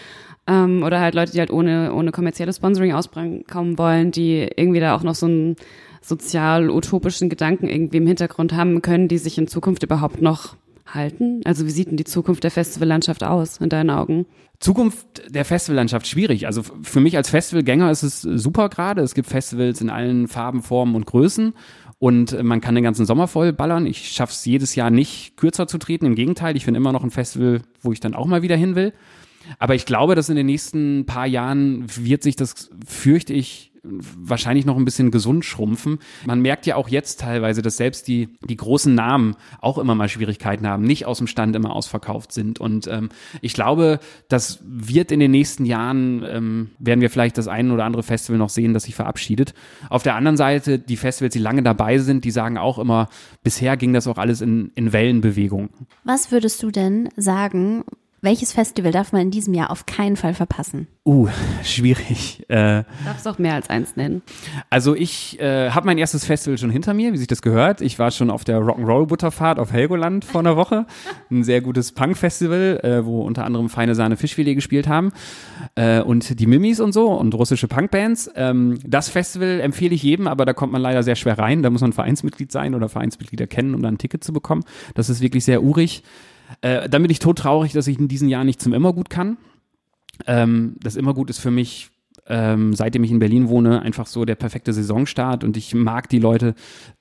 Ähm, 0.46 0.83
oder 0.83 1.01
halt 1.01 1.14
Leute, 1.14 1.33
die 1.33 1.40
halt 1.40 1.51
ohne, 1.51 1.92
ohne 1.92 2.12
kommerzielles 2.12 2.57
Sponsoring 2.57 2.94
auskommen 2.94 3.79
wollen, 3.79 4.11
die 4.11 4.48
irgendwie 4.57 4.81
da 4.81 4.96
auch 4.96 5.03
noch 5.03 5.14
so 5.14 5.27
ein 5.27 5.57
sozial-utopischen 6.01 7.29
Gedanken 7.29 7.68
irgendwie 7.68 7.98
im 7.98 8.07
Hintergrund 8.07 8.55
haben 8.55 8.81
können, 8.81 9.09
die 9.09 9.18
sich 9.18 9.37
in 9.37 9.48
Zukunft 9.48 9.83
überhaupt 9.83 10.22
noch 10.22 10.57
halten? 10.94 11.40
Also 11.44 11.66
wie 11.66 11.70
sieht 11.70 11.88
denn 11.88 11.96
die 11.96 12.05
Zukunft 12.05 12.44
der 12.44 12.51
Festivallandschaft 12.51 13.24
aus 13.24 13.59
in 13.59 13.68
deinen 13.68 13.90
Augen? 13.90 14.27
Zukunft 14.61 15.07
der 15.29 15.44
Festivallandschaft 15.44 16.07
schwierig. 16.07 16.46
Also 16.46 16.62
für 16.62 17.01
mich 17.01 17.16
als 17.16 17.31
Festivalgänger 17.31 17.90
ist 17.90 18.03
es 18.03 18.22
super 18.22 18.68
gerade. 18.68 19.03
Es 19.03 19.14
gibt 19.14 19.29
Festivals 19.29 19.81
in 19.81 19.90
allen 19.90 20.29
Farben, 20.29 20.62
Formen 20.62 20.94
und 20.94 21.07
Größen 21.07 21.55
und 21.98 22.42
man 22.42 22.61
kann 22.61 22.74
den 22.74 22.85
ganzen 22.85 23.07
Sommer 23.07 23.27
voll 23.27 23.53
ballern. 23.53 23.87
Ich 23.87 24.11
schaffe 24.11 24.33
es 24.33 24.44
jedes 24.44 24.74
Jahr 24.74 24.90
nicht 24.90 25.37
kürzer 25.37 25.66
zu 25.66 25.79
treten. 25.79 26.07
Im 26.07 26.14
Gegenteil, 26.14 26.57
ich 26.57 26.64
finde 26.64 26.79
immer 26.79 26.92
noch 26.92 27.03
ein 27.03 27.11
Festival, 27.11 27.62
wo 27.83 27.92
ich 27.92 28.01
dann 28.01 28.14
auch 28.14 28.27
mal 28.27 28.42
wieder 28.42 28.57
hin 28.57 28.77
will. 28.77 28.92
Aber 29.59 29.74
ich 29.74 29.87
glaube, 29.87 30.14
dass 30.14 30.29
in 30.29 30.37
den 30.37 30.46
nächsten 30.46 31.07
paar 31.07 31.27
Jahren 31.27 31.85
wird 31.96 32.22
sich 32.22 32.37
das, 32.37 32.70
fürchte 32.87 33.33
ich, 33.33 33.72
wahrscheinlich 34.16 34.66
noch 34.66 34.77
ein 34.77 34.85
bisschen 34.85 35.11
gesund 35.11 35.44
schrumpfen. 35.44 35.98
Man 36.27 36.40
merkt 36.40 36.66
ja 36.66 36.77
auch 36.77 36.88
jetzt 36.88 37.20
teilweise, 37.20 37.62
dass 37.62 37.77
selbst 37.77 38.09
die, 38.09 38.29
die 38.48 38.57
großen 38.57 38.94
Namen 38.94 39.37
auch 39.61 39.79
immer 39.79 39.94
mal 39.94 40.09
Schwierigkeiten 40.09 40.66
haben, 40.66 40.83
nicht 40.85 41.07
aus 41.07 41.18
dem 41.18 41.27
Stand 41.27 41.57
immer 41.57 41.74
ausverkauft 41.74 42.33
sind. 42.33 42.61
Und 42.61 42.87
ähm, 42.87 43.09
ich 43.40 43.55
glaube, 43.55 44.01
das 44.29 44.61
wird 44.64 45.12
in 45.12 45.20
den 45.20 45.31
nächsten 45.31 45.64
Jahren, 45.64 46.24
ähm, 46.29 46.70
werden 46.79 47.01
wir 47.01 47.11
vielleicht 47.11 47.38
das 47.38 47.48
ein 47.48 47.70
oder 47.70 47.85
andere 47.85 48.03
Festival 48.03 48.38
noch 48.38 48.51
sehen, 48.51 48.74
das 48.74 48.85
sich 48.85 48.94
verabschiedet. 48.94 49.55
Auf 49.90 50.03
der 50.03 50.14
anderen 50.14 50.37
Seite, 50.37 50.79
die 50.79 50.96
Festivals, 50.96 51.33
die 51.33 51.38
lange 51.38 51.62
dabei 51.62 51.98
sind, 51.98 52.24
die 52.24 52.31
sagen 52.31 52.59
auch 52.59 52.79
immer, 52.79 53.09
bisher 53.42 53.77
ging 53.77 53.92
das 53.92 54.07
auch 54.07 54.18
alles 54.18 54.40
in, 54.40 54.72
in 54.74 54.92
Wellenbewegung. 54.92 55.70
Was 56.05 56.31
würdest 56.31 56.62
du 56.62 56.70
denn 56.70 57.09
sagen, 57.16 57.85
welches 58.21 58.53
Festival 58.53 58.91
darf 58.93 59.13
man 59.13 59.23
in 59.23 59.31
diesem 59.31 59.55
Jahr 59.55 59.71
auf 59.71 59.87
keinen 59.87 60.17
Fall 60.17 60.35
verpassen? 60.35 60.89
Uh, 61.05 61.29
schwierig. 61.63 62.45
Äh, 62.49 62.83
Darfst 63.05 63.27
auch 63.29 63.39
mehr 63.39 63.55
als 63.55 63.71
eins 63.71 63.97
nennen. 63.97 64.23
Also 64.71 64.95
ich 64.95 65.41
äh, 65.41 65.71
habe 65.71 65.87
mein 65.87 65.99
erstes 65.99 66.25
Festival 66.25 66.59
schon 66.59 66.71
hinter 66.71 66.95
mir, 66.95 67.13
wie 67.13 67.17
sich 67.17 67.29
das 67.29 67.43
gehört. 67.43 67.81
Ich 67.81 67.99
war 67.99 68.11
schon 68.11 68.31
auf 68.31 68.45
der 68.45 68.59
Rock'n'Roll 68.59 69.07
Butterfahrt 69.07 69.59
auf 69.59 69.73
Helgoland 69.73 70.25
vor 70.25 70.41
einer 70.41 70.57
Woche. 70.57 70.87
Ein 71.31 71.45
sehr 71.45 71.61
gutes 71.61 71.93
Punk-Festival, 71.93 72.81
äh, 72.83 73.07
wo 73.07 73.23
unter 73.23 73.45
anderem 73.45 73.69
Feine 73.69 73.95
Sahne 73.95 74.17
Fischfilet 74.17 74.55
gespielt 74.55 74.89
haben. 74.89 75.13
Äh, 75.77 76.01
und 76.01 76.41
die 76.41 76.47
Mimis 76.47 76.81
und 76.81 76.93
so 76.93 77.13
und 77.13 77.35
russische 77.35 77.69
Punkbands. 77.69 78.31
Ähm, 78.35 78.79
das 78.85 79.09
Festival 79.09 79.61
empfehle 79.61 79.95
ich 79.95 80.03
jedem, 80.03 80.27
aber 80.27 80.45
da 80.45 80.53
kommt 80.53 80.73
man 80.73 80.83
leider 80.83 81.03
sehr 81.03 81.17
schwer 81.17 81.39
rein. 81.39 81.63
Da 81.63 81.71
muss 81.71 81.81
man 81.81 81.93
Vereinsmitglied 81.93 82.53
sein 82.53 82.75
oder 82.75 82.89
Vereinsmitglieder 82.89 83.47
kennen, 83.47 83.75
um 83.75 83.83
dann 83.83 83.95
ein 83.95 83.99
Ticket 83.99 84.25
zu 84.25 84.33
bekommen. 84.33 84.65
Das 84.95 85.09
ist 85.09 85.21
wirklich 85.21 85.45
sehr 85.45 85.63
urig. 85.63 86.03
Äh, 86.61 86.89
dann 86.89 87.03
bin 87.03 87.11
ich 87.11 87.19
todtraurig, 87.19 87.73
dass 87.73 87.87
ich 87.87 87.99
in 87.99 88.09
diesem 88.09 88.29
Jahr 88.29 88.45
nicht 88.45 88.61
zum 88.61 88.73
Immergut 88.73 89.11
kann. 89.11 89.37
Ähm, 90.27 90.77
das 90.83 90.97
Immergut 90.97 91.31
ist 91.31 91.39
für 91.39 91.51
mich, 91.51 91.91
ähm, 92.27 92.75
seitdem 92.75 93.05
ich 93.05 93.11
in 93.11 93.19
Berlin 93.19 93.49
wohne, 93.49 93.83
einfach 93.83 94.07
so 94.07 94.25
der 94.25 94.35
perfekte 94.35 94.73
Saisonstart 94.73 95.45
und 95.45 95.57
ich 95.57 95.75
mag 95.75 96.09
die 96.09 96.19
Leute, 96.19 96.55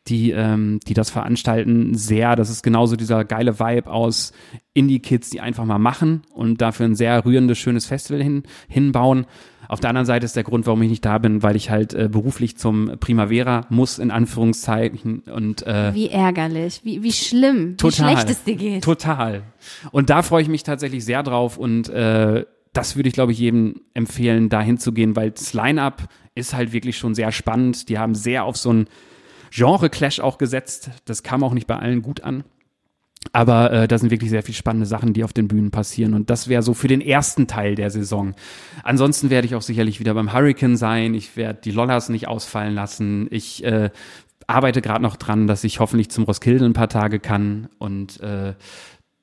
die, 0.08 0.32
ähm, 0.32 0.80
die 0.88 0.94
das 0.94 1.10
veranstalten, 1.10 1.96
sehr. 1.96 2.36
Das 2.36 2.50
ist 2.50 2.64
genauso 2.64 2.96
dieser 2.96 3.26
geile 3.26 3.60
Vibe 3.60 3.92
aus 3.92 4.32
Indie-Kids, 4.74 5.30
die 5.32 5.42
einfach 5.42 5.66
mal 5.66 5.80
machen 5.80 6.22
und 6.34 6.62
dafür 6.62 6.86
ein 6.86 6.96
sehr 6.96 7.26
rührendes, 7.26 7.58
schönes 7.58 7.86
Festival 7.86 8.22
hin, 8.22 8.44
hinbauen. 8.70 9.26
Auf 9.68 9.80
der 9.80 9.90
anderen 9.90 10.06
Seite 10.06 10.26
ist 10.26 10.36
der 10.36 10.44
Grund, 10.44 10.66
warum 10.66 10.82
ich 10.82 10.90
nicht 10.90 11.06
da 11.06 11.18
bin, 11.18 11.44
weil 11.44 11.56
ich 11.56 11.70
halt 11.70 11.94
äh, 11.94 12.10
beruflich 12.10 12.58
zum 12.58 12.98
Primavera 13.00 13.66
muss, 13.70 14.00
in 14.00 14.12
Anführungszeichen. 14.12 15.24
Und, 15.34 15.66
äh, 15.68 15.94
wie 15.94 16.10
ärgerlich, 16.10 16.82
wie, 16.84 17.04
wie 17.04 17.12
schlimm, 17.12 17.78
total, 17.78 17.92
wie 17.92 18.12
schlecht 18.12 18.30
es 18.30 18.44
dir 18.44 18.56
geht. 18.56 18.84
Total. 18.84 19.44
Und 19.92 20.10
da 20.10 20.22
freue 20.22 20.42
ich 20.42 20.48
mich 20.48 20.64
tatsächlich 20.64 21.04
sehr 21.04 21.24
drauf 21.24 21.58
und 21.58 21.90
äh, 21.90 22.46
das 22.74 22.96
würde 22.96 23.10
ich, 23.10 23.14
glaube 23.16 23.32
ich, 23.32 23.40
jedem 23.40 23.82
empfehlen, 23.94 24.50
da 24.50 24.62
hinzugehen, 24.62 25.16
weil 25.16 25.32
das 25.32 25.54
Line-Up 25.54 26.10
ist 26.36 26.54
halt 26.54 26.72
wirklich 26.72 26.98
schon 26.98 27.16
sehr 27.16 27.32
spannend. 27.32 27.90
Die 27.90 27.98
haben 27.98 28.14
sehr 28.14 28.44
auf 28.44 28.56
so 28.56 28.72
ein 28.72 28.88
Genre-Clash 29.52 30.20
auch 30.20 30.38
gesetzt. 30.38 30.92
Das 31.06 31.24
kam 31.24 31.44
auch 31.44 31.54
nicht 31.54 31.66
bei 31.66 31.78
allen 31.78 32.04
gut 32.04 32.22
an. 32.22 32.44
Aber 33.34 33.72
äh, 33.72 33.88
da 33.88 33.98
sind 33.98 34.12
wirklich 34.12 34.30
sehr 34.30 34.44
viele 34.44 34.56
spannende 34.56 34.86
Sachen, 34.86 35.14
die 35.14 35.24
auf 35.24 35.34
den 35.34 35.48
Bühnen 35.48 35.72
passieren. 35.72 36.14
Und 36.14 36.30
das 36.30 36.48
wäre 36.48 36.64
so 36.64 36.74
für 36.74 36.88
den 36.88 37.02
ersten 37.02 37.48
Teil 37.48 37.76
der 37.76 37.90
Saison. 37.90 38.34
Ansonsten 38.84 39.30
werde 39.30 39.48
ich 39.48 39.56
auch 39.56 39.62
sicherlich 39.62 40.00
wieder 40.00 40.14
beim 40.14 40.34
Hurricane 40.34 40.78
sein. 40.78 41.14
Ich 41.14 41.36
werde 41.36 41.60
die 41.64 41.72
Lollas 41.72 42.10
nicht 42.10 42.28
ausfallen 42.28 42.74
lassen. 42.74 43.28
Ich 43.32 43.64
äh, 43.64 43.90
arbeite 44.46 44.82
gerade 44.82 45.02
noch 45.02 45.18
dran, 45.18 45.48
dass 45.48 45.64
ich 45.64 45.80
hoffentlich 45.80 46.10
zum 46.10 46.24
Roskilde 46.24 46.66
ein 46.66 46.74
paar 46.74 46.90
Tage 46.90 47.20
kann. 47.20 47.68
Und 47.80 48.22
äh, 48.22 48.54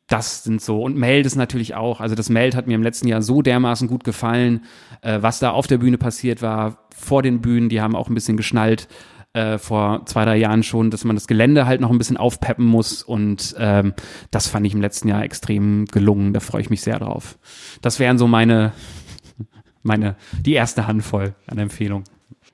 das 0.07 0.45
sind 0.45 0.61
so. 0.61 0.83
Und 0.83 0.97
Meld 0.97 1.25
ist 1.25 1.37
natürlich 1.37 1.75
auch. 1.75 2.01
Also 2.01 2.15
das 2.15 2.29
Meld 2.29 2.55
hat 2.55 2.67
mir 2.67 2.75
im 2.75 2.83
letzten 2.83 3.09
Jahr 3.09 3.23
so 3.23 3.43
dermaßen 3.43 3.89
gut 3.89 4.05
gefallen, 4.05 4.65
äh, 5.01 5.23
was 5.23 5.39
da 5.39 5.51
auf 5.51 5.67
der 5.67 5.79
Bühne 5.79 5.99
passiert 5.99 6.43
war, 6.43 6.87
vor 6.95 7.23
den 7.23 7.41
Bühnen. 7.41 7.69
Die 7.69 7.81
haben 7.81 7.97
auch 7.97 8.09
ein 8.09 8.15
bisschen 8.15 8.37
geschnallt 8.37 8.87
äh, 9.35 9.59
vor 9.59 10.07
zwei, 10.07 10.25
drei 10.25 10.37
Jahren 10.37 10.62
schon, 10.62 10.90
dass 10.90 11.05
man 11.05 11.16
das 11.16 11.27
Gelände 11.27 11.66
halt 11.66 11.81
noch 11.81 11.90
ein 11.90 11.99
bisschen 11.99 12.16
aufpeppen 12.16 12.64
muss 12.64 13.03
und 13.03 13.55
ähm, 13.59 13.92
das 14.31 14.47
fand 14.47 14.66
ich 14.66 14.73
im 14.73 14.81
letzten 14.81 15.09
Jahr 15.09 15.23
extrem 15.25 15.85
gelungen. 15.87 16.33
Da 16.33 16.40
freue 16.40 16.62
ich 16.62 16.70
mich 16.70 16.81
sehr 16.81 16.99
drauf. 16.99 17.38
Das 17.83 17.99
wären 17.99 18.16
so 18.16 18.27
meine, 18.27 18.73
meine, 19.83 20.16
die 20.40 20.53
erste 20.53 20.87
Handvoll 20.87 21.35
an 21.47 21.59
Empfehlungen. 21.59 22.05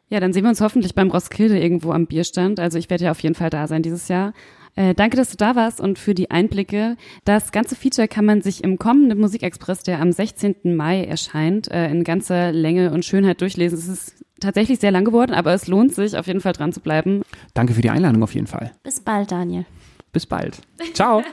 Ja, 0.09 0.19
dann 0.19 0.33
sehen 0.33 0.43
wir 0.43 0.49
uns 0.49 0.61
hoffentlich 0.61 0.95
beim 0.95 1.11
Roskilde 1.11 1.61
irgendwo 1.61 1.93
am 1.93 2.07
Bierstand. 2.07 2.59
Also 2.59 2.79
ich 2.79 2.91
werde 2.91 3.05
ja 3.05 3.11
auf 3.13 3.21
jeden 3.21 3.37
Fall 3.37 3.51
da 3.51 3.69
sein 3.69 3.83
dieses 3.83 4.09
Jahr. 4.09 4.33
Äh, 4.77 4.95
danke, 4.95 5.17
dass 5.17 5.31
du 5.31 5.37
da 5.37 5.57
warst 5.57 5.81
und 5.81 5.99
für 5.99 6.15
die 6.15 6.31
Einblicke. 6.31 6.97
Das 7.25 7.53
ganze 7.53 7.77
Feature 7.77 8.09
kann 8.09 8.25
man 8.25 8.43
sich 8.43 8.65
im 8.65 8.79
kommenden 8.79 9.21
Musikexpress, 9.21 9.83
der 9.83 10.01
am 10.01 10.13
16. 10.13 10.77
Mai 10.77 11.05
erscheint, 11.05 11.71
äh, 11.71 11.91
in 11.91 12.05
ganzer 12.05 12.53
Länge 12.53 12.93
und 12.93 13.05
Schönheit 13.05 13.41
durchlesen. 13.41 13.79
Es 13.79 13.89
ist 13.89 14.25
tatsächlich 14.41 14.79
sehr 14.81 14.91
lang 14.91 15.05
geworden, 15.05 15.33
aber 15.33 15.53
es 15.53 15.67
lohnt 15.67 15.95
sich 15.95 16.17
auf 16.17 16.27
jeden 16.27 16.41
Fall 16.41 16.53
dran 16.53 16.73
zu 16.73 16.81
bleiben. 16.81 17.23
Danke 17.55 17.75
für 17.75 17.83
die 17.83 17.91
Einladung 17.91 18.23
auf 18.23 18.35
jeden 18.35 18.47
Fall. 18.47 18.73
Bis 18.83 19.01
bald, 19.01 19.31
Daniel. 19.33 19.67
Bis 20.13 20.27
bald. 20.27 20.61
Ciao. 20.95 21.23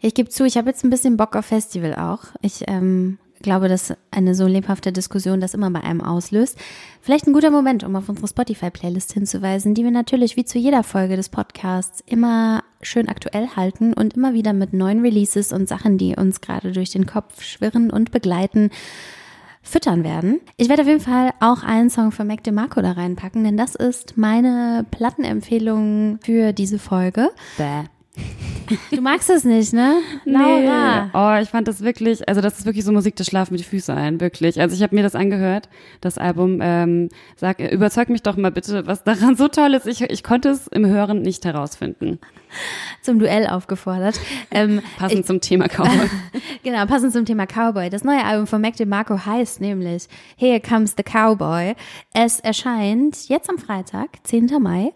Ich 0.00 0.14
gebe 0.14 0.28
zu, 0.28 0.44
ich 0.44 0.56
habe 0.56 0.68
jetzt 0.68 0.84
ein 0.84 0.90
bisschen 0.90 1.16
Bock 1.16 1.34
auf 1.34 1.46
Festival 1.46 1.96
auch. 1.96 2.26
Ich 2.40 2.62
ähm, 2.68 3.18
glaube, 3.40 3.68
dass 3.68 3.94
eine 4.10 4.34
so 4.34 4.46
lebhafte 4.46 4.92
Diskussion 4.92 5.40
das 5.40 5.54
immer 5.54 5.70
bei 5.70 5.82
einem 5.82 6.00
auslöst. 6.00 6.58
Vielleicht 7.00 7.26
ein 7.26 7.32
guter 7.32 7.50
Moment, 7.50 7.84
um 7.84 7.96
auf 7.96 8.08
unsere 8.08 8.28
Spotify-Playlist 8.28 9.12
hinzuweisen, 9.12 9.74
die 9.74 9.84
wir 9.84 9.90
natürlich 9.90 10.36
wie 10.36 10.44
zu 10.44 10.58
jeder 10.58 10.82
Folge 10.82 11.16
des 11.16 11.28
Podcasts 11.28 12.02
immer 12.06 12.62
schön 12.82 13.08
aktuell 13.08 13.48
halten 13.56 13.92
und 13.92 14.14
immer 14.14 14.34
wieder 14.34 14.52
mit 14.52 14.72
neuen 14.72 15.00
Releases 15.00 15.52
und 15.52 15.68
Sachen, 15.68 15.98
die 15.98 16.16
uns 16.16 16.40
gerade 16.40 16.72
durch 16.72 16.90
den 16.90 17.06
Kopf 17.06 17.42
schwirren 17.42 17.90
und 17.90 18.10
begleiten, 18.10 18.70
füttern 19.62 20.04
werden. 20.04 20.40
Ich 20.56 20.68
werde 20.68 20.82
auf 20.82 20.88
jeden 20.88 21.00
Fall 21.00 21.32
auch 21.40 21.62
einen 21.62 21.90
Song 21.90 22.12
von 22.12 22.26
Mac 22.26 22.42
DeMarco 22.42 22.80
da 22.80 22.92
reinpacken, 22.92 23.44
denn 23.44 23.56
das 23.56 23.74
ist 23.74 24.16
meine 24.16 24.86
Plattenempfehlung 24.90 26.18
für 26.22 26.52
diese 26.52 26.78
Folge. 26.78 27.30
Bäh. 27.56 27.84
Du 28.90 29.00
magst 29.00 29.30
es 29.30 29.44
nicht, 29.44 29.72
ne? 29.72 30.00
Laura. 30.24 31.04
Nee. 31.04 31.10
Oh, 31.14 31.42
ich 31.42 31.48
fand 31.48 31.68
das 31.68 31.82
wirklich, 31.82 32.28
also 32.28 32.40
das 32.40 32.58
ist 32.58 32.66
wirklich 32.66 32.84
so 32.84 32.92
Musik, 32.92 33.16
das 33.16 33.26
schlafen 33.26 33.54
mir 33.54 33.58
die 33.58 33.64
Füße 33.64 33.94
ein, 33.94 34.20
wirklich. 34.20 34.60
Also 34.60 34.76
ich 34.76 34.82
habe 34.82 34.94
mir 34.94 35.02
das 35.02 35.14
angehört, 35.14 35.68
das 36.00 36.18
Album. 36.18 36.58
Ähm, 36.60 37.08
sag, 37.36 37.60
überzeug 37.60 38.08
mich 38.10 38.22
doch 38.22 38.36
mal 38.36 38.50
bitte, 38.50 38.86
was 38.86 39.04
daran 39.04 39.36
so 39.36 39.48
toll 39.48 39.74
ist. 39.74 39.86
Ich, 39.86 40.02
ich 40.02 40.22
konnte 40.22 40.50
es 40.50 40.66
im 40.68 40.86
Hören 40.86 41.22
nicht 41.22 41.44
herausfinden. 41.44 42.18
Zum 43.02 43.18
Duell 43.18 43.46
aufgefordert. 43.46 44.18
Ähm, 44.50 44.80
passend 44.98 45.20
ich, 45.20 45.26
zum 45.26 45.40
Thema 45.40 45.66
Cowboy. 45.68 46.08
genau, 46.62 46.86
passend 46.86 47.12
zum 47.12 47.26
Thema 47.26 47.46
Cowboy. 47.46 47.90
Das 47.90 48.02
neue 48.02 48.24
Album 48.24 48.46
von 48.46 48.62
Mac 48.62 48.76
DeMarco 48.76 49.26
heißt 49.26 49.60
nämlich 49.60 50.06
Here 50.36 50.60
Comes 50.60 50.94
the 50.96 51.02
Cowboy. 51.02 51.74
Es 52.14 52.40
erscheint 52.40 53.28
jetzt 53.28 53.50
am 53.50 53.58
Freitag, 53.58 54.08
10. 54.24 54.46
Mai. 54.60 54.92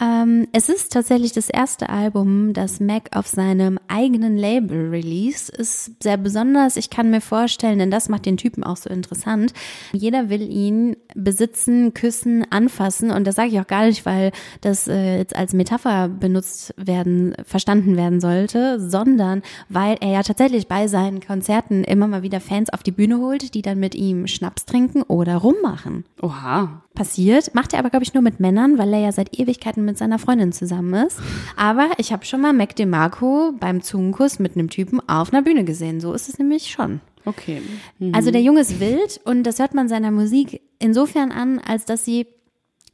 Ähm, 0.00 0.46
es 0.52 0.68
ist 0.68 0.92
tatsächlich 0.92 1.32
das 1.32 1.48
erste 1.48 1.88
Album, 1.88 2.52
das 2.52 2.80
Mac 2.80 3.10
auf 3.16 3.26
seinem 3.26 3.78
eigenen 3.88 4.36
Label 4.36 4.90
release. 4.90 5.50
Ist 5.50 6.02
sehr 6.02 6.16
besonders. 6.16 6.76
Ich 6.76 6.90
kann 6.90 7.10
mir 7.10 7.20
vorstellen, 7.20 7.78
denn 7.78 7.90
das 7.90 8.08
macht 8.08 8.26
den 8.26 8.36
Typen 8.36 8.64
auch 8.64 8.76
so 8.76 8.90
interessant. 8.90 9.52
Jeder 9.92 10.28
will 10.28 10.42
ihn 10.42 10.96
besitzen, 11.14 11.94
küssen, 11.94 12.44
anfassen. 12.50 13.10
Und 13.10 13.26
das 13.26 13.36
sage 13.36 13.48
ich 13.48 13.60
auch 13.60 13.66
gar 13.66 13.86
nicht, 13.86 14.04
weil 14.04 14.32
das 14.60 14.88
äh, 14.88 15.18
jetzt 15.18 15.36
als 15.36 15.54
Metapher 15.54 16.08
benutzt 16.08 16.74
werden, 16.76 17.34
verstanden 17.44 17.96
werden 17.96 18.20
sollte, 18.20 18.78
sondern 18.80 19.42
weil 19.68 19.96
er 20.00 20.10
ja 20.10 20.22
tatsächlich 20.22 20.68
bei 20.68 20.88
seinen 20.88 21.20
Konzerten 21.20 21.84
immer 21.84 22.06
mal 22.06 22.22
wieder 22.22 22.40
Fans 22.40 22.70
auf 22.70 22.82
die 22.82 22.92
Bühne 22.92 23.18
holt, 23.18 23.54
die 23.54 23.62
dann 23.62 23.78
mit 23.78 23.94
ihm 23.94 24.26
Schnaps 24.26 24.66
trinken 24.66 25.02
oder 25.02 25.36
rummachen. 25.36 26.04
Oha 26.20 26.82
passiert. 26.96 27.54
Macht 27.54 27.72
er 27.72 27.78
aber, 27.78 27.90
glaube 27.90 28.02
ich, 28.02 28.14
nur 28.14 28.24
mit 28.24 28.40
Männern, 28.40 28.78
weil 28.78 28.92
er 28.92 28.98
ja 28.98 29.12
seit 29.12 29.38
Ewigkeiten 29.38 29.84
mit 29.86 29.96
seiner 29.96 30.18
Freundin 30.18 30.52
zusammen 30.52 31.06
ist. 31.06 31.18
Aber 31.56 31.88
ich 31.96 32.12
habe 32.12 32.24
schon 32.24 32.42
mal 32.42 32.52
Mac 32.52 32.76
DeMarco 32.76 33.52
beim 33.58 33.82
Zungenkuss 33.82 34.38
mit 34.38 34.54
einem 34.54 34.68
Typen 34.68 35.00
auf 35.08 35.32
einer 35.32 35.42
Bühne 35.42 35.64
gesehen. 35.64 36.00
So 36.00 36.12
ist 36.12 36.28
es 36.28 36.38
nämlich 36.38 36.70
schon. 36.70 37.00
Okay. 37.24 37.62
Mhm. 37.98 38.14
Also 38.14 38.30
der 38.30 38.42
Junge 38.42 38.60
ist 38.60 38.78
wild 38.80 39.20
und 39.24 39.44
das 39.44 39.58
hört 39.58 39.74
man 39.74 39.88
seiner 39.88 40.10
Musik 40.10 40.60
insofern 40.78 41.32
an, 41.32 41.58
als 41.58 41.84
dass 41.84 42.04
sie 42.04 42.26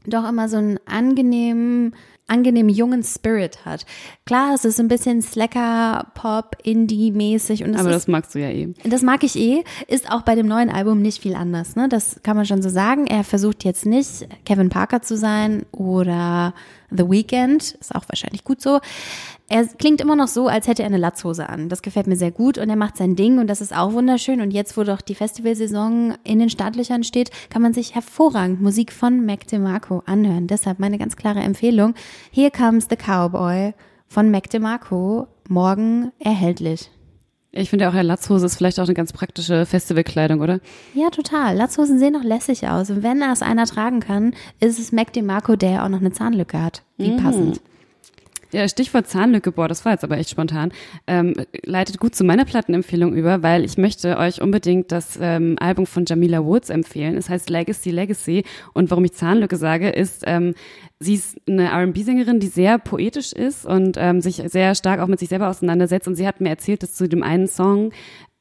doch 0.06 0.28
immer 0.28 0.48
so 0.48 0.56
einen 0.56 0.78
angenehmen 0.86 1.94
angenehm 2.26 2.68
jungen 2.68 3.02
Spirit 3.02 3.64
hat. 3.64 3.84
Klar, 4.24 4.54
es 4.54 4.64
ist 4.64 4.80
ein 4.80 4.88
bisschen 4.88 5.22
Slacker, 5.22 6.06
Pop, 6.14 6.56
Indie-mäßig. 6.62 7.64
Aber 7.64 7.90
ist, 7.90 7.94
das 7.94 8.08
magst 8.08 8.34
du 8.34 8.40
ja 8.40 8.48
eh. 8.48 8.72
Das 8.84 9.02
mag 9.02 9.22
ich 9.24 9.36
eh. 9.36 9.64
Ist 9.88 10.10
auch 10.10 10.22
bei 10.22 10.34
dem 10.34 10.46
neuen 10.46 10.70
Album 10.70 11.02
nicht 11.02 11.20
viel 11.22 11.34
anders. 11.34 11.76
Ne? 11.76 11.88
Das 11.88 12.20
kann 12.22 12.36
man 12.36 12.46
schon 12.46 12.62
so 12.62 12.68
sagen. 12.68 13.06
Er 13.06 13.24
versucht 13.24 13.64
jetzt 13.64 13.86
nicht 13.86 14.28
Kevin 14.44 14.70
Parker 14.70 15.02
zu 15.02 15.16
sein 15.16 15.66
oder 15.72 16.54
The 16.90 17.08
Weeknd. 17.08 17.72
Ist 17.72 17.94
auch 17.94 18.04
wahrscheinlich 18.08 18.44
gut 18.44 18.60
so. 18.60 18.80
Er 19.52 19.66
klingt 19.66 20.00
immer 20.00 20.16
noch 20.16 20.28
so, 20.28 20.48
als 20.48 20.66
hätte 20.66 20.82
er 20.82 20.86
eine 20.86 20.96
Latzhose 20.96 21.46
an. 21.46 21.68
Das 21.68 21.82
gefällt 21.82 22.06
mir 22.06 22.16
sehr 22.16 22.30
gut 22.30 22.56
und 22.56 22.70
er 22.70 22.76
macht 22.76 22.96
sein 22.96 23.16
Ding 23.16 23.38
und 23.38 23.48
das 23.48 23.60
ist 23.60 23.76
auch 23.76 23.92
wunderschön. 23.92 24.40
Und 24.40 24.50
jetzt, 24.50 24.78
wo 24.78 24.82
doch 24.82 25.02
die 25.02 25.14
Festivalsaison 25.14 26.14
in 26.24 26.38
den 26.38 26.48
Startlöchern 26.48 27.04
steht, 27.04 27.30
kann 27.50 27.60
man 27.60 27.74
sich 27.74 27.94
hervorragend 27.94 28.62
Musik 28.62 28.94
von 28.94 29.26
Mac 29.26 29.46
DeMarco 29.46 30.04
anhören. 30.06 30.46
Deshalb 30.46 30.78
meine 30.78 30.96
ganz 30.96 31.16
klare 31.16 31.40
Empfehlung. 31.40 31.92
Here 32.30 32.50
Comes 32.50 32.86
the 32.88 32.96
Cowboy 32.96 33.74
von 34.08 34.30
Mac 34.30 34.48
DeMarco. 34.48 35.26
Morgen 35.50 36.12
erhältlich. 36.18 36.90
Ich 37.50 37.68
finde 37.68 37.84
ja 37.84 37.90
auch, 37.90 37.94
eine 37.94 38.04
Latzhose 38.04 38.46
ist 38.46 38.56
vielleicht 38.56 38.80
auch 38.80 38.86
eine 38.86 38.94
ganz 38.94 39.12
praktische 39.12 39.66
Festivalkleidung, 39.66 40.40
oder? 40.40 40.60
Ja, 40.94 41.10
total. 41.10 41.56
Latzhosen 41.56 41.98
sehen 41.98 42.16
auch 42.16 42.24
lässig 42.24 42.66
aus. 42.68 42.88
Und 42.88 43.02
wenn 43.02 43.20
das 43.20 43.42
einer 43.42 43.66
tragen 43.66 44.00
kann, 44.00 44.32
ist 44.60 44.78
es 44.78 44.92
Mac 44.92 45.12
DeMarco, 45.12 45.56
der 45.56 45.70
ja 45.72 45.84
auch 45.84 45.90
noch 45.90 46.00
eine 46.00 46.12
Zahnlücke 46.12 46.62
hat. 46.62 46.84
Wie 46.96 47.10
mm. 47.10 47.16
passend. 47.18 47.60
Ja, 48.52 48.68
Stichwort 48.68 49.08
Zahnlücke, 49.08 49.50
boah, 49.50 49.66
das 49.66 49.86
war 49.86 49.92
jetzt 49.92 50.04
aber 50.04 50.18
echt 50.18 50.28
spontan. 50.28 50.72
Ähm, 51.06 51.32
leitet 51.64 51.98
gut 51.98 52.14
zu 52.14 52.22
meiner 52.22 52.44
Plattenempfehlung 52.44 53.14
über, 53.14 53.42
weil 53.42 53.64
ich 53.64 53.78
möchte 53.78 54.18
euch 54.18 54.42
unbedingt 54.42 54.92
das 54.92 55.18
ähm, 55.18 55.56
Album 55.58 55.86
von 55.86 56.04
Jamila 56.06 56.44
Woods 56.44 56.68
empfehlen. 56.68 57.16
Es 57.16 57.30
heißt 57.30 57.48
Legacy 57.48 57.90
Legacy. 57.90 58.44
Und 58.74 58.90
warum 58.90 59.06
ich 59.06 59.14
Zahnlücke 59.14 59.56
sage, 59.56 59.88
ist, 59.88 60.24
ähm, 60.26 60.54
sie 61.02 61.14
ist 61.14 61.36
eine 61.48 61.70
R&B-Sängerin, 61.70 62.40
die 62.40 62.46
sehr 62.46 62.78
poetisch 62.78 63.32
ist 63.32 63.66
und 63.66 63.96
ähm, 63.98 64.20
sich 64.20 64.42
sehr 64.46 64.74
stark 64.74 65.00
auch 65.00 65.08
mit 65.08 65.18
sich 65.18 65.28
selber 65.28 65.48
auseinandersetzt. 65.48 66.08
Und 66.08 66.14
sie 66.14 66.26
hat 66.26 66.40
mir 66.40 66.50
erzählt, 66.50 66.82
dass 66.82 66.94
zu 66.94 67.08
dem 67.08 67.22
einen 67.22 67.46
Song 67.48 67.92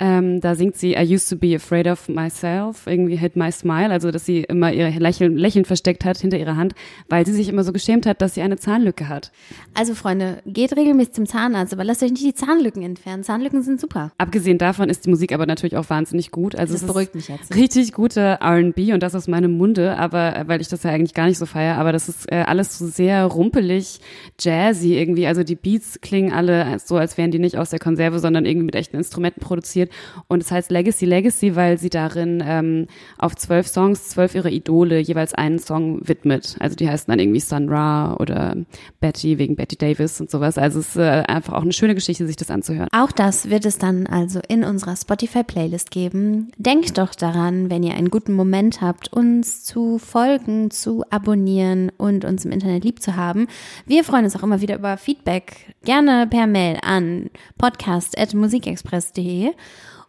ähm, 0.02 0.42
da 0.42 0.56
singt 0.56 0.78
sie 0.78 0.94
I 0.94 1.04
used 1.14 1.30
to 1.30 1.36
be 1.36 1.56
afraid 1.56 1.86
of 1.86 2.10
myself, 2.10 2.88
irgendwie 2.88 3.16
hit 3.16 3.36
my 3.36 3.52
smile, 3.52 3.92
also 3.92 4.10
dass 4.10 4.26
sie 4.26 4.40
immer 4.42 4.74
ihr 4.74 4.90
Lächeln, 5.00 5.38
Lächeln 5.38 5.64
versteckt 5.64 6.04
hat 6.06 6.18
hinter 6.18 6.40
ihrer 6.40 6.58
Hand, 6.58 6.74
weil 7.08 7.24
sie 7.24 7.34
sich 7.34 7.48
immer 7.48 7.64
so 7.64 7.72
geschämt 7.72 8.08
hat, 8.08 8.20
dass 8.20 8.34
sie 8.34 8.42
eine 8.42 8.58
Zahnlücke 8.58 9.10
hat. 9.10 9.32
Also 9.76 9.94
Freunde, 9.94 10.42
geht 10.48 10.76
regelmäßig 10.76 11.14
zum 11.14 11.26
Zahnarzt, 11.28 11.72
aber 11.72 11.84
lasst 11.84 12.02
euch 12.02 12.10
nicht 12.10 12.24
die 12.24 12.34
Zahnlücken 12.34 12.82
entfernen. 12.82 13.24
Zahnlücken 13.24 13.62
sind 13.62 13.80
super. 13.80 14.12
Abgesehen 14.18 14.58
davon 14.58 14.90
ist 14.90 15.06
die 15.06 15.12
Musik 15.12 15.34
aber 15.34 15.46
natürlich 15.46 15.78
auch 15.78 15.92
wahnsinnig 15.92 16.32
gut. 16.32 16.56
Also 16.56 16.74
das 16.74 16.82
es 16.82 16.88
beruhigt 16.88 17.14
mich 17.14 17.28
jetzt. 17.28 17.54
Richtig 17.54 17.94
gute 17.94 18.40
R&B 18.42 18.94
und 18.94 19.04
das 19.04 19.14
aus 19.14 19.28
meinem 19.28 19.56
Munde, 19.56 19.98
aber 19.98 20.36
äh, 20.36 20.48
weil 20.48 20.62
ich 20.62 20.68
das 20.68 20.82
ja 20.82 20.90
eigentlich 20.90 21.14
gar 21.14 21.28
nicht 21.28 21.38
so 21.38 21.46
feiere, 21.46 21.78
aber 21.78 21.92
das 21.92 22.10
ist 22.10 22.32
äh, 22.32 22.42
alles 22.52 22.78
so 22.78 22.86
sehr 22.88 23.26
rumpelig, 23.26 24.00
jazzy 24.40 24.96
irgendwie. 24.96 25.26
Also 25.26 25.44
die 25.44 25.56
Beats 25.56 26.00
klingen 26.02 26.34
alle 26.34 26.78
so, 26.80 26.98
als 26.98 27.18
wären 27.18 27.32
die 27.32 27.40
nicht 27.40 27.58
aus 27.58 27.70
der 27.70 27.80
Konserve, 27.80 28.20
sondern 28.20 28.46
irgendwie 28.46 28.66
mit 28.66 28.76
echten 28.76 28.98
Instrumenten 28.98 29.42
produziert. 29.42 29.92
Und 30.28 30.44
es 30.44 30.52
heißt 30.52 30.70
Legacy 30.70 31.06
Legacy, 31.06 31.56
weil 31.56 31.78
sie 31.78 31.90
darin 31.90 32.44
ähm, 32.46 32.88
auf 33.18 33.36
zwölf 33.36 33.68
Songs 33.68 34.10
zwölf 34.10 34.36
ihrer 34.36 34.50
Idole 34.50 35.00
jeweils 35.00 35.34
einen 35.34 35.60
Song 35.60 36.08
widmet. 36.08 36.58
Also 36.60 36.76
die 36.76 36.90
heißen 36.90 37.10
dann 37.10 37.20
irgendwie 37.20 37.40
Sun 37.40 37.70
Ra 37.70 38.16
oder 38.20 38.58
Betty 39.00 39.38
wegen 39.38 39.56
Betty 39.56 39.78
Davis 39.78 40.20
und 40.20 40.30
sowas. 40.30 40.58
Also 40.58 40.80
es 40.80 40.90
ist 40.90 40.98
äh, 40.98 41.24
einfach 41.28 41.54
auch 41.54 41.62
eine 41.62 41.74
schöne 41.74 41.96
Geschichte, 41.96 42.28
sich 42.28 42.36
das 42.36 42.52
anzuhören. 42.52 42.90
Auch 42.92 43.12
das 43.12 43.50
wird 43.50 43.66
es 43.66 43.78
dann 43.78 44.08
also 44.08 44.42
in 44.48 44.64
unserer 44.64 44.96
Spotify-Playlist 44.96 45.90
geben. 45.90 46.52
Denkt 46.58 46.98
doch 46.98 47.16
daran, 47.16 47.70
wenn 47.70 47.84
ihr 47.84 47.96
einen 47.96 48.10
guten 48.10 48.34
Moment 48.34 48.82
habt, 48.82 49.14
uns 49.14 49.64
zu 49.64 49.98
folgen, 49.98 50.72
zu 50.72 51.04
abonnieren 51.10 51.92
und 51.98 52.26
uns 52.42 52.46
im 52.46 52.52
Internet 52.52 52.84
lieb 52.84 53.02
zu 53.02 53.16
haben. 53.16 53.48
Wir 53.86 54.04
freuen 54.04 54.26
uns 54.26 54.36
auch 54.36 54.44
immer 54.44 54.60
wieder 54.62 54.76
über 54.76 54.98
Feedback. 54.98 55.74
Gerne 55.84 56.28
per 56.28 56.48
Mail 56.48 56.78
an 56.82 57.30
podcast.musikexpress.de 57.58 59.52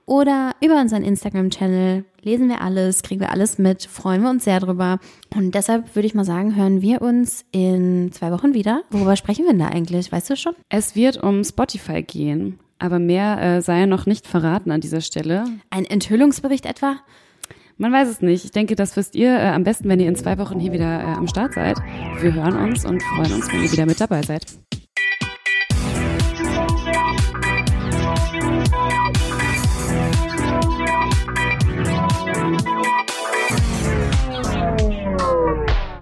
oder 0.06 0.52
über 0.60 0.80
unseren 0.80 1.04
Instagram-Channel. 1.04 2.04
Lesen 2.22 2.48
wir 2.48 2.60
alles, 2.60 3.02
kriegen 3.02 3.20
wir 3.20 3.30
alles 3.30 3.58
mit, 3.58 3.84
freuen 3.84 4.22
wir 4.22 4.30
uns 4.30 4.44
sehr 4.44 4.60
drüber. 4.60 4.98
Und 5.34 5.54
deshalb 5.54 5.94
würde 5.94 6.06
ich 6.06 6.14
mal 6.14 6.24
sagen, 6.24 6.56
hören 6.56 6.80
wir 6.82 7.02
uns 7.02 7.44
in 7.52 8.10
zwei 8.12 8.32
Wochen 8.32 8.54
wieder. 8.54 8.82
Worüber 8.90 9.16
sprechen 9.16 9.44
wir 9.44 9.52
denn 9.52 9.60
da 9.60 9.68
eigentlich? 9.68 10.10
Weißt 10.10 10.30
du 10.30 10.36
schon? 10.36 10.54
Es 10.68 10.96
wird 10.96 11.22
um 11.22 11.44
Spotify 11.44 12.02
gehen, 12.02 12.58
aber 12.78 12.98
mehr 12.98 13.40
äh, 13.40 13.60
sei 13.60 13.86
noch 13.86 14.06
nicht 14.06 14.26
verraten 14.26 14.70
an 14.70 14.80
dieser 14.80 15.02
Stelle. 15.02 15.44
Ein 15.70 15.84
Enthüllungsbericht 15.84 16.66
etwa? 16.66 16.96
Man 17.76 17.92
weiß 17.92 18.08
es 18.08 18.20
nicht. 18.22 18.44
Ich 18.44 18.50
denke, 18.50 18.76
das 18.76 18.96
wisst 18.96 19.14
ihr 19.14 19.30
äh, 19.30 19.48
am 19.48 19.64
besten, 19.64 19.88
wenn 19.88 20.00
ihr 20.00 20.08
in 20.08 20.16
zwei 20.16 20.38
Wochen 20.38 20.60
hier 20.60 20.72
wieder 20.72 21.00
äh, 21.00 21.04
am 21.04 21.26
Start 21.26 21.54
seid. 21.54 21.78
Wir 22.20 22.32
hören 22.34 22.56
uns 22.56 22.84
und 22.84 23.02
freuen 23.02 23.32
uns, 23.32 23.52
wenn 23.52 23.62
ihr 23.62 23.72
wieder 23.72 23.86
mit 23.86 24.00
dabei 24.00 24.22
seid. 24.22 24.44